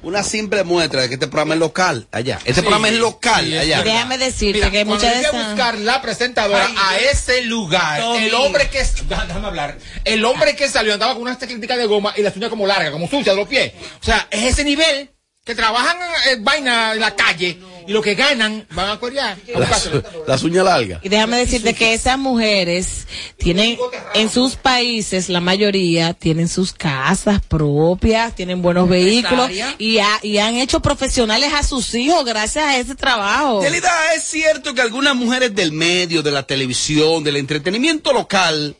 Una 0.06 0.22
simple 0.22 0.62
muestra 0.62 1.00
de 1.00 1.08
que 1.08 1.14
este 1.14 1.26
programa 1.26 1.54
es 1.54 1.58
local 1.58 2.06
allá. 2.12 2.38
Este 2.44 2.62
programa 2.62 2.88
es 2.88 2.94
local 2.94 3.44
sí, 3.44 3.58
allá. 3.58 3.82
Déjame 3.82 4.18
decirte 4.18 4.58
Mira, 4.60 4.70
que 4.70 4.84
muchas 4.84 5.12
a 5.12 5.20
esas... 5.20 5.48
buscar 5.48 5.76
la 5.78 6.00
presentadora 6.00 6.68
a 6.78 6.96
ese 6.98 7.42
lugar, 7.42 8.00
Tommy. 8.00 8.26
el 8.26 8.34
hombre 8.34 8.70
que 8.70 8.78
déjame 9.08 9.48
hablar, 9.48 9.76
el 10.04 10.24
hombre 10.24 10.54
que 10.54 10.68
salió 10.68 10.94
andaba 10.94 11.14
con 11.14 11.22
una 11.22 11.36
teclítica 11.36 11.76
de 11.76 11.86
goma 11.86 12.14
y 12.16 12.22
las 12.22 12.36
uñas 12.36 12.50
como 12.50 12.68
largas, 12.68 12.92
como 12.92 13.08
sucias 13.08 13.34
de 13.34 13.40
los 13.40 13.48
pies. 13.48 13.72
O 14.00 14.04
sea, 14.04 14.28
es 14.30 14.44
ese 14.44 14.62
nivel 14.62 15.10
que 15.44 15.56
trabajan 15.56 15.96
en 16.30 16.44
vaina 16.44 16.92
en 16.92 17.00
la 17.00 17.16
calle 17.16 17.58
y 17.86 17.92
lo 17.92 18.02
que 18.02 18.14
ganan 18.14 18.66
van 18.74 18.90
a 18.90 18.98
corear. 18.98 19.36
Las, 19.58 19.90
las 20.26 20.42
uñas 20.42 20.64
largas. 20.64 21.00
Y 21.04 21.08
déjame 21.08 21.36
decirte 21.38 21.74
que 21.74 21.94
esas 21.94 22.18
mujeres 22.18 23.06
tienen 23.38 23.78
en 24.14 24.28
sus 24.30 24.56
países, 24.56 25.28
la 25.28 25.40
mayoría, 25.40 26.12
tienen 26.14 26.48
sus 26.48 26.72
casas 26.72 27.40
propias, 27.46 28.34
tienen 28.34 28.62
buenos 28.62 28.88
vehículos 28.88 29.50
y, 29.78 29.98
ha- 29.98 30.18
y 30.22 30.38
han 30.38 30.56
hecho 30.56 30.80
profesionales 30.80 31.52
a 31.54 31.62
sus 31.62 31.94
hijos 31.94 32.24
gracias 32.24 32.64
a 32.64 32.76
ese 32.78 32.94
trabajo. 32.94 33.62
Yelida, 33.62 33.90
es 34.14 34.24
cierto 34.24 34.74
que 34.74 34.80
algunas 34.82 35.14
mujeres 35.14 35.54
del 35.54 35.72
medio, 35.72 36.22
de 36.22 36.30
la 36.30 36.42
televisión, 36.44 37.22
del 37.24 37.36
entretenimiento 37.36 38.12
local, 38.12 38.76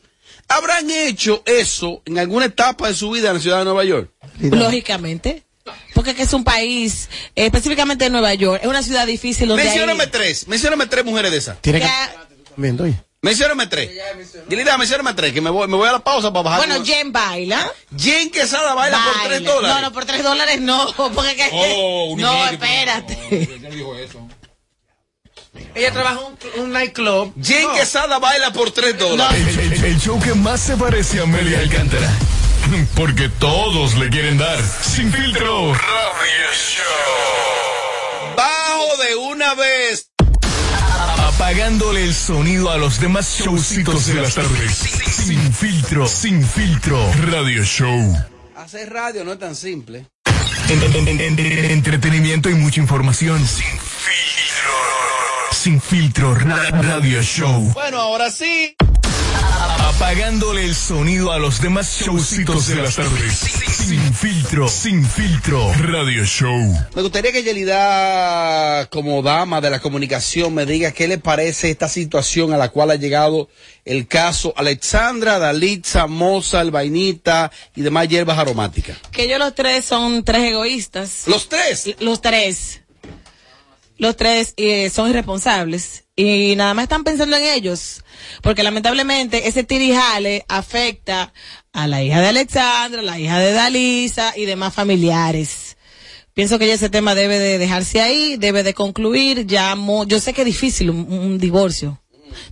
habrán 0.47 0.89
hecho 0.89 1.43
eso 1.45 2.01
en 2.05 2.19
alguna 2.19 2.45
etapa 2.45 2.87
de 2.87 2.93
su 2.93 3.11
vida 3.11 3.29
en 3.29 3.35
la 3.35 3.39
ciudad 3.41 3.59
de 3.59 3.65
Nueva 3.65 3.83
York. 3.83 4.11
Lógicamente. 4.39 5.43
Porque 5.93 6.15
que 6.15 6.23
es 6.23 6.33
un 6.33 6.43
país, 6.43 7.09
eh, 7.35 7.45
específicamente 7.47 8.09
Nueva 8.09 8.33
York, 8.33 8.59
es 8.63 8.67
una 8.69 8.81
ciudad 8.83 9.05
difícil 9.07 9.47
donde 9.47 9.63
hay- 9.63 9.69
Mencióname 9.69 10.07
tres, 10.07 10.47
mencióname 10.47 10.85
tres 10.87 11.03
mujeres 11.05 11.31
de 11.31 11.37
esas. 11.37 11.61
Tiene 11.61 11.79
que... 11.79 11.85
Ya- 11.85 12.83
oye. 12.83 12.93
Mencióname 13.19 13.65
tres. 13.67 13.89
Yelida, 14.47 14.77
mencióname 14.77 15.13
tres, 15.13 15.33
que 15.33 15.41
me 15.41 15.49
voy, 15.49 15.67
me 15.67 15.75
voy 15.75 15.89
a 15.89 15.93
la 15.93 15.99
pausa 15.99 16.31
para 16.31 16.43
bajar. 16.43 16.67
Bueno, 16.67 16.85
Jen 16.85 17.11
baila. 17.11 17.71
Jen 17.97 18.29
Quesada 18.29 18.73
baila 18.75 19.03
por 19.03 19.13
tres 19.27 19.43
Baila. 19.43 19.51
dólares. 19.53 19.75
No, 19.75 19.81
no, 19.81 19.93
por 19.93 20.05
tres 20.05 20.23
dólares 20.23 20.61
no. 20.61 20.93
Porque 21.15 21.35
que- 21.35 21.49
Oh, 21.51 22.15
no, 22.17 22.45
espérate. 22.47 23.17
Yo 23.49 23.69
no 23.69 23.75
dijo 23.75 23.95
eso. 23.97 24.27
Ella 25.73 25.91
trabaja 25.91 26.19
en 26.53 26.59
un, 26.59 26.65
un 26.67 26.71
nightclub. 26.73 27.33
Jen 27.43 27.67
Quesada 27.75 28.19
baila 28.19 28.53
por 28.53 28.69
tres 28.71 28.97
dólares. 28.97 29.41
El, 29.57 29.73
el- 29.73 29.83
el 29.85 29.99
show 29.99 30.19
que 30.21 30.33
más 30.35 30.61
se 30.61 30.77
parece 30.77 31.19
a 31.19 31.23
Amelia 31.23 31.59
Alcántara. 31.59 32.11
Porque 32.95 33.29
todos 33.29 33.95
le 33.95 34.09
quieren 34.09 34.37
dar. 34.37 34.59
Sin 34.81 35.11
filtro. 35.11 35.73
Radio 35.73 36.47
Show. 36.53 38.35
Bajo 38.35 39.03
de 39.03 39.15
una 39.15 39.53
vez. 39.55 40.09
Apagándole 41.19 42.03
el 42.03 42.13
sonido 42.13 42.69
a 42.71 42.77
los 42.77 42.99
demás 42.99 43.37
showcitos 43.39 44.07
de 44.07 44.15
las 44.15 44.35
tardes. 44.35 44.71
Sin 44.75 45.53
filtro. 45.53 46.07
Sin 46.07 46.45
filtro. 46.45 47.11
Radio 47.31 47.63
Show. 47.63 48.15
Hacer 48.55 48.91
radio 48.91 49.23
no 49.23 49.33
es 49.33 49.39
tan 49.39 49.55
simple. 49.55 50.05
En- 50.69 50.83
en- 50.83 51.07
en- 51.07 51.39
en- 51.39 51.71
entretenimiento 51.71 52.49
y 52.49 52.55
mucha 52.55 52.79
información. 52.81 53.39
Sin 53.47 53.65
filtro. 53.65 54.71
Sin 55.51 55.81
filtro. 55.81 56.35
Ra- 56.35 56.69
Radio 56.81 57.21
Show. 57.21 57.71
Bueno, 57.73 58.01
ahora 58.01 58.31
sí. 58.31 58.75
Apagándole 59.87 60.65
el 60.65 60.75
sonido 60.75 61.31
a 61.31 61.39
los 61.39 61.61
demás 61.61 62.01
showcitos 62.01 62.67
de 62.67 62.75
las 62.75 62.97
tardes. 62.97 63.37
Sin 63.37 64.13
filtro. 64.13 64.67
Sin 64.67 65.05
filtro. 65.05 65.73
Radio 65.75 66.25
Show. 66.25 66.77
Me 66.93 67.01
gustaría 67.01 67.31
que 67.31 67.41
Yelida, 67.41 68.87
como 68.87 69.21
dama 69.21 69.61
de 69.61 69.69
la 69.69 69.79
comunicación, 69.79 70.53
me 70.53 70.65
diga 70.65 70.91
qué 70.91 71.07
le 71.07 71.19
parece 71.19 71.71
esta 71.71 71.87
situación 71.87 72.51
a 72.51 72.57
la 72.57 72.67
cual 72.69 72.91
ha 72.91 72.95
llegado 72.95 73.47
el 73.85 74.07
caso 74.07 74.53
Alexandra, 74.57 75.39
Dalitza, 75.39 76.05
Mozart, 76.05 76.69
Vainita 76.69 77.49
y 77.73 77.81
demás 77.81 78.09
hierbas 78.09 78.37
aromáticas. 78.37 78.97
Que 79.11 79.23
ellos 79.23 79.39
los 79.39 79.55
tres 79.55 79.85
son 79.85 80.25
tres 80.25 80.51
egoístas. 80.51 81.23
¿Los 81.27 81.47
tres? 81.47 81.95
Los 81.99 82.21
tres. 82.21 82.81
Los 83.97 84.15
tres 84.15 84.53
eh, 84.57 84.89
son 84.89 85.09
irresponsables. 85.09 86.05
Y 86.15 86.55
nada 86.55 86.73
más 86.73 86.83
están 86.83 87.03
pensando 87.03 87.35
en 87.37 87.43
ellos. 87.43 88.03
Porque 88.41 88.63
lamentablemente 88.63 89.47
ese 89.47 89.63
tirijale 89.63 90.45
afecta 90.47 91.33
a 91.73 91.87
la 91.87 92.01
hija 92.03 92.19
de 92.21 92.27
Alexandra, 92.27 93.01
la 93.01 93.19
hija 93.19 93.39
de 93.39 93.51
Dalisa 93.51 94.33
y 94.35 94.45
demás 94.45 94.73
familiares. 94.73 95.77
Pienso 96.33 96.59
que 96.59 96.67
ya 96.67 96.73
ese 96.75 96.89
tema 96.89 97.15
debe 97.15 97.39
de 97.39 97.57
dejarse 97.57 98.01
ahí, 98.01 98.35
debe 98.37 98.63
de 98.63 98.73
concluir. 98.73 99.45
Ya 99.47 99.75
mo- 99.75 100.05
yo 100.05 100.19
sé 100.19 100.33
que 100.33 100.41
es 100.41 100.45
difícil 100.45 100.89
un, 100.91 101.11
un 101.11 101.37
divorcio. 101.39 102.01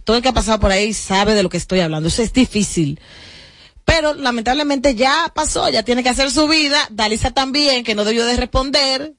Todo 0.03 0.17
el 0.17 0.23
que 0.23 0.29
ha 0.29 0.33
pasado 0.33 0.59
por 0.59 0.71
ahí 0.71 0.93
sabe 0.93 1.35
de 1.35 1.43
lo 1.43 1.49
que 1.49 1.57
estoy 1.57 1.79
hablando. 1.81 2.09
Eso 2.09 2.23
es 2.23 2.33
difícil. 2.33 2.99
Pero 3.83 4.15
lamentablemente 4.15 4.95
ya 4.95 5.31
pasó, 5.35 5.69
ya 5.69 5.83
tiene 5.83 6.01
que 6.01 6.09
hacer 6.09 6.31
su 6.31 6.47
vida. 6.47 6.87
Dalisa 6.89 7.31
también, 7.31 7.83
que 7.83 7.93
no 7.93 8.03
debió 8.03 8.25
de 8.25 8.35
responder. 8.37 9.13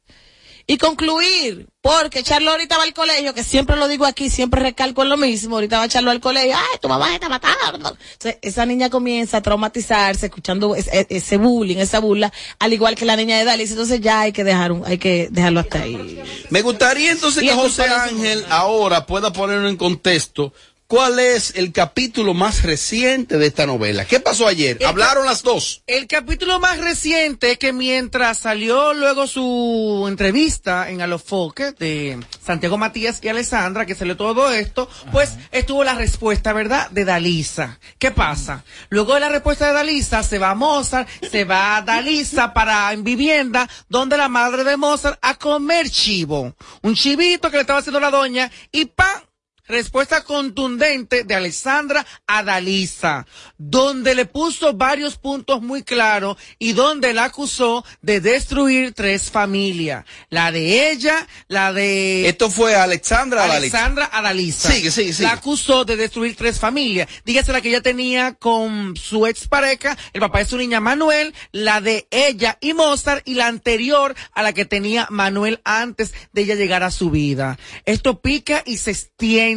Y 0.67 0.79
concluir. 0.79 1.69
Porque 1.81 2.25
Charlo 2.25 2.51
ahorita 2.51 2.77
va 2.77 2.83
al 2.83 2.93
colegio, 2.93 3.33
que 3.33 3.45
siempre 3.45 3.77
lo 3.77 3.87
digo 3.87 4.07
aquí, 4.07 4.29
siempre 4.29 4.61
recalco 4.61 5.05
en 5.05 5.09
lo 5.11 5.17
mismo, 5.17 5.55
ahorita 5.55 5.79
va 5.79 5.87
Charlo 5.87 6.11
al 6.11 6.19
colegio, 6.21 6.57
ay, 6.57 6.79
tu 6.83 6.89
mamá 6.89 7.14
está 7.14 7.29
matando. 7.29 7.97
Entonces, 8.12 8.39
esa 8.43 8.67
niña 8.67 8.91
comienza 8.91 9.37
a 9.37 9.43
traumatizarse 9.43 10.27
escuchando 10.27 10.75
es- 10.75 10.89
es- 10.93 11.07
ese 11.11 11.37
bullying, 11.37 11.77
esa 11.77 12.01
burla, 12.01 12.33
al 12.59 12.73
igual 12.73 12.97
que 12.97 13.05
la 13.05 13.14
niña 13.14 13.39
de 13.39 13.45
Dalis, 13.45 13.71
entonces 13.71 14.01
ya 14.01 14.23
hay 14.23 14.33
que 14.33 14.43
dejar 14.43 14.73
un, 14.73 14.85
hay 14.85 14.99
que 14.99 15.29
dejarlo 15.31 15.61
hasta 15.61 15.83
ahí. 15.83 16.21
Me 16.51 16.62
gustaría 16.62 17.12
entonces 17.12 17.41
que 17.45 17.53
José 17.53 17.85
Ángel 17.85 18.45
ahora 18.49 19.07
pueda 19.07 19.33
poner 19.33 19.64
en 19.64 19.77
contexto 19.77 20.53
cuál 20.87 21.18
es 21.18 21.55
el 21.57 21.72
capítulo 21.72 22.34
más 22.34 22.62
reciente 22.62 23.39
de 23.39 23.47
esta 23.47 23.66
novela. 23.66 24.05
¿Qué 24.05 24.20
pasó 24.20 24.47
ayer? 24.47 24.78
Hablaron 24.84 25.26
las 25.26 25.43
dos. 25.43 25.82
El 25.87 26.07
capítulo 26.07 26.61
más 26.61 26.78
reciente 26.78 27.53
es 27.53 27.59
que 27.59 27.72
mientras 27.72 28.39
salió 28.39 28.95
luego 28.95 29.26
su 29.26 30.07
entrevista 30.09 30.89
en 30.91 31.03
Alofoque 31.03 31.72
de 31.72 32.18
Santiago 32.45 32.78
Matías 32.78 33.20
y 33.22 33.28
Alessandra, 33.28 33.87
que 33.87 33.95
salió 33.95 34.16
todo 34.16 34.51
esto, 34.53 34.89
pues 35.12 35.37
estuvo 35.51 35.82
la 35.82 35.95
respuesta, 35.95 36.53
¿verdad? 36.53 36.91
De 36.91 37.05
Dalisa. 37.05 37.78
¿Qué 37.99 38.11
pasa? 38.11 38.64
Luego 38.89 39.14
de 39.14 39.20
la 39.20 39.28
respuesta 39.28 39.66
de 39.66 39.72
Dalisa, 39.72 40.22
se 40.22 40.39
va 40.39 40.51
a 40.51 40.55
Mozart, 40.55 41.09
se 41.30 41.45
va 41.45 41.76
a 41.76 41.82
Dalisa 41.82 42.53
para 42.53 42.93
en 42.93 43.03
vivienda, 43.03 43.68
donde 43.89 44.16
la 44.16 44.28
madre 44.28 44.64
de 44.64 44.76
Mozart 44.76 45.18
a 45.22 45.34
comer 45.34 45.91
chivo. 45.91 46.55
Un 46.82 46.95
chivito 46.95 47.51
que 47.51 47.57
le 47.57 47.62
estaba 47.62 47.80
haciendo 47.80 48.01
la 48.01 48.11
doña 48.11 48.51
y 48.70 48.87
¡pam! 48.87 49.22
Respuesta 49.69 50.23
contundente 50.23 51.25
de 51.25 51.35
Alessandra 51.35 52.07
a 52.27 52.45
Dalisa, 52.45 53.27
donde 53.59 54.14
le 54.14 54.27
puso 54.27 54.75
varios 54.75 55.17
puntos 55.17 55.61
muy 55.61 55.83
claros 55.83 56.37
y 56.61 56.73
donde 56.73 57.12
la 57.12 57.25
acusó 57.25 57.85
de 58.01 58.21
destruir 58.21 58.93
tres 58.95 59.31
familias. 59.31 60.05
La 60.31 60.53
de 60.53 60.93
ella, 60.93 61.27
la 61.49 61.73
de... 61.73 62.29
Esto 62.29 62.49
fue 62.49 62.77
Alexandra 62.77 63.43
a 63.43 63.47
Dalisa. 63.49 63.79
Alexandra 63.79 64.11
a 64.12 64.23
Dalisa. 64.23 64.71
Sigue, 64.71 64.91
sigue, 64.93 65.12
sigue. 65.12 65.29
La 65.29 65.35
acusó 65.35 65.85
de 65.85 65.97
destruir 65.97 66.37
tres 66.37 66.61
familias. 66.61 67.09
Dígase 67.25 67.53
la 67.53 67.61
que 67.61 67.71
ella 67.71 67.81
tenía 67.81 68.35
con 68.35 68.97
su 68.97 69.27
expareja, 69.27 69.97
el 70.12 70.21
papá 70.21 70.39
de 70.39 70.45
su 70.45 70.59
niña 70.59 70.79
Manuel, 70.79 71.35
la 71.51 71.81
de 71.81 72.07
ella 72.11 72.57
y 72.61 72.73
Mozart 72.73 73.27
y 73.27 73.35
la 73.35 73.49
anterior 73.49 74.14
a 74.33 74.43
la 74.43 74.53
que 74.53 74.64
tenía 74.64 75.09
Manuel 75.11 75.61
antes 75.64 76.14
de 76.33 76.43
ella 76.43 76.55
llegar 76.55 76.85
a 76.85 76.93
su 76.93 77.11
vida. 77.11 77.59
Esto 77.85 78.21
pica 78.21 78.62
y 78.64 78.77
se 78.77 78.93
extiende. 78.93 79.56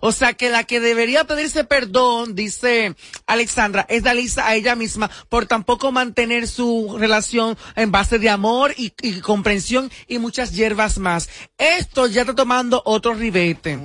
O 0.00 0.12
sea 0.12 0.34
que 0.34 0.50
la 0.50 0.64
que 0.64 0.80
debería 0.80 1.24
pedirse 1.24 1.64
perdón, 1.64 2.34
dice 2.34 2.94
Alexandra, 3.26 3.86
es 3.88 4.02
Dalisa 4.02 4.46
a 4.46 4.54
ella 4.54 4.74
misma 4.74 5.10
por 5.28 5.46
tampoco 5.46 5.92
mantener 5.92 6.48
su 6.48 6.96
relación 6.98 7.56
en 7.76 7.90
base 7.90 8.18
de 8.18 8.28
amor 8.28 8.74
y, 8.76 8.92
y 9.00 9.20
comprensión 9.20 9.90
y 10.06 10.18
muchas 10.18 10.52
hierbas 10.52 10.98
más. 10.98 11.28
Esto 11.56 12.06
ya 12.06 12.22
está 12.22 12.34
tomando 12.34 12.82
otro 12.84 13.14
ribete. 13.14 13.78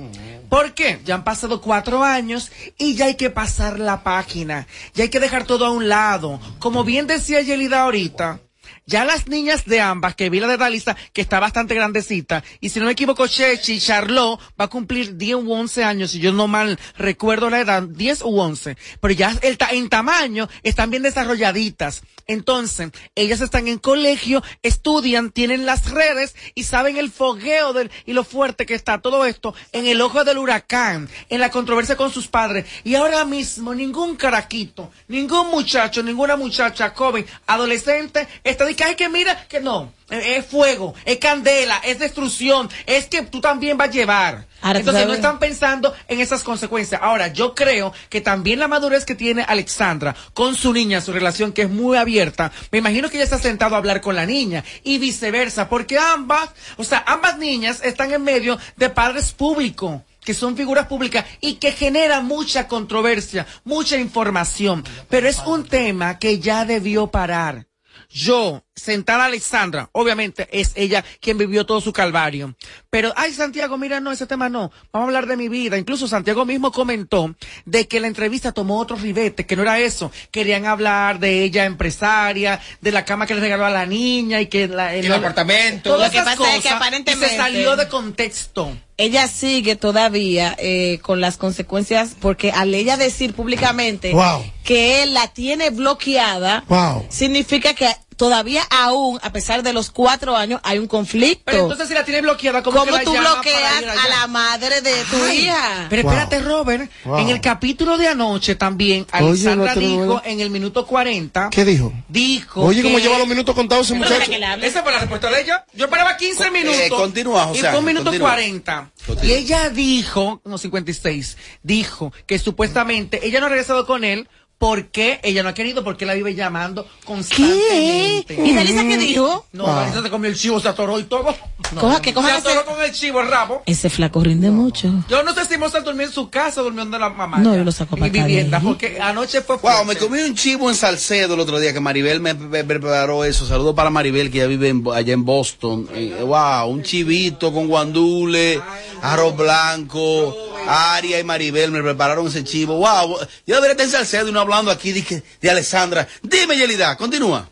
¿Por 0.48 0.74
qué? 0.74 1.00
Ya 1.04 1.14
han 1.16 1.24
pasado 1.24 1.60
cuatro 1.60 2.04
años 2.04 2.52
y 2.78 2.94
ya 2.94 3.06
hay 3.06 3.16
que 3.16 3.30
pasar 3.30 3.78
la 3.78 4.02
página. 4.02 4.66
Ya 4.94 5.04
hay 5.04 5.10
que 5.10 5.20
dejar 5.20 5.44
todo 5.44 5.66
a 5.66 5.70
un 5.70 5.88
lado. 5.88 6.40
Como 6.58 6.84
bien 6.84 7.06
decía 7.06 7.40
Yelida 7.40 7.82
ahorita, 7.82 8.40
ya 8.88 9.04
las 9.04 9.26
niñas 9.26 9.64
de 9.64 9.80
ambas, 9.80 10.14
que 10.14 10.30
vi 10.30 10.38
la 10.38 10.46
de 10.46 10.56
Dalisa, 10.56 10.96
que 11.12 11.20
está 11.20 11.40
bastante 11.40 11.74
grandecita, 11.74 12.44
y 12.60 12.68
si 12.68 12.78
no 12.78 12.86
me 12.86 12.92
equivoco, 12.92 13.26
Chechi, 13.26 13.80
Charlotte, 13.80 14.40
va 14.58 14.66
a 14.66 14.68
cumplir 14.68 15.16
10 15.16 15.36
u 15.36 15.52
11 15.52 15.82
años, 15.82 16.12
si 16.12 16.20
yo 16.20 16.32
no 16.32 16.46
mal 16.46 16.78
recuerdo 16.96 17.50
la 17.50 17.60
edad, 17.60 17.82
10 17.82 18.22
u 18.22 18.38
11, 18.40 18.76
pero 19.00 19.12
ya 19.12 19.34
el 19.42 19.58
ta- 19.58 19.70
en 19.72 19.88
tamaño 19.88 20.48
están 20.62 20.90
bien 20.90 21.02
desarrolladitas. 21.02 22.02
Entonces, 22.28 22.90
ellas 23.14 23.40
están 23.40 23.68
en 23.68 23.78
colegio, 23.78 24.42
estudian, 24.64 25.30
tienen 25.30 25.64
las 25.64 25.90
redes 25.92 26.34
y 26.56 26.64
saben 26.64 26.96
el 26.96 27.12
fogueo 27.12 27.72
del, 27.72 27.90
y 28.04 28.14
lo 28.14 28.24
fuerte 28.24 28.66
que 28.66 28.74
está 28.74 29.00
todo 29.00 29.24
esto 29.26 29.54
en 29.70 29.86
el 29.86 30.00
ojo 30.00 30.24
del 30.24 30.38
huracán, 30.38 31.08
en 31.28 31.40
la 31.40 31.50
controversia 31.52 31.96
con 31.96 32.12
sus 32.12 32.26
padres. 32.26 32.66
Y 32.82 32.96
ahora 32.96 33.24
mismo 33.24 33.74
ningún 33.76 34.16
caraquito, 34.16 34.90
ningún 35.06 35.50
muchacho, 35.50 36.02
ninguna 36.02 36.34
muchacha 36.36 36.90
joven, 36.96 37.24
adolescente, 37.46 38.26
está 38.42 38.64
que, 38.76 38.84
ay, 38.84 38.94
que 38.94 39.08
mira, 39.08 39.46
que 39.48 39.60
no. 39.60 39.92
eh, 40.10 40.36
Es 40.38 40.46
fuego, 40.46 40.94
es 41.04 41.18
candela, 41.18 41.80
es 41.84 41.98
destrucción, 41.98 42.70
es 42.86 43.06
que 43.06 43.22
tú 43.22 43.40
también 43.40 43.76
vas 43.76 43.88
a 43.88 43.92
llevar. 43.92 44.46
Ahora, 44.62 44.78
¿tú 44.80 44.88
Entonces 44.90 45.06
no 45.06 45.14
están 45.14 45.38
pensando 45.38 45.94
en 46.08 46.20
esas 46.20 46.42
consecuencias. 46.42 47.00
Ahora, 47.02 47.28
yo 47.28 47.54
creo 47.54 47.92
que 48.08 48.20
también 48.20 48.58
la 48.58 48.68
madurez 48.68 49.04
que 49.04 49.14
tiene 49.14 49.42
Alexandra 49.42 50.14
con 50.34 50.54
su 50.54 50.72
niña, 50.72 51.00
su 51.00 51.12
relación 51.12 51.52
que 51.52 51.62
es 51.62 51.70
muy 51.70 51.96
abierta, 51.96 52.52
me 52.70 52.78
imagino 52.78 53.08
que 53.08 53.16
ella 53.16 53.24
está 53.24 53.38
sentado 53.38 53.74
a 53.74 53.78
hablar 53.78 54.00
con 54.00 54.14
la 54.14 54.26
niña 54.26 54.64
y 54.84 54.98
viceversa, 54.98 55.68
porque 55.68 55.98
ambas, 55.98 56.50
o 56.76 56.84
sea, 56.84 57.02
ambas 57.06 57.38
niñas 57.38 57.80
están 57.82 58.12
en 58.12 58.22
medio 58.22 58.58
de 58.76 58.90
padres 58.90 59.32
públicos 59.32 60.02
que 60.26 60.34
son 60.34 60.56
figuras 60.56 60.88
públicas 60.88 61.24
y 61.40 61.54
que 61.54 61.70
generan 61.70 62.26
mucha 62.26 62.66
controversia, 62.66 63.46
mucha 63.62 63.96
información, 63.96 64.82
pero 65.08 65.28
es 65.28 65.38
un 65.46 65.64
tema 65.64 66.18
que 66.18 66.40
ya 66.40 66.64
debió 66.64 67.06
parar. 67.06 67.68
Yo, 68.10 68.64
sentar 68.76 69.20
a 69.20 69.24
Alexandra, 69.24 69.88
obviamente 69.92 70.48
es 70.52 70.72
ella 70.74 71.02
quien 71.20 71.38
vivió 71.38 71.64
todo 71.66 71.80
su 71.80 71.92
calvario. 71.92 72.54
Pero, 72.90 73.12
ay, 73.16 73.32
Santiago, 73.32 73.78
mira, 73.78 74.00
no, 74.00 74.12
ese 74.12 74.26
tema 74.26 74.48
no. 74.48 74.70
Vamos 74.92 75.06
a 75.06 75.08
hablar 75.08 75.26
de 75.26 75.36
mi 75.36 75.48
vida. 75.48 75.78
Incluso 75.78 76.06
Santiago 76.06 76.44
mismo 76.44 76.70
comentó 76.72 77.34
de 77.64 77.88
que 77.88 78.00
la 78.00 78.06
entrevista 78.06 78.52
tomó 78.52 78.78
otro 78.78 78.96
ribete, 78.96 79.46
que 79.46 79.56
no 79.56 79.62
era 79.62 79.78
eso. 79.80 80.12
Querían 80.30 80.66
hablar 80.66 81.18
de 81.18 81.42
ella 81.42 81.64
empresaria, 81.64 82.60
de 82.80 82.92
la 82.92 83.04
cama 83.04 83.26
que 83.26 83.34
le 83.34 83.40
regaló 83.40 83.64
a 83.66 83.70
la 83.70 83.86
niña 83.86 84.40
y 84.40 84.46
que 84.46 84.68
la, 84.68 84.94
el 84.94 85.10
apartamento. 85.12 85.90
Todas 85.90 86.08
Lo 86.08 86.12
que 86.12 86.18
esas 86.18 86.36
pasa 86.36 86.56
es 86.56 86.62
que 86.62 86.68
aparentemente- 86.68 87.26
y 87.26 87.30
se 87.30 87.36
salió 87.36 87.76
de 87.76 87.88
contexto. 87.88 88.76
ella 88.98 89.28
sigue 89.28 89.76
todavía 89.76 90.54
eh, 90.58 90.98
con 91.02 91.20
las 91.20 91.36
consecuencias 91.36 92.14
porque 92.20 92.50
al 92.52 92.74
ella 92.74 92.96
decir 92.96 93.34
públicamente 93.34 94.12
Wow. 94.12 94.44
que 94.64 95.02
él 95.02 95.14
la 95.14 95.28
tiene 95.28 95.70
bloqueada, 95.70 96.64
Wow. 96.68 97.06
significa 97.10 97.74
que 97.74 97.88
todavía 98.16 98.62
aún, 98.70 99.18
a 99.22 99.30
pesar 99.32 99.62
de 99.62 99.72
los 99.72 99.90
cuatro 99.90 100.36
años, 100.36 100.60
hay 100.64 100.78
un 100.78 100.86
conflicto. 100.86 101.42
Pero 101.44 101.62
entonces 101.62 101.88
si 101.88 101.94
la 101.94 102.04
tiene 102.04 102.20
bloqueada, 102.22 102.62
¿cómo, 102.62 102.78
¿Cómo 102.78 102.92
que 102.92 102.98
la 102.98 103.04
tú 103.04 103.12
bloqueas 103.12 103.84
a 104.04 104.08
la 104.08 104.26
madre 104.26 104.80
de 104.80 104.94
tu 105.10 105.16
Ay, 105.24 105.38
hija? 105.44 105.86
Pero 105.90 106.02
Wow. 106.02 106.12
espérate, 106.12 106.40
Robert. 106.40 106.90
Wow. 107.04 107.18
En 107.18 107.28
el 107.28 107.40
capítulo 107.40 107.98
de 107.98 108.08
anoche 108.08 108.54
también, 108.54 109.06
Alexandra 109.12 109.74
dijo 109.74 109.96
nuevo. 109.96 110.22
en 110.24 110.40
el 110.40 110.50
minuto 110.50 110.86
40. 110.86 111.50
¿Qué 111.50 111.64
dijo? 111.64 111.92
Dijo. 112.08 112.62
Oye, 112.62 112.80
que- 112.82 112.88
¿cómo 112.88 112.98
lleva 112.98 113.18
los 113.18 113.28
minutos 113.28 113.54
contados 113.54 113.86
ese 113.86 113.94
muchacho? 113.94 114.14
deja 114.14 114.26
que 114.30 114.38
le 114.38 114.46
hable. 114.46 114.66
Esa 114.66 114.82
fue 114.82 114.92
la 114.92 114.98
respuesta 115.00 115.30
de 115.30 115.42
ella. 115.42 115.64
Yo 115.74 115.84
esperaba 115.86 116.16
15 116.16 116.38
Co- 116.38 116.44
eh, 116.44 116.50
minutos. 116.50 116.98
continúa, 117.00 117.44
José 117.46 117.60
Y 117.60 117.62
fue 117.70 117.78
un 117.78 117.84
minuto 117.84 118.04
continúa. 118.06 118.30
40. 118.30 118.90
Continúa. 119.06 119.24
Y 119.34 119.36
ella 119.38 119.68
dijo, 119.70 120.40
no, 120.44 120.58
56, 120.58 121.36
dijo 121.62 122.12
que 122.26 122.38
supuestamente 122.38 123.26
ella 123.26 123.40
no 123.40 123.46
ha 123.46 123.48
regresado 123.50 123.86
con 123.86 124.04
él 124.04 124.28
porque 124.58 125.20
ella 125.22 125.42
no 125.42 125.50
ha 125.50 125.54
querido, 125.54 125.84
porque 125.84 126.06
la 126.06 126.14
vive 126.14 126.34
llamando 126.34 126.86
constantemente. 127.04 128.34
¿Y 128.42 128.54
Dalisa 128.54 128.82
qué 128.82 128.96
dijo? 128.96 129.46
No, 129.52 129.64
Wow. 129.66 129.74
Dalisa 129.76 130.02
se 130.02 130.10
comió 130.10 130.30
el 130.30 130.36
chivo, 130.36 130.60
se 130.60 130.68
atoró 130.68 130.98
y 130.98 131.04
todo. 131.04 131.34
No, 131.72 131.80
Coja- 131.80 132.00
que 132.00 132.14
coja 132.14 132.28
se 132.28 132.34
atoró 132.36 132.60
ese- 132.60 132.64
con 132.70 132.80
el 132.82 132.92
chivo, 132.92 133.20
el 133.20 133.28
rabo. 133.28 133.62
Ese 133.66 133.90
flaco 133.90 134.20
rinde 134.22 134.50
mucho. 134.50 134.90
Yo 135.08 135.22
no 135.22 135.34
sé 135.34 135.44
si 135.44 135.58
Mozart 135.58 135.84
durmió 135.84 136.06
en 136.06 136.12
su 136.12 136.30
casa 136.30 136.62
durmió 136.62 136.82
donde 136.84 136.98
la 136.98 137.10
mamá. 137.10 137.38
No, 137.38 137.54
yo 137.56 137.64
lo 137.64 137.72
saco 137.72 137.96
en 137.96 138.00
pa' 138.00 138.06
mi 138.06 138.10
vivienda, 138.20 138.60
porque 138.60 138.98
anoche 139.00 139.42
fue 139.42 139.56
Wow, 139.56 139.84
fuerte. 139.84 139.86
me 139.86 139.96
comí 139.96 140.20
un 140.20 140.34
chivo 140.34 140.70
en 140.70 140.76
Salcedo 140.76 141.34
el 141.34 141.40
otro 141.40 141.58
día 141.58 141.72
que 141.72 141.80
Maribel 141.80 142.20
me, 142.20 142.34
preparó 142.34 143.24
eso. 143.24 143.46
Saludos 143.46 143.74
para 143.74 143.90
Maribel 143.90 144.30
que 144.30 144.38
ya 144.38 144.46
vive 144.46 144.68
en- 144.68 144.84
allá 144.94 145.12
en 145.12 145.24
Boston. 145.24 145.88
Eh, 145.94 146.16
wow, 146.24 146.68
un 146.68 146.82
chivito 146.82 147.52
con 147.52 147.66
guandule, 147.68 148.60
arroz 149.02 149.36
blanco. 149.36 150.34
Aria 150.68 151.20
y 151.20 151.24
Maribel 151.24 151.70
me 151.70 151.80
prepararon 151.80 152.26
ese 152.26 152.42
chivo. 152.42 152.76
Wow, 152.78 153.18
yo 153.46 153.54
debería 153.54 153.72
estar 153.72 153.86
en 153.86 153.92
Salcedo 153.92 154.28
y 154.28 154.32
no 154.32 154.40
hablando 154.46 154.70
aquí 154.70 154.92
de, 154.92 155.22
de 155.40 155.50
Alessandra. 155.50 156.08
Dime, 156.22 156.56
Yelida, 156.56 156.96
continúa. 156.96 157.48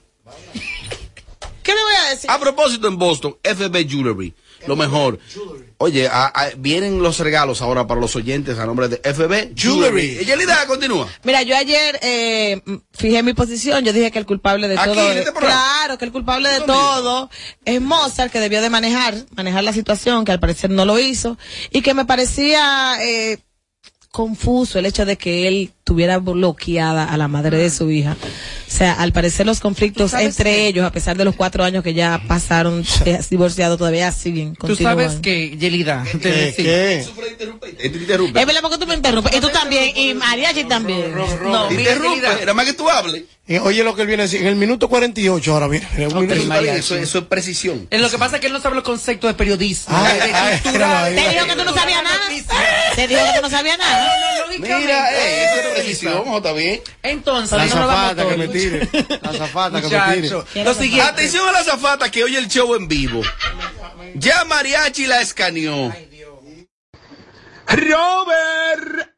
¿Qué 1.63 1.73
le 1.75 1.83
voy 1.83 1.95
a 2.07 2.11
decir? 2.11 2.31
A 2.31 2.39
propósito 2.39 2.89
en 2.89 2.99
Boston, 2.99 3.37
FB 3.43 3.89
Jewelry, 3.89 4.35
lo 4.67 4.77
mejor. 4.77 5.19
Oye, 5.79 6.07
a- 6.09 6.27
a- 6.27 6.51
vienen 6.59 7.03
los 7.03 7.19
regalos 7.21 7.63
ahora 7.63 7.87
para 7.87 8.01
los 8.03 8.15
oyentes 8.17 8.59
a 8.59 8.67
nombre 8.67 8.89
de 8.89 8.97
FB 9.03 9.55
Jewelry. 9.57 10.25
Yelida, 10.27 10.67
continúa. 10.67 11.09
Mira, 11.23 11.43
yo 11.43 11.57
ayer 11.57 11.99
eh, 12.03 12.61
fijé 12.93 13.23
mi 13.23 13.33
posición, 13.33 13.83
yo 13.83 13.95
dije 13.95 14.11
que 14.11 14.19
el 14.19 14.27
culpable 14.27 14.69
de 14.69 14.79
Aquí, 14.79 14.91
todo, 14.93 15.11
este 15.13 15.33
claro, 15.33 15.97
que 15.97 16.05
el 16.05 16.13
culpable 16.13 16.51
de 16.51 16.61
todo 16.61 17.31
es 17.65 17.81
Mozart, 17.81 18.31
que 18.31 18.41
debió 18.41 18.61
de 18.61 18.69
manejar, 18.69 19.15
manejar 19.35 19.65
la 19.65 19.73
situación, 19.73 20.27
que 20.27 20.33
al 20.33 20.41
parecer 20.41 20.69
no 20.69 20.85
lo 20.85 20.99
hizo, 20.99 21.39
y 21.71 21.81
que 21.81 21.95
me 21.95 22.05
parecía 22.05 22.99
eh, 23.03 23.39
confuso 24.15 24.79
el 24.79 24.87
hecho 24.87 25.05
de 25.05 25.17
que 25.17 25.49
él 25.49 25.73
tuviera 25.83 26.19
bloqueada 26.19 27.05
a 27.05 27.17
la 27.17 27.27
madre 27.27 27.57
de 27.57 27.69
su 27.69 27.91
hija. 27.91 28.17
O 28.23 28.71
sea, 28.71 28.93
al 28.93 29.13
parecer 29.13 29.45
los 29.45 29.59
conflictos 29.59 30.15
entre 30.15 30.53
qué? 30.53 30.67
ellos, 30.69 30.87
a 30.87 30.93
pesar 30.93 31.17
de 31.17 31.25
los 31.25 31.35
cuatro 31.35 31.65
años 31.65 31.83
que 31.83 31.95
ya 31.95 32.23
pasaron 32.29 32.85
eh, 33.07 33.19
divorciados, 33.29 33.77
todavía 33.77 34.13
siguen. 34.13 34.55
Tú 34.55 34.77
sabes 34.77 35.15
que, 35.17 35.57
Yelida, 35.59 36.05
te 36.23 36.55
¿Qué? 36.55 37.05
interrumpe. 37.83 38.41
Es 38.41 38.47
verdad 38.47 38.61
porque 38.63 38.79
tú 38.79 38.87
me 38.87 38.95
interrumpes, 38.95 39.37
y 39.37 39.41
tú 39.41 39.49
también, 39.49 39.97
y 39.97 40.15
Mariachi 40.15 40.63
también. 40.63 41.13
No, 41.13 41.69
interrumpe, 41.73 42.21
nada 42.21 42.55
más 42.55 42.67
que 42.67 42.75
tú 42.75 42.89
hables. 42.89 43.25
Eh, 43.47 43.59
Oye 43.59 43.85
lo 43.85 43.95
que 43.95 44.01
él 44.03 44.09
viene 44.09 44.23
a 44.23 44.27
decir, 44.27 44.41
en 44.41 44.47
el 44.47 44.57
minuto 44.57 44.89
48 44.89 45.53
ahora 45.53 45.69
viene. 45.69 45.87
en 45.97 46.03
el 46.05 46.09
Ok, 46.09 46.15
minuto 46.15 46.35
María, 46.47 46.73
48. 46.73 46.79
eso, 46.79 46.97
eso 46.97 47.19
es 47.19 47.25
precisión. 47.27 47.87
Eh, 47.91 47.99
Lo 47.99 48.09
que 48.09 48.17
pasa 48.17 48.37
es 48.37 48.41
que 48.41 48.47
él 48.47 48.55
no 48.55 48.61
sabe 48.61 48.75
los 48.77 48.85
conceptos 48.85 49.29
de 49.29 49.35
periodismo. 49.35 49.95
Ay, 49.95 50.17
de 50.17 50.23
ay, 50.35 50.61
cultura, 50.61 50.87
míralo 50.87 51.05
ahí. 51.05 51.15
Te 51.15 51.29
dijo 51.31 51.47
que 51.47 51.57
tú 51.57 51.65
no 51.65 51.75
sabías 51.75 52.03
nada. 52.03 52.21
Te 52.97 53.07
dijo 53.09 53.21
que 53.23 53.33
tú 53.37 53.43
no 53.43 53.51
sabías 53.51 53.79
nada. 53.79 54.15
Mira, 54.59 55.13
eh, 55.13 55.45
eso 55.45 55.59
es 55.69 55.75
precisión, 55.75 56.23
¿o 56.27 56.37
está 56.39 56.53
bien? 56.53 56.81
Entonces, 57.03 57.59
La 57.59 57.69
zafata 57.69 58.29
que 58.29 58.37
me 58.39 58.49
tire. 58.49 58.89
La 59.21 59.33
zafata 59.35 59.83
que 59.83 59.89
me 59.89 60.15
tire. 60.23 60.65
Lo 60.65 60.75
siguiente. 60.75 61.03
Atención 61.11 61.47
a 61.49 61.53
la 61.53 61.65
zafata 61.65 62.11
que 62.11 62.25
oye 62.25 62.39
el 62.39 62.49
show 62.49 62.75
en 62.75 62.89
vivo. 62.89 63.21
Ya 64.15 64.45
Mariachi 64.45 65.07
la 65.07 65.21
escaneó. 65.21 65.93
Robert. 67.67 69.11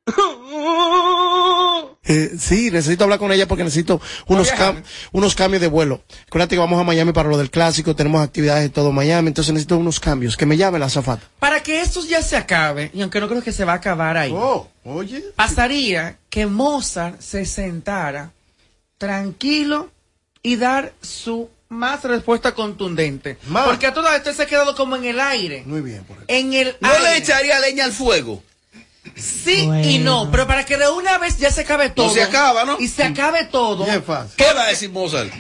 Eh, 2.09 2.33
sí, 2.39 2.71
necesito 2.71 3.05
hablar 3.05 3.19
con 3.19 3.33
ella 3.33 3.49
porque 3.49 3.65
necesito 3.65 4.01
unos, 4.27 4.53
cam- 4.53 4.83
unos 5.13 5.35
cambios 5.35 5.61
de 5.61 5.67
vuelo. 5.69 6.03
Acuérdate 6.29 6.55
que 6.55 6.61
vamos 6.61 6.81
a 6.81 6.85
Miami 6.85 7.13
para 7.13 7.29
lo 7.29 7.37
del 7.37 7.51
clásico, 7.51 7.97
tenemos 7.97 8.23
actividades 8.23 8.65
en 8.67 8.71
todo 8.71 8.93
Miami, 8.93 9.29
entonces 9.29 9.53
necesito 9.53 9.77
unos 9.77 9.99
cambios. 9.99 10.37
Que 10.37 10.47
me 10.47 10.57
llame 10.57 10.79
la 10.79 10.89
zafata. 10.89 11.23
Para 11.41 11.63
que 11.63 11.81
esto 11.81 12.05
ya 12.07 12.23
se 12.23 12.37
acabe, 12.37 12.91
y 12.95 13.03
aunque 13.03 13.19
no 13.21 13.29
creo 13.29 13.43
que 13.43 13.53
se 13.53 13.65
va 13.65 13.73
a 13.73 13.77
acabar 13.77 14.17
ahí, 14.17 14.33
Oh, 14.35 14.69
oye. 14.85 15.25
pasaría 15.35 16.17
que 16.31 16.47
Mozart 16.47 17.21
se 17.21 17.45
sentara 17.45 18.31
tranquilo 18.99 19.91
y 20.43 20.57
dar 20.57 20.93
su 21.03 21.49
más 21.69 22.05
respuesta 22.05 22.55
contundente. 22.55 23.39
Más. 23.49 23.67
Porque 23.67 23.87
a 23.87 23.93
todo 23.93 24.09
esto 24.15 24.31
él 24.31 24.37
se 24.37 24.43
ha 24.45 24.47
quedado 24.47 24.75
como 24.77 24.95
en 24.97 25.05
el 25.05 25.19
aire. 25.19 25.65
Muy 25.67 25.81
bien. 25.81 26.05
Por 26.05 26.17
En 26.29 26.53
el 26.53 26.77
No 26.81 26.89
aire. 26.91 27.03
le 27.03 27.17
echaría 27.19 27.59
leña 27.59 27.85
al 27.85 27.93
fuego. 27.93 28.43
Sí 29.17 29.69
y 29.85 29.99
no, 29.99 30.31
pero 30.31 30.47
para 30.47 30.67
que 30.67 30.77
de 30.77 30.89
una 30.89 31.19
vez 31.19 31.39
ya 31.39 31.51
se 31.51 31.63
acabe 31.63 31.91
todo. 31.91 32.13
se 32.13 32.23
acaba, 32.23 32.65
¿no? 32.65 32.77
Y 32.79 32.89
se 32.89 33.03
acabe 33.03 33.45
todo. 33.45 33.85
Bien 33.85 34.03
fácil. 34.03 34.37
¿Qué 34.37 34.53
va 34.53 34.65
a 34.65 34.69
decir 34.69 34.91
Mozart? 34.91 35.33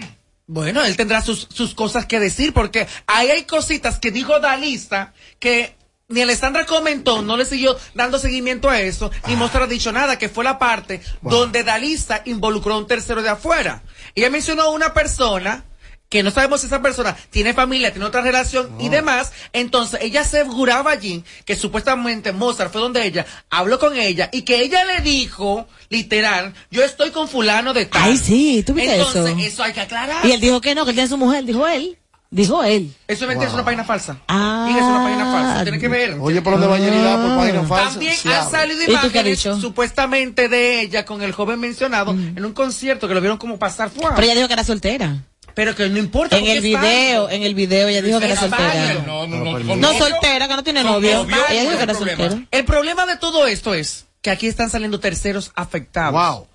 Bueno, 0.47 0.85
él 0.85 0.97
tendrá 0.97 1.21
sus, 1.23 1.49
sus 1.53 1.75
cosas 1.75 2.07
que 2.07 2.21
decir, 2.21 2.53
porque 2.53 2.87
ahí 3.07 3.31
hay 3.31 3.43
cositas 3.45 3.99
que 3.99 4.11
dijo 4.11 4.39
Dalista 4.41 5.13
que 5.39 5.75
ni 6.09 6.23
Alessandra 6.23 6.65
comentó, 6.67 7.21
no 7.21 7.37
le 7.37 7.45
siguió 7.45 7.77
dando 7.95 8.19
seguimiento 8.19 8.71
a 8.71 8.81
eso, 8.81 9.11
ni 9.27 9.35
Mozart 9.35 9.65
ha 9.65 9.67
dicho 9.67 9.91
nada, 9.91 10.19
que 10.19 10.29
fue 10.29 10.45
la 10.45 10.59
parte 10.59 11.03
donde 11.21 11.65
Dalista 11.65 12.23
involucró 12.27 12.75
a 12.75 12.79
un 12.79 12.87
tercero 12.87 13.23
de 13.23 13.29
afuera. 13.29 13.83
Ella 14.15 14.31
mencionó 14.31 14.63
a 14.63 14.71
una 14.71 14.95
persona 14.95 15.65
que 16.09 16.23
no 16.23 16.31
sabemos 16.31 16.61
si 16.61 16.67
esa 16.67 16.83
persona 16.83 17.17
tiene 17.31 17.53
familia, 17.55 17.91
tiene 17.93 18.07
otra 18.07 18.21
relación 18.21 18.71
y 18.79 18.89
demás, 18.89 19.33
entonces 19.53 20.01
ella 20.03 20.21
aseguraba 20.21 20.93
allí 20.93 21.25
que 21.45 21.57
supuestamente 21.57 22.33
Mozart 22.33 22.73
fue 22.73 22.81
donde 22.81 23.05
ella 23.05 23.27
habló 23.51 23.79
con 23.79 23.97
ella 23.97 24.29
y 24.33 24.43
que 24.43 24.61
ella 24.61 24.85
le 24.85 25.01
dijo, 25.01 25.67
literal, 25.89 26.55
yo 26.71 26.85
estoy 26.85 27.11
con 27.11 27.29
fulano 27.29 27.73
de 27.73 27.87
tal. 27.87 28.03
Ay, 28.03 28.19
sí, 28.19 28.63
¿tú 28.65 28.75
viste 28.75 28.95
Entonces, 28.97 29.27
eso? 29.27 29.39
eso 29.39 29.63
hay 29.63 29.73
que 29.73 29.81
aclarar. 29.81 30.25
Y 30.25 30.33
él 30.33 30.41
dijo 30.41 30.61
que 30.61 30.75
no, 30.75 30.85
que 30.85 30.91
él 30.91 30.97
tiene 30.97 31.09
su 31.09 31.17
mujer, 31.17 31.45
dijo 31.45 31.67
él. 31.67 31.99
Dijo 32.29 32.65
él. 32.65 32.93
Eso 33.07 33.25
es 33.25 33.29
mentira, 33.29 33.49
es 33.49 33.55
una 33.55 33.65
página 33.65 33.85
falsa. 33.85 34.19
Ah. 34.27 34.69
Y 34.69 34.77
es 34.77 34.83
una 34.83 35.03
página 35.05 35.33
falsa. 35.33 35.63
Tiene 35.63 35.79
que 35.79 35.89
ver. 35.89 36.17
Oye, 36.21 36.43
¿por 36.43 36.55
dónde 36.55 36.67
va 36.67 36.79
Yerida? 36.79 37.23
Por 37.23 37.37
página 37.37 37.63
falsa. 37.63 37.91
También 37.91 38.17
Sí, 38.17 38.29
han 38.29 38.51
salido 38.51 38.83
¿Y 38.83 38.87
tú 38.87 38.93
qué 39.13 39.21
has 39.21 39.27
imágenes 39.27 39.61
supuestamente 39.61 40.49
de 40.49 40.81
ella 40.81 41.05
con 41.05 41.23
el 41.23 41.33
joven 41.33 41.61
mencionado 41.61 42.11
en 42.11 42.45
un 42.45 42.53
concierto 42.53 43.07
que 43.07 43.15
lo 43.15 43.21
vieron 43.21 43.39
como 43.39 43.59
pasar 43.59 43.91
fuera. 43.91 44.15
Pero 44.17 44.25
ella 44.25 44.35
dijo 44.35 44.49
que 44.49 44.55
era 44.55 44.65
soltera. 44.65 45.23
Pero 45.57 45.75
que 45.75 45.89
no 45.89 45.97
importa. 45.99 46.37
En 46.37 46.47
el 46.47 46.61
video, 46.61 47.31
en 47.31 47.43
el 47.43 47.55
video 47.55 47.89
ella 47.89 48.03
dijo 48.03 48.19
que 48.19 48.27
era 48.27 48.35
Es 48.35 48.41
soltera. 48.41 49.03
No, 49.07 49.27
no, 49.27 49.59
no. 49.59 49.77
No 49.77 49.99
soltera, 49.99 50.47
que 50.49 50.55
no 50.55 50.63
tiene 50.63 50.85
novio. 50.85 51.25
novio, 51.25 51.35
Ella 51.49 51.63
dijo 51.63 51.77
que 51.79 51.83
era 51.83 51.87
no 51.87 51.93
hay 51.93 51.97
problema. 51.97 52.29
soltera. 52.29 52.49
El 52.51 52.65
problema 52.67 53.07
de 53.07 53.17
todo 53.17 53.47
esto 53.47 53.73
es 53.73 54.05
que 54.21 54.29
aquí 54.31 54.49
están 54.49 54.69
saliendo 54.69 55.01
terceros 55.01 55.53
afectados. 55.55 56.13
Wow. 56.13 56.47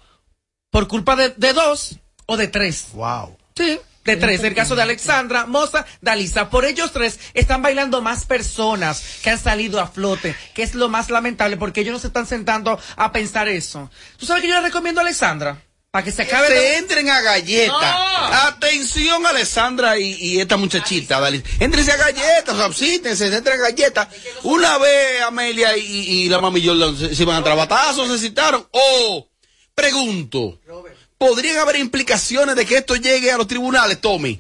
Por 0.69 0.87
culpa 0.87 1.15
de, 1.15 1.33
de 1.35 1.51
dos 1.53 1.95
o 2.27 2.37
de 2.37 2.47
tres. 2.47 2.89
Wow. 2.93 3.35
Sí, 3.57 3.79
de 4.05 4.17
tres. 4.17 4.43
El 4.43 4.53
caso 4.53 4.75
de 4.75 4.83
Alexandra, 4.83 5.47
Moza, 5.47 5.83
Dalisa. 6.01 6.51
Por 6.51 6.65
ellos 6.65 6.91
tres 6.91 7.19
están 7.33 7.63
bailando 7.63 8.03
más 8.03 8.25
personas 8.27 9.03
que 9.23 9.31
han 9.31 9.39
salido 9.39 9.79
a 9.81 9.87
flote, 9.87 10.35
que 10.53 10.61
es 10.61 10.75
lo 10.75 10.89
más 10.89 11.09
lamentable 11.09 11.57
porque 11.57 11.81
ellos 11.81 11.93
no 11.93 11.99
se 11.99 12.05
están 12.07 12.27
sentando 12.27 12.79
a 12.97 13.11
pensar 13.11 13.47
eso. 13.47 13.89
¿Tú 14.17 14.27
sabes 14.27 14.43
que 14.43 14.47
yo 14.49 14.53
le 14.53 14.61
recomiendo 14.61 15.01
a 15.01 15.03
Alexandra? 15.03 15.59
Para 15.91 16.05
que 16.05 16.11
se 16.13 16.21
acabe 16.21 16.47
Se 16.47 16.77
entren 16.77 17.09
a 17.09 17.19
galleta. 17.19 17.73
No. 17.73 18.25
Atención, 18.47 19.25
Alessandra 19.25 19.99
y, 19.99 20.13
y 20.13 20.39
esta 20.39 20.55
muchachita. 20.55 21.19
Dale. 21.19 21.43
Entrense 21.59 21.91
a 21.91 21.97
galletas, 21.97 22.57
absítense, 22.59 23.27
entren 23.27 23.59
a 23.59 23.63
galletas. 23.63 24.07
Una 24.43 24.77
vez 24.77 25.21
Amelia 25.21 25.75
y, 25.75 25.81
y 25.83 26.29
la 26.29 26.39
mami 26.39 26.65
Jordan 26.65 26.97
se, 26.97 27.13
se 27.13 27.23
iban 27.23 27.35
a 27.35 27.43
trabatazos, 27.43 28.07
se 28.09 28.19
citaron. 28.19 28.65
O, 28.71 29.27
pregunto, 29.75 30.61
¿podrían 31.17 31.57
haber 31.57 31.75
implicaciones 31.75 32.55
de 32.55 32.65
que 32.65 32.77
esto 32.77 32.95
llegue 32.95 33.29
a 33.29 33.37
los 33.37 33.47
tribunales, 33.47 33.99
Tommy? 33.99 34.39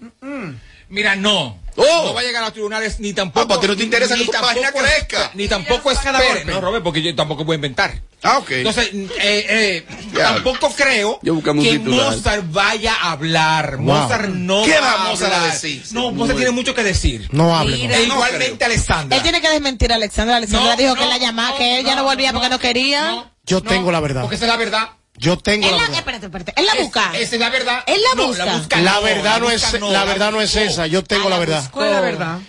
Mira, 0.87 1.17
no. 1.17 1.60
Oh. 1.75 2.03
No 2.07 2.13
va 2.13 2.19
a 2.21 2.23
llegar 2.23 2.41
a 2.43 2.45
los 2.47 2.53
tribunales 2.53 2.99
ni 2.99 3.13
tampoco. 3.13 3.45
Ah, 3.45 3.47
porque 3.47 3.67
no 3.67 3.75
te 3.77 3.83
interesa 3.83 4.15
que 4.15 4.21
ni 4.21 4.25
tu 4.25 4.31
página 4.33 4.71
tampoco- 4.71 4.85
crezca. 4.85 5.31
Ni 5.33 5.47
tampoco 5.47 5.91
es 5.91 5.99
cada 5.99 6.21
golpe. 6.21 6.45
No, 6.45 6.61
Robert, 6.61 6.83
porque 6.83 7.01
yo 7.01 7.15
tampoco 7.15 7.43
voy 7.45 7.53
a 7.53 7.55
inventar. 7.55 8.01
Ah, 8.23 8.37
ok. 8.37 8.51
Entonces, 8.51 8.89
eh, 8.93 9.07
eh, 9.19 9.85
tampoco 10.13 10.69
creo 10.75 11.19
que 11.19 11.31
titular. 11.53 12.15
Mozart 12.15 12.43
vaya 12.51 12.93
a 12.93 13.11
hablar. 13.13 13.77
Mozart 13.79 14.29
no 14.29 14.63
¿Qué 14.63 14.79
va 14.79 14.93
a 14.93 14.97
Mozart 15.09 15.33
a 15.33 15.45
decir? 15.47 15.83
No, 15.91 16.11
Mozart 16.11 16.37
tiene 16.37 16.51
mucho 16.51 16.75
que 16.75 16.83
decir. 16.83 17.27
No 17.31 17.55
hable. 17.55 17.77
Mira, 17.77 17.97
E 17.97 18.07
no 18.07 18.13
igualmente 18.15 18.55
creo. 18.57 18.65
Alessandra. 18.67 19.17
Él 19.17 19.23
tiene 19.23 19.41
que 19.41 19.49
desmentir 19.49 19.91
a 19.91 19.95
Alexandra. 19.95 20.35
Alexandra 20.37 20.71
No, 20.71 20.77
dijo 20.77 20.95
que 20.95 21.05
la 21.05 21.17
llamaba, 21.17 21.49
no, 21.51 21.57
que 21.57 21.79
ella 21.79 21.95
no, 21.95 22.01
no, 22.01 22.03
volvía 22.03 22.31
porque 22.31 22.49
no, 22.49 22.55
no 22.55 22.59
quería. 22.59 23.07
no, 23.11 23.31
Yo 23.45 23.61
no, 23.61 23.69
tengo 23.69 23.91
la 23.91 23.99
verdad. 23.99 24.21
Porque 24.21 24.35
esa 24.35 24.45
es 24.45 24.51
la 24.51 24.57
verdad. 24.57 24.89
Yo 25.21 25.37
tengo 25.37 25.67
la 25.67 25.73
la, 25.73 25.81
verdad. 25.83 25.97
espérate, 25.99 26.25
espérate. 26.25 26.53
Él 26.57 26.65
la 26.65 26.75
busca. 26.81 27.11
Es- 27.13 27.21
Esa 27.27 27.35
es 27.35 27.39
la 27.41 27.49
verdad. 27.51 27.83
Él 27.85 28.01
la 28.01 28.15
No, 28.15 28.27
busca. 28.27 28.45
busca 28.57 28.81
La 28.81 28.99
verdad 28.99 29.39
no 29.39 29.51
es, 29.51 29.73
la 29.79 30.03
verdad 30.03 30.31
no 30.31 30.41
es 30.41 30.55
esa. 30.55 30.87
Yo 30.87 31.03
tengo 31.03 31.27
Ah, 31.27 31.29
la 31.29 31.35
la 31.35 31.39
verdad. 31.39 31.59
buscó. 31.61 31.73
¿Cuál 31.73 31.87
es 31.89 31.93
la 31.93 32.01
verdad? 32.01 32.39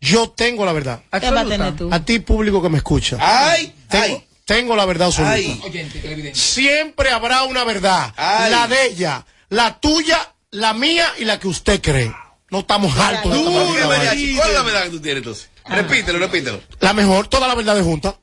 Yo 0.00 0.30
tengo 0.30 0.64
la 0.64 0.72
verdad. 0.72 1.02
¿Qué 1.20 1.30
va 1.30 1.40
a 1.42 1.44
tener 1.44 1.76
tú? 1.76 1.90
A 1.92 2.00
ti, 2.04 2.18
público 2.20 2.62
que 2.62 2.70
me 2.70 2.78
escucha. 2.78 3.18
Ay, 3.20 3.74
Tengo, 3.88 4.04
ay, 4.04 4.26
tengo 4.46 4.74
la 4.76 4.86
verdad 4.86 5.08
absoluta. 5.08 5.32
ay. 5.34 5.60
Oyente. 5.62 6.34
Siempre 6.34 7.10
habrá 7.10 7.42
una 7.44 7.64
verdad. 7.64 8.12
Ay. 8.16 8.50
La 8.50 8.66
de 8.66 8.86
ella, 8.86 9.26
la 9.50 9.78
tuya, 9.78 10.32
la 10.52 10.72
mía 10.72 11.06
y 11.18 11.24
la 11.26 11.38
que 11.38 11.48
usted 11.48 11.80
cree. 11.82 12.12
No 12.50 12.60
estamos 12.60 12.94
vaina. 12.96 13.22
mariachi. 13.24 14.36
¿Cuál 14.36 14.48
es 14.48 14.54
la 14.54 14.62
verdad 14.62 14.82
que 14.84 14.90
tú 14.90 15.00
tienes 15.00 15.18
entonces? 15.18 15.48
Repítelo, 15.68 16.18
repítelo. 16.18 16.60
La 16.80 16.94
mejor, 16.94 17.28
toda 17.28 17.46
la 17.46 17.54
verdad 17.54 17.76
de 17.76 17.82
junta. 17.82 18.16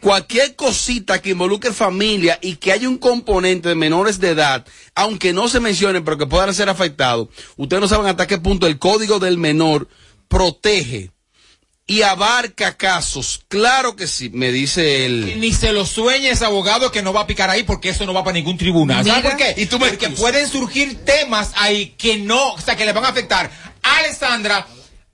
cualquier 0.00 0.56
cosita 0.56 1.20
que 1.20 1.30
involucre 1.30 1.72
familia 1.72 2.38
y 2.42 2.56
que 2.56 2.72
haya 2.72 2.88
un 2.88 2.98
componente 2.98 3.68
de 3.68 3.74
menores 3.74 4.20
de 4.20 4.30
edad, 4.30 4.66
aunque 4.94 5.32
no 5.32 5.48
se 5.48 5.60
mencione, 5.60 6.00
pero 6.02 6.18
que 6.18 6.26
puedan 6.26 6.54
ser 6.54 6.68
afectados, 6.68 7.28
ustedes 7.56 7.80
no 7.80 7.88
saben 7.88 8.06
hasta 8.06 8.26
qué 8.26 8.38
punto 8.38 8.66
el 8.66 8.78
código 8.78 9.18
del 9.18 9.38
menor 9.38 9.88
protege 10.28 11.10
y 11.86 12.02
abarca 12.02 12.76
casos. 12.76 13.44
Claro 13.48 13.94
que 13.94 14.06
sí, 14.08 14.30
me 14.30 14.50
dice 14.50 15.06
él. 15.06 15.38
Ni 15.38 15.52
se 15.52 15.72
lo 15.72 15.86
sueñe 15.86 16.30
ese 16.30 16.44
abogado 16.44 16.90
que 16.90 17.02
no 17.02 17.12
va 17.12 17.20
a 17.22 17.26
picar 17.26 17.48
ahí 17.48 17.62
porque 17.62 17.90
eso 17.90 18.04
no 18.06 18.12
va 18.12 18.24
para 18.24 18.34
ningún 18.34 18.58
tribunal. 18.58 19.04
¿Sabes 19.04 19.22
por 19.22 19.36
qué? 19.36 19.54
y 19.56 19.66
tú 19.66 19.78
me 19.78 19.88
porque 19.88 20.06
excusas. 20.06 20.20
pueden 20.20 20.48
surgir 20.48 21.04
temas 21.04 21.52
ahí 21.54 21.94
que 21.96 22.18
no, 22.18 22.54
o 22.54 22.60
sea, 22.60 22.76
que 22.76 22.84
le 22.84 22.92
van 22.92 23.04
a 23.04 23.08
afectar 23.08 23.50
a 23.82 23.96
Alessandra, 23.98 24.66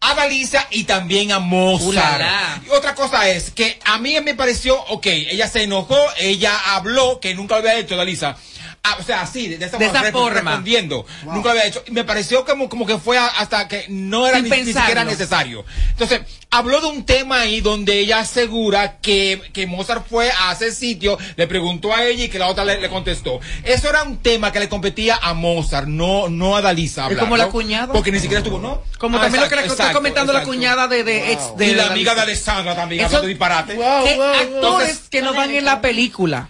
a 0.02 0.14
Dalisa 0.14 0.66
y 0.70 0.84
también 0.84 1.32
a 1.32 1.38
Mozart. 1.38 2.64
Y 2.66 2.70
otra 2.70 2.94
cosa 2.94 3.28
es 3.28 3.50
que 3.52 3.78
a 3.84 3.98
mí 3.98 4.20
me 4.20 4.34
pareció, 4.34 4.78
ok, 4.88 5.06
ella 5.06 5.48
se 5.48 5.62
enojó, 5.62 5.96
ella 6.18 6.74
habló, 6.74 7.20
que 7.20 7.34
nunca 7.34 7.54
lo 7.54 7.60
había 7.60 7.78
hecho 7.78 7.96
Dalisa. 7.96 8.36
Ah, 8.84 8.96
o 8.98 9.02
sea, 9.04 9.20
así, 9.22 9.46
de, 9.46 9.58
de 9.58 9.66
esa, 9.66 9.78
De 9.78 9.86
esa 9.86 10.02
forma. 10.10 10.40
respondiendo. 10.50 11.06
Nunca 11.24 11.40
lo 11.44 11.50
había 11.50 11.66
hecho. 11.66 11.84
Y 11.86 11.92
me 11.92 12.02
pareció 12.02 12.44
como, 12.44 12.68
como 12.68 12.84
que 12.84 12.98
fue 12.98 13.16
a- 13.16 13.26
hasta 13.28 13.68
que 13.68 13.84
no 13.88 14.26
era 14.26 14.40
ni, 14.40 14.50
siquiera 14.50 15.04
necesario. 15.04 15.64
Entonces, 15.90 16.22
habló 16.50 16.80
de 16.80 16.88
un 16.88 17.04
tema 17.06 17.42
ahí 17.42 17.60
donde 17.60 18.00
ella 18.00 18.18
asegura 18.18 18.96
que, 18.98 19.40
que 19.52 19.68
Mozart 19.68 20.04
fue 20.10 20.32
a 20.32 20.50
ese 20.52 20.72
sitio, 20.72 21.16
le 21.36 21.46
preguntó 21.46 21.94
a 21.94 22.02
ella 22.04 22.24
y 22.24 22.28
que 22.28 22.40
la 22.40 22.48
otra 22.48 22.64
le, 22.64 22.80
le 22.80 22.88
contestó. 22.88 23.38
Eso 23.62 23.88
era 23.88 24.02
un 24.02 24.16
tema 24.16 24.50
que 24.50 24.58
le 24.58 24.68
competía 24.68 25.16
a 25.22 25.32
Mozart, 25.32 25.86
no, 25.86 26.28
no 26.28 26.56
a 26.56 26.60
Dalisa. 26.60 27.08
Como 27.16 27.36
la 27.36 27.46
cuñada. 27.50 27.92
Porque 27.92 28.10
ni 28.10 28.18
siquiera 28.18 28.38
estuvo, 28.40 28.58
¿no? 28.58 28.82
Como 28.98 29.16
Ah, 29.18 29.20
también 29.22 29.44
lo 29.44 29.48
que 29.48 29.54
le 29.54 29.62
está 29.62 29.74
exacto, 29.74 29.98
comentando 29.98 30.32
la 30.32 30.42
cuñada 30.42 30.88
de, 30.88 31.04
de 31.04 31.30
ex 31.32 31.56
de 31.56 31.68
Y 31.68 31.74
la 31.76 31.86
amiga 31.86 32.16
de 32.16 32.22
Alessandra 32.22 32.74
también, 32.74 33.02
Eso- 33.02 33.18
hablando 33.18 33.28
disparate. 33.28 33.74
que 33.76 33.84
actores 33.84 34.42
Entonces, 34.54 35.00
que 35.08 35.22
no 35.22 35.34
van 35.34 35.52
en 35.54 35.64
la 35.64 35.80
película. 35.80 36.48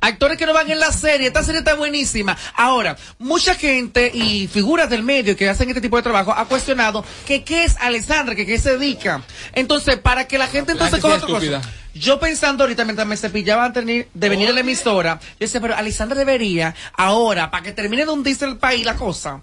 Actores 0.00 0.38
que 0.38 0.46
no 0.46 0.52
van 0.52 0.70
en 0.70 0.78
la 0.80 0.92
serie, 0.92 1.26
esta 1.28 1.42
serie 1.42 1.60
está 1.60 1.74
buenísima. 1.74 2.36
Ahora, 2.54 2.96
mucha 3.18 3.54
gente 3.54 4.10
y 4.14 4.46
figuras 4.48 4.88
del 4.90 5.02
medio 5.02 5.36
que 5.36 5.48
hacen 5.48 5.68
este 5.68 5.80
tipo 5.80 5.96
de 5.96 6.02
trabajo 6.02 6.32
ha 6.32 6.44
cuestionado 6.46 7.04
que 7.26 7.44
qué 7.44 7.64
es 7.64 7.76
Alessandra, 7.80 8.34
que 8.34 8.46
qué 8.46 8.58
se 8.58 8.76
dedica. 8.78 9.22
Entonces, 9.54 9.96
para 9.98 10.26
que 10.28 10.38
la 10.38 10.46
gente 10.46 10.72
entonces 10.72 11.00
coja 11.00 11.14
otra 11.16 11.26
cosa. 11.60 11.70
Yo 11.94 12.20
pensando 12.20 12.62
ahorita 12.64 12.84
mientras 12.84 13.08
me 13.08 13.16
cepillaba 13.16 13.64
antes 13.64 13.84
de 13.84 14.28
venir- 14.28 14.48
a 14.48 14.52
la 14.52 14.60
emisora, 14.60 15.18
yo 15.22 15.36
decía, 15.40 15.60
pero 15.60 15.74
Alessandra 15.74 16.16
debería, 16.16 16.74
ahora, 16.94 17.50
para 17.50 17.64
que 17.64 17.72
termine 17.72 18.04
de 18.04 18.10
hundirse 18.12 18.44
el 18.44 18.56
país 18.56 18.84
la 18.86 18.94
cosa, 18.94 19.42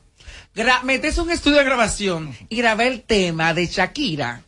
meterse 0.83 1.19
un 1.21 1.31
estudio 1.31 1.57
de 1.57 1.65
grabación 1.65 2.33
y 2.47 2.55
grabar 2.57 2.87
el 2.87 3.01
tema 3.01 3.53
de 3.53 3.67
Shakira. 3.67 4.41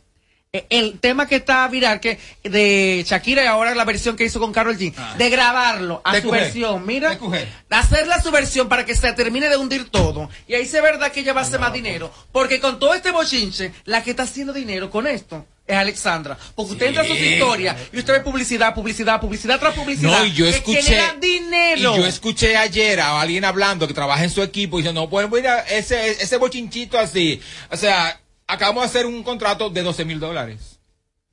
Eh, 0.52 0.64
El 0.70 0.98
tema 0.98 1.26
que 1.26 1.36
está 1.36 1.68
viral, 1.68 2.00
que 2.00 2.18
de 2.42 3.04
Shakira 3.06 3.44
y 3.44 3.46
ahora 3.46 3.74
la 3.74 3.84
versión 3.84 4.16
que 4.16 4.24
hizo 4.24 4.40
con 4.40 4.52
Carol 4.52 4.78
G, 4.78 4.94
de 5.18 5.30
grabarlo 5.30 6.00
a 6.04 6.14
De 6.14 6.22
su 6.22 6.28
coger. 6.28 6.42
versión, 6.44 6.86
mira, 6.86 7.16
De 7.16 7.46
hacerla 7.76 8.14
a 8.16 8.22
su 8.22 8.30
versión 8.30 8.66
para 8.68 8.86
que 8.86 8.94
se 8.96 9.12
termine 9.12 9.48
de 9.50 9.56
hundir 9.58 9.90
todo. 9.90 10.30
Y 10.46 10.54
ahí 10.54 10.64
se 10.64 10.80
verdad 10.80 11.12
que 11.12 11.20
ella 11.20 11.34
va 11.34 11.42
a 11.42 11.44
hacer 11.44 11.60
más 11.60 11.72
dinero, 11.72 12.10
porque 12.32 12.60
con 12.60 12.78
todo 12.78 12.94
este 12.94 13.10
bochinche, 13.10 13.72
la 13.84 14.02
que 14.02 14.10
está 14.10 14.22
haciendo 14.22 14.54
dinero 14.54 14.90
con 14.90 15.06
esto 15.06 15.44
es 15.66 15.76
Alexandra. 15.76 16.38
Porque 16.54 16.72
usted 16.72 16.86
entra 16.86 17.02
a 17.02 17.06
sus 17.06 17.18
historias 17.18 17.76
y 17.92 17.98
usted 17.98 18.14
ve 18.14 18.20
publicidad, 18.20 18.74
publicidad, 18.74 19.20
publicidad 19.20 19.60
tras 19.60 19.74
publicidad. 19.74 20.18
No, 20.18 20.24
y 20.24 20.32
yo 20.32 20.46
que 20.46 20.50
escuché. 20.52 20.98
dinero. 21.20 21.94
Y 21.94 21.98
yo 21.98 22.06
escuché 22.06 22.56
ayer 22.56 23.00
a 23.00 23.20
alguien 23.20 23.44
hablando 23.44 23.86
que 23.86 23.92
trabaja 23.92 24.24
en 24.24 24.30
su 24.30 24.42
equipo 24.42 24.78
y 24.78 24.82
dice, 24.82 24.94
no, 24.94 25.10
pues 25.10 25.30
mira, 25.30 25.60
ese, 25.68 26.12
ese 26.12 26.38
bochinchito 26.38 26.98
así. 26.98 27.38
O 27.70 27.76
sea, 27.76 28.18
acabamos 28.48 28.82
de 28.82 28.86
hacer 28.88 29.06
un 29.06 29.22
contrato 29.22 29.70
de 29.70 29.82
12 29.82 30.04
mil 30.04 30.18
dólares. 30.18 30.80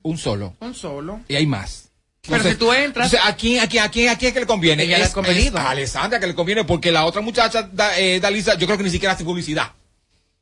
Un 0.02 0.16
solo. 0.18 0.54
Un 0.60 0.74
solo. 0.74 1.20
Y 1.26 1.34
hay 1.34 1.46
más. 1.46 1.88
Pero 2.28 2.42
si 2.44 2.54
tú 2.56 2.72
entras- 2.72 3.12
entonces, 3.12 3.20
¿a 3.24 3.36
quién, 3.36 3.60
a 3.60 3.68
quién, 3.68 3.84
a 3.84 3.90
quién, 3.90 4.08
a 4.08 4.16
quién 4.18 4.28
es 4.28 4.34
que 4.34 4.40
le 4.40 4.46
conviene? 4.46 4.84
Le 4.86 4.96
Es- 5.00 5.10
convenido. 5.10 5.58
es 5.58 5.64
a 5.64 5.70
Alessandra 5.70 6.18
que 6.20 6.26
le 6.26 6.34
conviene 6.34 6.64
porque 6.64 6.90
la 6.92 7.04
otra 7.04 7.20
muchacha, 7.22 7.62
da, 7.72 7.98
eh, 7.98 8.18
Dalisa, 8.20 8.56
yo 8.56 8.66
creo 8.66 8.76
que 8.78 8.84
ni 8.84 8.90
siquiera 8.90 9.14
hace 9.14 9.24
publicidad. 9.24 9.72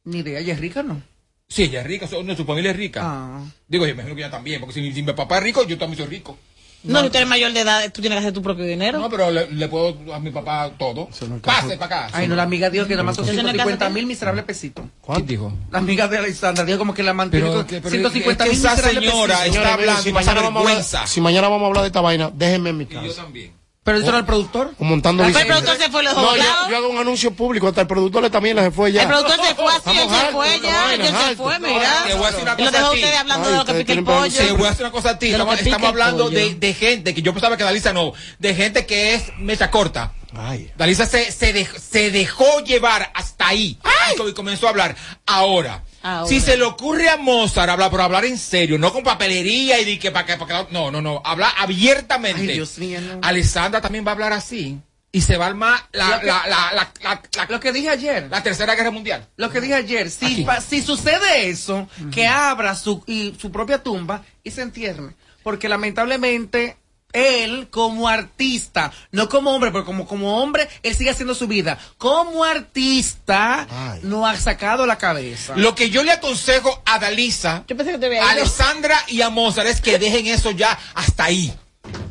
Ni 0.05 0.18
idea, 0.18 0.39
ella 0.41 0.55
es 0.55 0.61
rica, 0.61 0.83
¿no? 0.83 1.01
Sí, 1.47 1.64
ella 1.64 1.81
es 1.83 1.87
rica, 1.87 2.07
su, 2.09 2.22
no, 2.22 2.35
su 2.35 2.45
familia 2.47 2.70
es 2.70 2.77
rica. 2.77 3.01
Ah. 3.05 3.45
Digo, 3.68 3.87
yo 3.87 3.95
me 3.95 4.01
imagino 4.01 4.14
que 4.16 4.22
ella 4.22 4.31
también, 4.31 4.61
porque 4.61 4.75
si, 4.75 4.93
si 4.93 5.03
mi 5.03 5.12
papá 5.12 5.39
es 5.39 5.45
rico, 5.45 5.66
yo 5.66 5.77
también 5.79 5.99
soy 5.99 6.07
rico. 6.16 6.39
No, 6.85 7.03
si 7.03 7.09
tú 7.11 7.16
eres 7.16 7.28
mayor 7.28 7.53
de 7.53 7.61
edad, 7.61 7.91
tú 7.93 8.01
tienes 8.03 8.16
que 8.16 8.20
hacer 8.20 8.32
tu 8.35 8.43
propio 8.43 8.64
dinero. 8.64 8.99
No, 8.99 9.09
pero 9.09 9.30
le, 9.30 9.51
le 9.51 9.68
puedo 9.68 9.97
a 10.14 10.18
mi 10.20 10.30
papá 10.30 10.70
todo. 10.78 11.09
Pase 11.43 11.76
para 11.78 12.05
acá. 12.07 12.11
Ay, 12.12 12.28
no, 12.28 12.37
la 12.37 12.43
amiga 12.43 12.68
dijo 12.70 12.87
que 12.87 12.93
nada 12.95 13.05
más 13.05 13.16
son 13.16 13.24
Eso 13.24 13.32
no 13.35 13.39
es 13.49 13.55
150 13.55 13.78
caso 13.87 13.95
mil 13.95 14.07
miserables 14.07 14.45
pesitos. 14.45 14.85
¿Cuánto 15.01 15.26
dijo? 15.26 15.53
La 15.70 15.78
amiga 15.78 16.09
de 16.09 16.18
Alexandra 16.18 16.64
dijo 16.64 16.78
como 16.78 16.93
que 16.95 17.03
la 17.03 17.14
mantiene 17.14 17.47
Pero 17.47 17.59
con 17.59 17.66
que- 17.66 17.80
pero 17.80 17.91
150 17.91 18.45
es 18.45 18.51
que 18.51 18.57
mil 18.57 18.64
esa 18.66 18.74
miserables 18.76 19.11
señora 19.11 19.35
pesitos. 19.39 19.57
está 19.57 19.74
hablando 19.74 20.03
si 20.03 20.09
y 20.09 20.12
pasa 20.12 20.26
mañana, 20.30 20.43
vamos 20.43 20.57
a 20.57 20.61
hablar, 20.61 20.74
vergüenza. 20.74 21.07
si 21.07 21.20
mañana 21.20 21.49
vamos 21.49 21.62
a 21.64 21.66
hablar 21.68 21.82
de 21.82 21.87
esta 21.89 22.01
vaina, 22.03 22.30
déjenme 22.35 22.70
en 22.70 22.76
mi 22.78 22.87
casa. 22.87 23.07
Yo 23.07 23.14
también. 23.14 23.53
Pero 23.85 23.99
eso 23.99 24.09
era 24.09 24.18
el 24.18 24.24
productor. 24.24 24.72
Montando 24.78 25.22
El 25.24 25.32
productor 25.32 25.76
se 25.76 25.91
fue, 25.91 26.03
lo 26.03 26.09
dejó 26.09 26.22
No, 26.22 26.37
yo, 26.37 26.43
yo 26.70 26.76
hago 26.78 26.89
un 26.89 26.97
anuncio 26.97 27.32
público, 27.35 27.68
hasta 27.68 27.82
el 27.82 27.87
productor 27.87 28.30
también 28.30 28.57
se 28.59 28.70
fue 28.70 28.91
ya. 28.93 29.03
El 29.03 29.09
productor 29.09 29.47
se 29.47 29.55
fue 29.55 29.72
así, 29.74 29.91
él 29.99 30.09
se 30.09 30.32
fue 30.32 30.61
ya, 30.62 30.95
él 30.95 31.03
se 31.07 31.37
fue, 31.37 31.59
No, 31.61 31.68
mira. 31.68 32.03
te 32.07 32.14
voy 32.14 32.24
a 32.24 32.30
decir 32.30 32.43
una 32.43 32.55
Y 32.59 32.64
lo 32.64 32.70
cosa 32.70 32.78
dejó 32.78 32.87
a 32.91 32.93
ti. 32.95 32.99
ustedes 33.01 33.18
hablando 33.18 33.45
Ay, 33.47 33.53
de 33.53 33.59
lo 33.59 33.64
que 33.66 33.74
pica 33.74 33.93
el 33.93 34.05
pollo. 34.05 34.32
Te 34.39 34.53
voy 34.53 34.66
a 34.66 34.70
decir 34.70 34.82
una 34.87 34.91
cosa 34.91 35.11
a 35.11 35.18
ti. 35.18 35.30
Estamos, 35.32 35.85
hablando 35.89 36.30
de, 36.30 36.55
de 36.55 36.72
gente 36.74 37.14
que 37.14 37.20
yo 37.20 37.35
pensaba 37.35 37.59
que 37.59 37.64
Dalisa 37.64 37.93
no, 37.93 38.12
de 38.39 38.55
gente 38.55 38.87
que 38.87 39.14
es 39.14 39.24
mecha 39.39 39.70
corta. 39.70 40.12
Ay. 40.35 40.72
Dalisa 40.78 41.05
se, 41.05 41.30
se, 41.30 41.55
dej- 41.55 41.78
se 41.78 42.11
dejó 42.11 42.61
llevar 42.61 43.12
hasta 43.14 43.49
ahí 43.49 43.78
y 44.12 44.16
co- 44.16 44.28
y 44.28 44.32
comenzó 44.32 44.66
a 44.66 44.70
hablar. 44.70 44.97
Ahora, 45.26 45.85
Ahora. 46.07 46.29
si 46.29 46.39
se 46.39 46.57
le 46.59 46.65
ocurre 46.65 47.09
a 47.09 47.17
Mozart 47.17 47.71
hablar, 47.71 47.91
pero 47.91 48.03
hablar 48.03 48.27
en 48.27 48.37
serio, 48.37 48.79
no 48.79 48.93
con 48.93 49.03
papelería 49.03 49.81
y 49.81 49.85
de 49.87 49.99
que 49.99 50.11
para 50.11 50.27
que, 50.27 50.37
para 50.37 50.67
que- 50.67 50.73
no, 50.73 50.91
no, 50.91 51.01
no, 51.01 51.23
hablar 51.25 51.51
abiertamente. 51.59 52.43
Ay, 52.43 52.47
Dios 52.49 52.79
mío, 52.79 53.01
no. 53.01 53.21
Alessandra 53.23 53.81
también 53.81 54.05
va 54.07 54.11
a 54.11 54.13
hablar 54.13 54.33
así 54.35 54.79
y 55.11 55.21
se 55.23 55.37
va 55.39 55.47
a 55.47 55.49
armar 55.49 55.81
la, 55.93 56.21
que- 56.21 56.27
la, 56.27 56.43
la, 56.47 56.73
la, 56.75 56.93
la- 57.03 57.23
la- 57.37 57.47
Lo 57.49 57.59
que 57.59 57.73
dije 57.73 57.89
ayer. 57.89 58.29
la 58.31 58.43
tercera 58.43 58.75
guerra 58.75 58.91
mundial. 58.91 59.27
Lo 59.37 59.49
que 59.51 59.61
dije 59.63 59.75
ayer, 59.75 60.11
si, 60.11 60.43
pa- 60.45 60.61
si 60.61 60.83
sucede 60.83 61.49
eso, 61.49 61.89
que 62.13 62.27
abra 62.27 62.75
su, 62.75 63.03
y, 63.07 63.35
su 63.41 63.51
propia 63.51 63.83
tumba 63.83 64.25
y 64.43 64.51
se 64.51 64.61
entierne. 64.63 65.15
Porque 65.43 65.69
lamentablemente 65.69 66.77
él 67.15 67.69
como 67.71 68.09
artista, 68.09 68.93
no 69.12 69.29
como 69.31 69.53
hombre, 69.55 69.71
pero 69.73 69.85
como, 69.87 70.07
como 70.07 70.43
hombre, 70.43 70.69
él 70.83 70.95
sigue 70.95 71.11
haciendo 71.11 71.35
su 71.35 71.47
vida. 71.47 71.79
Como 71.97 72.45
artista, 72.45 73.67
Ay. 73.71 74.01
no 74.03 74.27
ha 74.27 74.37
sacado 74.37 74.85
la 74.87 74.99
cabeza. 74.99 75.55
Lo 75.57 75.75
que 75.75 75.91
yo 75.91 76.03
le 76.03 76.12
aconsejo 76.12 76.83
a 76.85 76.99
Dalisa, 76.99 77.65
Yo 77.67 77.77
pensé 77.77 77.93
que 77.93 77.99
te 77.99 78.07
había 78.07 78.25
a. 78.25 78.31
Alessandra 78.33 79.03
y 79.09 79.23
a 79.23 79.31
Mozart 79.31 79.69
es 79.69 79.81
que 79.81 79.99
dejen 79.99 80.27
eso 80.27 80.51
ya 80.51 80.79
hasta 80.95 81.25
ahí. 81.25 81.55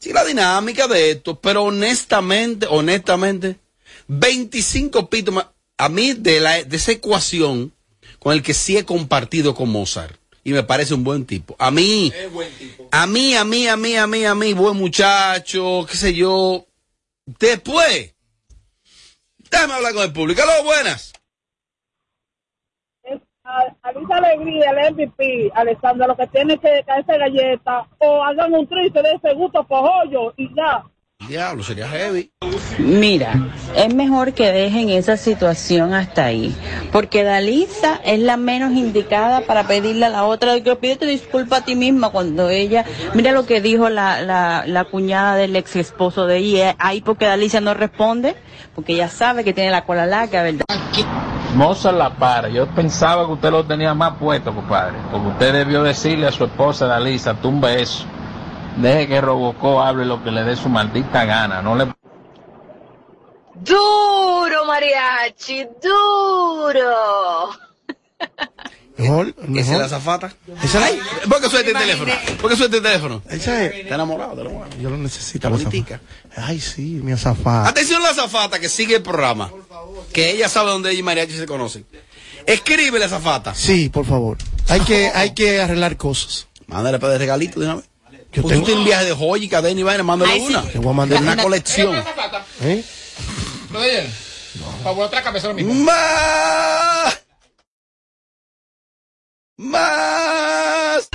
sí, 0.00 0.12
la 0.12 0.24
dinámica 0.24 0.88
de 0.88 1.12
esto, 1.12 1.40
pero 1.40 1.64
honestamente, 1.64 2.66
honestamente, 2.68 3.56
25 4.08 5.08
pitos 5.08 5.34
más. 5.34 5.46
A 5.78 5.88
mí, 5.88 6.12
de, 6.12 6.40
la, 6.40 6.62
de 6.62 6.76
esa 6.76 6.92
ecuación, 6.92 7.72
con 8.18 8.34
el 8.34 8.42
que 8.42 8.52
sí 8.52 8.76
he 8.76 8.84
compartido 8.84 9.54
con 9.54 9.70
Mozart, 9.70 10.16
y 10.42 10.52
me 10.52 10.62
parece 10.62 10.94
un 10.94 11.04
buen 11.04 11.24
tipo. 11.24 11.54
A 11.58 11.70
mí, 11.70 12.12
a 12.90 13.06
mí, 13.06 13.34
a 13.34 13.44
mí, 13.44 13.68
a 13.68 13.76
mí, 13.76 13.96
a 13.96 14.06
mí, 14.06 14.24
a 14.24 14.34
mí, 14.34 14.52
buen 14.52 14.76
muchacho, 14.76 15.86
qué 15.88 15.96
sé 15.96 16.14
yo. 16.14 16.66
Después, 17.38 18.12
déjame 19.50 19.74
hablar 19.74 19.94
con 19.94 20.02
el 20.02 20.12
público. 20.12 20.42
Aló, 20.42 20.64
buenas. 20.64 21.12
Alisa 23.82 24.16
Alegría, 24.16 24.70
el 24.70 24.94
MVP, 24.94 25.50
Alessandra, 25.54 26.06
lo 26.06 26.16
que 26.16 26.26
tiene 26.28 26.58
que 26.58 26.82
caerse 26.86 27.18
galleta 27.18 27.86
o 27.98 28.22
hagan 28.22 28.54
un 28.54 28.66
triste 28.66 29.02
de 29.02 29.12
ese 29.12 29.34
gusto 29.34 29.64
cojollo 29.66 30.32
y 30.36 30.48
ya. 30.54 30.84
Diablo, 31.28 31.62
sería 31.62 31.86
heavy. 31.86 32.32
Mira, 32.78 33.34
es 33.76 33.94
mejor 33.94 34.32
que 34.32 34.50
dejen 34.50 34.88
esa 34.88 35.16
situación 35.16 35.92
hasta 35.92 36.24
ahí, 36.24 36.56
porque 36.92 37.24
Dalisa 37.24 38.00
es 38.04 38.18
la 38.20 38.36
menos 38.36 38.72
indicada 38.72 39.42
para 39.42 39.64
pedirle 39.64 40.06
a 40.06 40.08
la 40.08 40.24
otra 40.24 40.54
de 40.54 40.62
que 40.62 40.76
pídete 40.76 41.04
disculpa 41.06 41.58
a 41.58 41.64
ti 41.64 41.76
misma 41.76 42.10
cuando 42.10 42.48
ella, 42.48 42.84
mira 43.14 43.32
lo 43.32 43.44
que 43.44 43.60
dijo 43.60 43.90
la, 43.90 44.22
la, 44.22 44.64
la 44.66 44.84
cuñada 44.84 45.36
del 45.36 45.54
ex 45.56 45.76
esposo 45.76 46.26
de 46.26 46.38
ella, 46.38 46.74
ahí 46.78 47.02
porque 47.02 47.26
Dalisa 47.26 47.60
no 47.60 47.74
responde, 47.74 48.34
porque 48.74 48.94
ella 48.94 49.08
sabe 49.08 49.44
que 49.44 49.52
tiene 49.52 49.70
la 49.70 49.84
cola 49.84 50.06
larga, 50.06 50.42
¿verdad? 50.42 50.64
Mozart 51.54 51.96
la 51.96 52.10
para. 52.16 52.48
Yo 52.48 52.66
pensaba 52.68 53.26
que 53.26 53.32
usted 53.32 53.50
lo 53.50 53.64
tenía 53.64 53.92
más 53.94 54.16
puesto, 54.18 54.54
compadre. 54.54 54.98
Porque 55.10 55.28
usted 55.28 55.52
debió 55.52 55.82
decirle 55.82 56.26
a 56.28 56.32
su 56.32 56.44
esposa, 56.44 56.86
Dalisa, 56.86 57.34
tumbe 57.34 57.82
eso. 57.82 58.04
Deje 58.76 59.08
que 59.08 59.20
Robocó 59.20 59.82
hable 59.82 60.04
lo 60.04 60.22
que 60.22 60.30
le 60.30 60.44
dé 60.44 60.56
su 60.56 60.68
maldita 60.68 61.24
gana. 61.24 61.60
No 61.60 61.74
le 61.74 61.92
Duro, 63.62 64.64
mariachi, 64.64 65.66
duro. 65.82 67.50
Mejor, 68.96 69.28
¿Esa 69.28 69.40
es 69.42 69.48
mejor. 69.48 69.78
la 69.78 69.88
zafata? 69.88 70.32
Esa 70.62 70.84
Ay, 70.84 71.00
¿Por 71.28 71.40
qué 71.40 71.48
suelta 71.48 71.70
el 71.70 71.76
teléfono? 71.76 72.12
¿Por 72.40 72.50
qué 72.50 72.56
suelta 72.56 72.76
el 72.76 72.82
teléfono? 72.82 73.22
Esa 73.28 73.64
es. 73.64 73.74
Está 73.74 73.94
enamorado, 73.96 74.32
está 74.32 74.42
enamorado. 74.42 74.76
Yo 74.78 74.90
lo 74.90 74.96
necesito. 74.98 75.48
La. 75.48 76.00
Ay, 76.36 76.60
sí, 76.60 77.00
mi 77.02 77.12
azafata. 77.12 77.68
Atención 77.68 78.02
la 78.02 78.14
zafata 78.14 78.58
que 78.58 78.68
sigue 78.68 78.96
el 78.96 79.02
programa. 79.02 79.50
Que 80.12 80.30
ella 80.30 80.48
sabe 80.48 80.70
dónde 80.70 80.90
ella 80.90 81.00
y 81.00 81.02
Mariachi 81.02 81.36
se 81.36 81.46
conocen. 81.46 81.86
Escribe 82.46 82.98
la 82.98 83.08
zafata. 83.08 83.54
Sí, 83.54 83.88
por 83.90 84.06
favor. 84.06 84.38
Hay 84.68 84.80
que, 84.80 85.08
hay 85.14 85.34
que 85.34 85.60
arreglar 85.60 85.96
cosas. 85.96 86.46
Mándale 86.66 86.98
para 86.98 87.12
de 87.14 87.18
regalito 87.18 87.60
de 87.60 87.66
una 87.66 87.74
vez. 87.76 87.84
Yo 88.32 88.42
Usted 88.42 88.54
tengo- 88.54 88.66
tiene 88.66 88.80
un 88.80 88.86
viaje 88.86 89.04
de 89.06 89.12
joya 89.14 89.44
y 89.44 89.48
cadena 89.48 89.80
y 89.80 89.82
vaina, 89.82 90.02
mándale 90.04 90.32
Ay, 90.32 90.40
sí. 90.40 90.46
una. 90.46 90.62
Te 90.62 90.78
voy 90.78 90.90
a 90.90 90.94
mandar 90.94 91.20
una 91.20 91.32
una- 91.32 91.42
colección. 91.42 91.96
¿Eh? 92.62 92.84
Lo 93.72 93.80
de. 93.80 94.08
Para 94.82 94.90
volver 94.94 95.06
otra 95.08 95.22
cabeza 95.22 95.48
lo 95.48 95.54
mismo. 95.54 95.74
Más. 95.74 97.20
Más. 99.56 101.08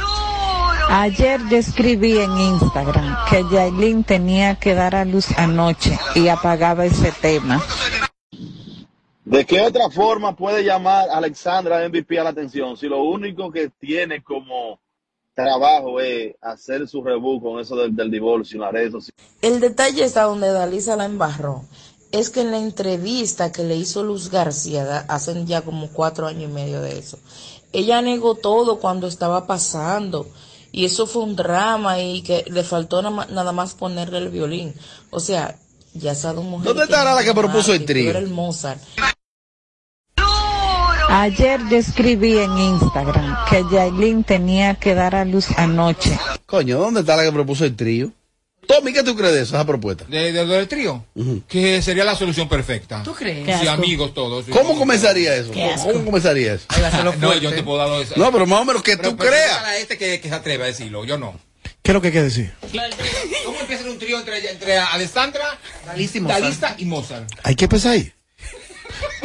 Ayer 0.90 1.42
yo 1.50 1.58
escribí 1.58 2.18
en 2.20 2.38
Instagram 2.38 3.18
que 3.30 3.44
Yailin 3.52 4.04
tenía 4.04 4.56
que 4.56 4.76
dar 4.76 4.96
a 4.96 5.04
luz 5.06 5.28
anoche 5.38 5.98
y 6.16 6.28
apagaba 6.28 6.86
ese 6.86 7.12
tema. 7.12 7.62
¿De 9.26 9.46
qué 9.46 9.62
otra 9.62 9.90
forma 9.90 10.36
puede 10.36 10.64
llamar 10.64 11.10
Alexandra 11.10 11.88
MVP 11.88 12.20
a 12.20 12.24
la 12.24 12.30
atención 12.30 12.78
si 12.78 12.88
lo 12.88 13.04
único 13.04 13.52
que 13.52 13.70
tiene 13.80 14.24
como 14.24 14.80
trabajo 15.34 16.00
es 16.00 16.36
hacer 16.42 16.88
su 16.88 17.04
rebú 17.04 17.42
con 17.42 17.60
eso 17.60 17.76
del, 17.76 17.96
del 17.96 18.12
divorcio 18.12 18.58
en 18.58 18.62
las 18.62 18.72
redes 18.72 18.92
sociales? 18.92 19.16
El 19.42 19.60
detalle 19.60 20.04
está 20.04 20.24
donde 20.24 20.50
Dalisa 20.52 20.96
la 20.96 21.06
embarró. 21.06 21.64
Es 22.12 22.30
que 22.30 22.42
en 22.42 22.52
la 22.52 22.60
entrevista 22.60 23.52
que 23.52 23.64
le 23.64 23.76
hizo 23.76 24.04
Luz 24.04 24.30
García, 24.30 24.86
da- 24.86 25.06
hace 25.10 25.44
ya 25.46 25.62
como 25.64 25.90
cuatro 25.90 26.28
años 26.28 26.44
y 26.50 26.54
medio 26.54 26.82
de 26.82 26.98
eso, 27.00 27.18
ella 27.74 28.02
negó 28.02 28.36
todo 28.36 28.80
cuando 28.80 29.08
estaba 29.08 29.48
pasando. 29.48 30.28
Y 30.72 30.86
eso 30.86 31.08
fue 31.08 31.24
un 31.24 31.36
drama 31.36 32.00
y 32.00 32.22
que 32.22 32.46
le 32.48 32.64
faltó 32.64 33.02
nada 33.02 33.52
más 33.54 33.74
ponerle 33.74 34.20
el 34.20 34.30
violín. 34.30 34.74
O 35.10 35.20
sea, 35.20 35.58
ya 35.94 36.12
esa 36.12 36.32
dos 36.34 36.44
mujeres. 36.46 36.68
¿Dónde 36.68 36.84
estará 36.84 37.16
la 37.16 37.24
que 37.24 37.34
propuso 37.34 37.74
el 37.74 37.86
trío? 37.86 38.10
Era 38.12 38.20
el 38.20 38.30
Mozart. 38.30 38.82
Ayer 41.18 41.62
yo 41.72 41.78
escribí 41.78 42.38
en 42.40 42.58
Instagram 42.58 43.38
que 43.50 43.64
Yailin 43.72 44.26
tenía 44.26 44.76
que 44.76 44.94
dar 44.96 45.16
a 45.16 45.24
luz 45.24 45.48
anoche. 45.56 46.20
Coño, 46.46 46.78
¿dónde 46.78 47.00
está 47.00 47.16
la 47.16 47.24
que 47.24 47.32
propuso 47.32 47.64
el 47.64 47.74
trío? 47.74 48.12
Tommy, 48.68 48.92
¿qué 48.92 49.02
tú 49.02 49.16
crees 49.16 49.34
de 49.34 49.42
eso, 49.44 49.56
esa 49.56 49.66
propuesta? 49.66 50.04
De, 50.10 50.34
de 50.34 50.46
del 50.46 50.68
trío. 50.68 51.06
Que 51.48 51.82
sería 51.82 52.04
la 52.04 52.18
solución 52.18 52.50
perfecta. 52.50 53.02
¿Tú 53.02 53.14
crees? 53.14 53.62
Sí, 53.62 53.66
amigos 53.66 54.14
todos. 54.14 54.44
sí. 54.44 54.52
¿Cómo 54.52 54.78
comenzaría 54.78 55.34
eso? 55.38 55.52
Qué 55.52 55.64
asco. 55.64 55.94
¿Cómo 55.94 56.04
comenzaría 56.04 56.56
eso? 56.56 56.66
no, 57.22 57.34
yo 57.36 57.54
te 57.54 57.64
puedo 57.64 57.78
dar 57.78 58.02
eso. 58.02 58.16
No, 58.18 58.30
pero 58.34 58.46
más 58.46 58.60
o 58.60 58.66
menos 58.66 58.84
que 58.84 58.98
tú 58.98 59.16
creas. 59.16 59.64
A 59.64 59.78
este 59.78 59.98
que, 59.98 60.20
que 60.20 60.28
se 60.28 60.36
atreve 60.36 60.66
a 60.66 60.68
decirlo, 60.68 61.06
yo 61.06 61.18
no. 61.18 61.40
¿Qué 61.82 61.92
es 61.92 61.94
lo 61.94 62.02
que 62.02 62.12
quiere 62.12 62.26
decir? 62.26 62.54
¿Cómo 63.46 63.58
empieza 63.62 63.90
un 63.90 64.00
trío 64.00 64.20
entre, 64.20 64.52
entre 64.52 64.80
Alessandra, 64.80 65.58
Dalisa 65.86 66.18
y 66.18 66.22
Mozart. 66.22 66.42
Dalisa 66.42 66.76
y 66.78 66.86
Mozart? 66.86 67.32
Hay 67.44 67.56
que 67.56 67.66
empezar 67.66 67.94
ahí. 67.94 68.12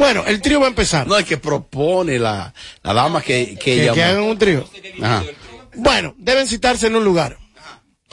Bueno, 0.01 0.23
el 0.25 0.41
trío 0.41 0.59
va 0.59 0.65
a 0.65 0.69
empezar. 0.69 1.05
No, 1.05 1.15
es 1.17 1.25
que 1.25 1.37
propone 1.37 2.17
la, 2.17 2.53
la 2.81 2.93
dama 2.93 3.21
que, 3.21 3.49
que, 3.55 3.57
Que, 3.59 3.77
llamó. 3.85 3.93
que 3.93 4.03
hagan 4.03 4.23
un 4.23 4.37
trío. 4.39 4.67
Ajá. 5.01 5.23
Bueno, 5.75 6.15
deben 6.17 6.47
citarse 6.47 6.87
en 6.87 6.95
un 6.95 7.03
lugar. 7.03 7.37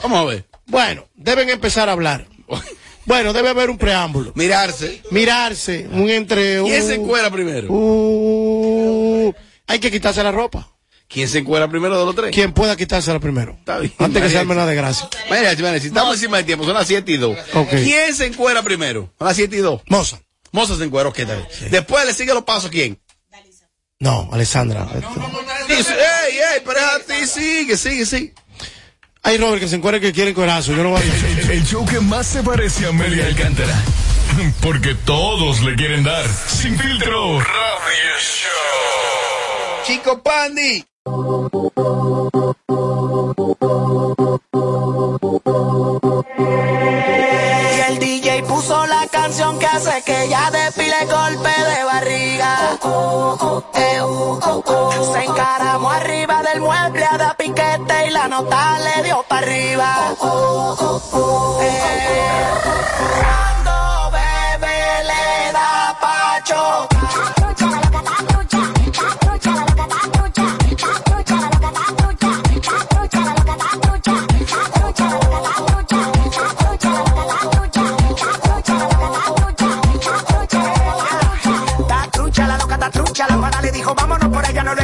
Vamos 0.03 0.19
a 0.19 0.23
ver. 0.25 0.45
Bueno, 0.67 1.07
deben 1.15 1.49
empezar 1.49 1.89
a 1.89 1.93
hablar. 1.93 2.27
Bueno, 3.05 3.33
debe 3.33 3.49
haber 3.49 3.71
un 3.71 3.77
preámbulo. 3.79 4.31
Mirarse. 4.35 5.01
Mirarse, 5.09 5.87
un 5.91 6.07
entre... 6.11 6.61
¿Quién 6.61 6.83
se 6.83 6.93
encuera 6.93 7.31
primero? 7.31 7.67
uh, 7.73 9.33
hay 9.67 9.79
que 9.79 9.89
quitarse 9.91 10.21
la 10.23 10.31
ropa. 10.31 10.69
¿Quién 11.07 11.27
se 11.27 11.39
encuera 11.39 11.67
primero 11.67 11.97
de 11.97 12.05
los 12.05 12.15
tres? 12.15 12.31
Quien 12.31 12.53
pueda 12.53 12.75
quitársela 12.75 13.19
primero. 13.19 13.55
Está 13.57 13.79
bien. 13.79 13.91
Antes 13.97 14.21
que 14.21 14.29
se 14.29 14.37
arme 14.37 14.53
una 14.53 14.67
desgracia. 14.67 15.09
Mariachi, 15.27 15.63
Mariachi, 15.63 15.87
estamos 15.87 16.13
encima 16.13 16.37
del 16.37 16.45
tiempo, 16.45 16.65
son 16.65 16.75
las 16.75 16.85
7 16.85 17.11
y 17.11 17.17
2. 17.17 17.37
Ok. 17.55 17.69
¿Quién 17.83 18.13
se 18.13 18.27
encuera 18.27 18.61
primero? 18.61 19.11
Son 19.17 19.27
las 19.27 19.35
7 19.35 19.55
y 19.55 19.59
2. 19.59 19.81
Moza. 19.87 20.19
Moza 20.51 20.77
se 20.77 20.83
encuera, 20.83 21.09
ok, 21.09 21.19
está 21.19 21.35
bien. 21.35 21.47
Después 21.71 22.05
le 22.05 22.13
sigue 22.13 22.33
los 22.33 22.43
pasos, 22.43 22.69
¿quién? 22.69 22.99
No, 23.99 24.29
Alessandra. 24.31 24.87
Dice, 25.67 25.93
ey, 25.93 26.37
ey, 26.37 26.61
pero 26.65 26.79
es 26.79 26.85
a 26.85 26.99
ti, 26.99 27.27
sigue, 27.27 27.75
sigue, 27.75 28.05
sigue. 28.05 28.33
Hay 29.23 29.37
Robert 29.37 29.61
que 29.61 29.67
se 29.67 29.75
encuentre 29.75 29.99
que 29.99 30.13
quiere 30.13 30.33
corazo. 30.33 30.71
Yo 30.71 30.83
no 30.83 30.91
voy 30.91 31.01
a 31.01 31.05
decir. 31.05 31.39
El, 31.39 31.51
el 31.51 31.65
show 31.65 31.85
que 31.85 31.99
más 31.99 32.25
se 32.25 32.41
parece 32.41 32.85
a 32.85 32.89
Amelia 32.89 33.25
Alcántara. 33.25 33.75
Porque 34.61 34.95
todos 35.05 35.61
le 35.61 35.75
quieren 35.75 36.03
dar. 36.03 36.25
Sin 36.47 36.79
filtro. 36.79 37.39
Radio 37.39 38.19
Show. 38.19 39.85
Chico 39.85 40.23
Pandi. 40.23 40.85
Ella 50.23 50.49
despile 50.51 51.05
golpe 51.05 51.49
de 51.49 51.83
barriga. 51.83 52.77
Se 55.13 55.23
encaramó 55.23 55.89
arriba 55.91 56.41
del 56.43 56.61
mueble 56.61 57.05
a 57.05 57.17
dar 57.17 57.35
piquete 57.37 58.07
y 58.07 58.09
la 58.11 58.27
nota 58.27 58.79
le 58.79 59.03
dio 59.03 59.23
para 59.27 59.41
arriba. 59.45 60.15
Eh, 61.61 62.47
Cuando 63.19 64.11
bebe 64.11 65.03
le 65.09 65.51
da 65.53 65.97
pacho. 66.01 66.87
Vámonos 83.95 84.29
por 84.29 84.45
ella, 84.47 84.63
no 84.63 84.75
lo 84.75 84.81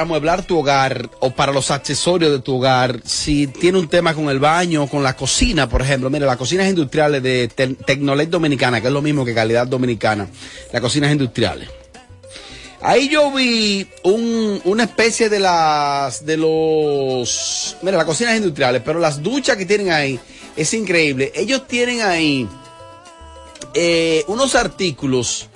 para 0.00 0.08
amueblar 0.08 0.46
tu 0.46 0.58
hogar 0.58 1.10
o 1.20 1.30
para 1.30 1.52
los 1.52 1.70
accesorios 1.70 2.32
de 2.32 2.38
tu 2.38 2.56
hogar, 2.56 3.02
si 3.04 3.46
tiene 3.48 3.78
un 3.78 3.86
tema 3.86 4.14
con 4.14 4.30
el 4.30 4.38
baño, 4.38 4.86
con 4.86 5.02
la 5.02 5.14
cocina, 5.14 5.68
por 5.68 5.82
ejemplo, 5.82 6.08
mire, 6.08 6.24
las 6.24 6.38
cocinas 6.38 6.66
industriales 6.70 7.22
de 7.22 7.48
Te- 7.48 7.96
Dominicana, 8.26 8.80
que 8.80 8.86
es 8.86 8.92
lo 8.94 9.02
mismo 9.02 9.26
que 9.26 9.34
calidad 9.34 9.66
dominicana, 9.66 10.26
las 10.72 10.80
cocinas 10.80 11.12
industriales. 11.12 11.68
Ahí 12.80 13.10
yo 13.10 13.30
vi 13.30 13.86
un- 14.04 14.62
una 14.64 14.84
especie 14.84 15.28
de 15.28 15.38
las, 15.38 16.24
de 16.24 16.38
los, 16.38 17.76
mira, 17.82 17.98
las 17.98 18.06
cocinas 18.06 18.34
industriales, 18.38 18.80
pero 18.82 19.00
las 19.00 19.22
duchas 19.22 19.58
que 19.58 19.66
tienen 19.66 19.90
ahí 19.92 20.18
es 20.56 20.72
increíble. 20.72 21.30
Ellos 21.34 21.66
tienen 21.66 22.00
ahí 22.00 22.48
eh, 23.74 24.24
unos 24.28 24.54
artículos 24.54 25.48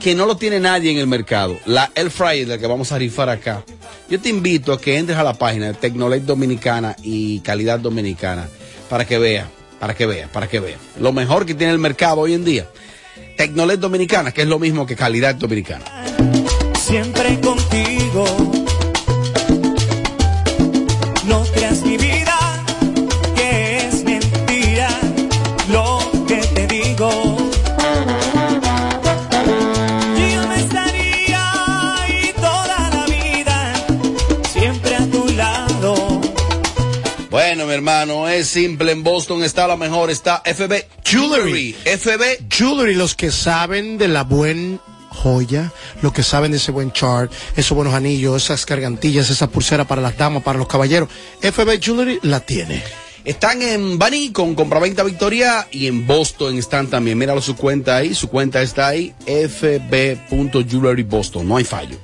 que 0.00 0.14
no 0.14 0.26
lo 0.26 0.36
tiene 0.36 0.60
nadie 0.60 0.90
en 0.90 0.98
el 0.98 1.06
mercado. 1.06 1.58
La 1.64 1.90
El 1.94 2.10
Fryer 2.10 2.46
del 2.46 2.60
que 2.60 2.66
vamos 2.66 2.92
a 2.92 2.98
rifar 2.98 3.28
acá. 3.28 3.64
Yo 4.08 4.20
te 4.20 4.28
invito 4.28 4.72
a 4.72 4.80
que 4.80 4.98
entres 4.98 5.18
a 5.18 5.22
la 5.22 5.34
página 5.34 5.66
de 5.68 5.74
Tecnolet 5.74 6.24
Dominicana 6.24 6.96
y 7.02 7.40
Calidad 7.40 7.78
Dominicana 7.78 8.48
para 8.88 9.06
que 9.06 9.18
vea, 9.18 9.48
para 9.80 9.94
que 9.94 10.06
vea, 10.06 10.28
para 10.32 10.46
que 10.46 10.60
vea. 10.60 10.76
Lo 11.00 11.12
mejor 11.12 11.46
que 11.46 11.54
tiene 11.54 11.72
el 11.72 11.78
mercado 11.78 12.20
hoy 12.20 12.34
en 12.34 12.44
día. 12.44 12.68
Tecnolet 13.36 13.80
Dominicana, 13.80 14.32
que 14.32 14.42
es 14.42 14.48
lo 14.48 14.58
mismo 14.58 14.86
que 14.86 14.96
Calidad 14.96 15.34
Dominicana. 15.34 15.84
siempre 16.74 17.40
contigo. 17.40 17.63
Bueno, 37.64 37.72
mi 37.72 37.76
hermano, 37.76 38.28
es 38.28 38.48
simple. 38.48 38.92
En 38.92 39.02
Boston 39.02 39.42
está 39.42 39.66
la 39.66 39.78
mejor, 39.78 40.10
está 40.10 40.42
FB 40.44 40.84
Jewelry. 41.02 41.72
FB 41.72 42.46
Jewelry, 42.50 42.94
los 42.94 43.14
que 43.14 43.30
saben 43.30 43.96
de 43.96 44.06
la 44.06 44.22
buen 44.22 44.80
joya, 45.08 45.72
los 46.02 46.12
que 46.12 46.22
saben 46.22 46.50
de 46.50 46.58
ese 46.58 46.72
buen 46.72 46.92
chart, 46.92 47.32
esos 47.56 47.74
buenos 47.74 47.94
anillos, 47.94 48.44
esas 48.44 48.66
gargantillas, 48.66 49.30
esa 49.30 49.46
pulsera 49.46 49.86
para 49.86 50.02
las 50.02 50.18
damas, 50.18 50.42
para 50.42 50.58
los 50.58 50.68
caballeros. 50.68 51.08
FB 51.40 51.80
Jewelry 51.80 52.18
la 52.22 52.40
tiene. 52.40 52.82
Están 53.24 53.62
en 53.62 53.98
Bani 53.98 54.30
con 54.30 54.54
Compraventa 54.54 55.02
Victoria 55.02 55.66
y 55.70 55.86
en 55.86 56.06
Boston 56.06 56.58
están 56.58 56.88
también. 56.88 57.16
Míralo 57.16 57.40
su 57.40 57.56
cuenta 57.56 57.96
ahí, 57.96 58.14
su 58.14 58.28
cuenta 58.28 58.60
está 58.60 58.88
ahí, 58.88 59.14
fb.jewelry 59.24 61.02
Boston, 61.04 61.48
no 61.48 61.56
hay 61.56 61.64
fallo. 61.64 61.96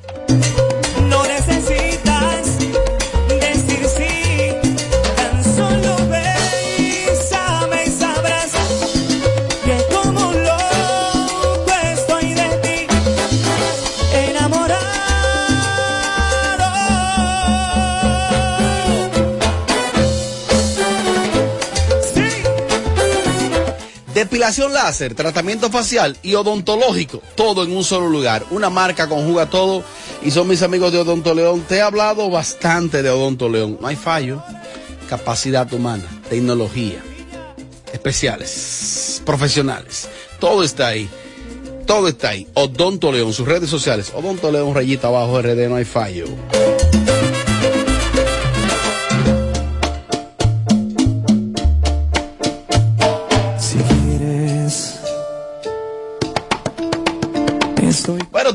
Depilación 24.31 24.73
láser, 24.73 25.17
tratamiento 25.17 25.71
facial 25.71 26.17
y 26.23 26.37
odontológico, 26.37 27.21
todo 27.35 27.65
en 27.65 27.77
un 27.77 27.83
solo 27.83 28.09
lugar. 28.09 28.47
Una 28.51 28.71
marca 28.71 29.09
conjuga 29.09 29.51
todo 29.51 29.83
y 30.23 30.31
son 30.31 30.47
mis 30.47 30.63
amigos 30.63 30.93
de 30.93 30.99
Odonto 30.99 31.35
León. 31.35 31.65
Te 31.67 31.79
he 31.79 31.81
hablado 31.81 32.31
bastante 32.31 33.03
de 33.03 33.11
Odonto 33.11 33.49
León. 33.49 33.79
No 33.81 33.89
hay 33.89 33.97
fallo. 33.97 34.41
Capacidad 35.09 35.73
humana, 35.73 36.05
tecnología, 36.29 37.03
especiales, 37.93 39.21
profesionales. 39.27 40.09
Todo 40.39 40.63
está 40.63 40.87
ahí. 40.87 41.09
Todo 41.85 42.07
está 42.07 42.29
ahí. 42.29 42.47
Odonto 42.55 43.11
León, 43.11 43.33
sus 43.33 43.49
redes 43.49 43.69
sociales. 43.69 44.13
Odonto 44.15 44.53
León, 44.53 44.73
rayita 44.77 45.09
abajo, 45.09 45.43
RD, 45.43 45.69
no 45.69 45.75
hay 45.75 45.85
fallo. 45.85 46.27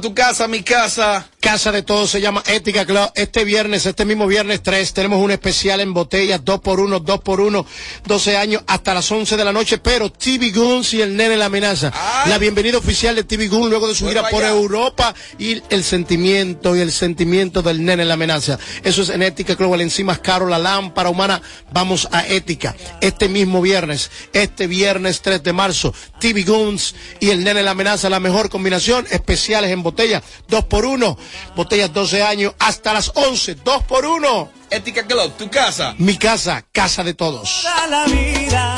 Tu 0.01 0.13
casa, 0.13 0.47
mi 0.47 0.63
casa. 0.63 1.27
Casa 1.39 1.71
de 1.71 1.83
todos 1.83 2.09
se 2.09 2.21
llama 2.21 2.43
Ética 2.47 2.85
Club. 2.85 3.11
Este 3.13 3.43
viernes, 3.43 3.85
este 3.85 4.03
mismo 4.03 4.25
viernes 4.25 4.63
3, 4.63 4.93
tenemos 4.93 5.21
un 5.21 5.29
especial 5.29 5.79
en 5.79 5.93
botellas, 5.93 6.43
2 6.43 6.59
por 6.59 6.79
1 6.79 7.01
2 7.01 7.21
por 7.21 7.39
1 7.39 7.65
12 8.03 8.37
años 8.37 8.63
hasta 8.65 8.95
las 8.95 9.11
11 9.11 9.37
de 9.37 9.45
la 9.45 9.53
noche, 9.53 9.77
pero 9.77 10.11
TV 10.11 10.49
Guns 10.49 10.95
y 10.95 11.03
el 11.03 11.15
nene 11.15 11.37
la 11.37 11.45
amenaza. 11.45 11.93
La 12.25 12.39
bienvenida 12.39 12.79
oficial 12.79 13.15
de 13.15 13.23
TV 13.23 13.47
Guns 13.47 13.69
luego 13.69 13.87
de 13.87 13.93
su 13.93 14.07
gira 14.07 14.27
por 14.29 14.43
allá. 14.43 14.53
Europa 14.53 15.13
y 15.37 15.61
el 15.69 15.83
sentimiento 15.83 16.75
y 16.75 16.79
el 16.79 16.91
sentimiento 16.91 17.61
del 17.61 17.85
nene 17.85 18.05
la 18.05 18.15
amenaza. 18.15 18.57
Eso 18.83 19.03
es 19.03 19.09
en 19.09 19.21
Ética 19.21 19.55
Club, 19.55 19.75
el 19.75 19.81
encima 19.81 20.17
caro, 20.17 20.47
la 20.47 20.57
lámpara 20.57 21.09
humana. 21.09 21.43
Vamos 21.71 22.07
a 22.11 22.25
Ética. 22.27 22.75
Este 23.01 23.29
mismo 23.29 23.61
viernes, 23.61 24.09
este 24.33 24.65
viernes 24.65 25.21
3 25.21 25.43
de 25.43 25.53
marzo, 25.53 25.93
TV 26.19 26.41
Guns 26.41 26.95
y 27.19 27.29
el 27.29 27.43
nene 27.43 27.61
la 27.61 27.71
amenaza, 27.71 28.09
la 28.09 28.19
mejor 28.19 28.49
combinación, 28.49 29.05
especiales 29.11 29.69
en 29.69 29.83
botella, 29.85 30.21
2 30.47 30.65
por 30.65 30.85
1 30.85 31.17
botellas 31.55 31.93
12 31.93 32.23
años 32.23 32.53
hasta 32.59 32.93
las 32.93 33.11
11, 33.15 33.55
2 33.63 33.83
por 33.83 34.05
1 34.05 34.49
Ética 34.71 35.05
Club, 35.05 35.31
tu 35.37 35.49
casa. 35.49 35.93
Mi 35.99 36.17
casa, 36.17 36.65
casa 36.71 37.03
de 37.03 37.13
todos. 37.13 37.61
toda 37.61 37.87
la 37.87 38.05
vida, 38.05 38.75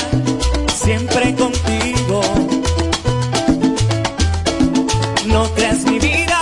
siempre 0.83 1.33
contigo. 1.33 2.21
No 5.25 5.49
creas 5.55 5.79
mi 5.85 5.97
vida, 5.97 6.39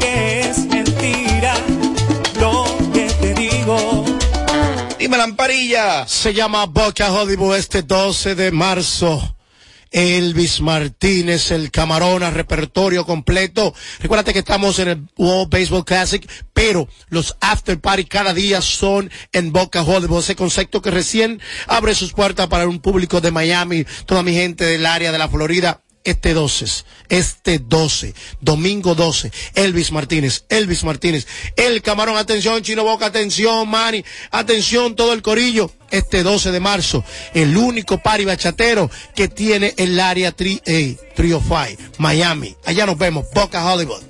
que 0.00 0.40
es 0.40 0.58
mentira 0.66 1.54
lo 2.40 2.64
que 2.92 3.06
te 3.20 3.34
digo. 3.34 4.04
Dime 4.98 5.18
lamparilla. 5.18 6.08
Se 6.08 6.32
llama 6.32 6.64
Boca 6.66 7.12
Hollywood 7.12 7.56
este 7.56 7.82
12 7.82 8.34
de 8.34 8.50
marzo. 8.50 9.37
Elvis 9.90 10.60
Martínez, 10.60 11.50
el 11.50 11.70
Camarona, 11.70 12.30
repertorio 12.30 13.06
completo. 13.06 13.74
Recuérdate 14.00 14.32
que 14.32 14.40
estamos 14.40 14.78
en 14.78 14.88
el 14.88 15.02
World 15.16 15.50
Baseball 15.50 15.84
Classic, 15.84 16.28
pero 16.52 16.88
los 17.08 17.36
after 17.40 17.80
party 17.80 18.04
cada 18.04 18.34
día 18.34 18.60
son 18.60 19.10
en 19.32 19.52
Boca 19.52 19.82
Hollywood. 19.82 20.20
Ese 20.20 20.36
concepto 20.36 20.82
que 20.82 20.90
recién 20.90 21.40
abre 21.66 21.94
sus 21.94 22.12
puertas 22.12 22.48
para 22.48 22.68
un 22.68 22.80
público 22.80 23.20
de 23.20 23.30
Miami, 23.30 23.84
toda 24.06 24.22
mi 24.22 24.32
gente 24.32 24.64
del 24.64 24.86
área 24.86 25.12
de 25.12 25.18
la 25.18 25.28
Florida. 25.28 25.82
Este 26.04 26.32
12, 26.32 26.84
este 27.10 27.58
12, 27.58 28.14
domingo 28.40 28.94
12, 28.94 29.30
Elvis 29.54 29.92
Martínez, 29.92 30.44
Elvis 30.48 30.82
Martínez, 30.82 31.26
el 31.56 31.82
camarón, 31.82 32.16
atención, 32.16 32.62
Chino 32.62 32.82
Boca, 32.82 33.06
atención, 33.06 33.68
Manny, 33.68 34.02
atención, 34.30 34.96
todo 34.96 35.12
el 35.12 35.20
corillo, 35.20 35.70
este 35.90 36.22
12 36.22 36.52
de 36.52 36.60
marzo, 36.60 37.04
el 37.34 37.56
único 37.56 37.98
party 37.98 38.24
bachatero 38.24 38.90
que 39.14 39.28
tiene 39.28 39.74
el 39.76 39.98
área 40.00 40.32
tri, 40.32 40.60
eh, 40.66 40.96
Trio 41.14 41.40
Five, 41.40 41.78
Miami. 41.98 42.56
Allá 42.64 42.86
nos 42.86 42.98
vemos, 42.98 43.26
Boca 43.34 43.64
Hollywood. 43.64 44.02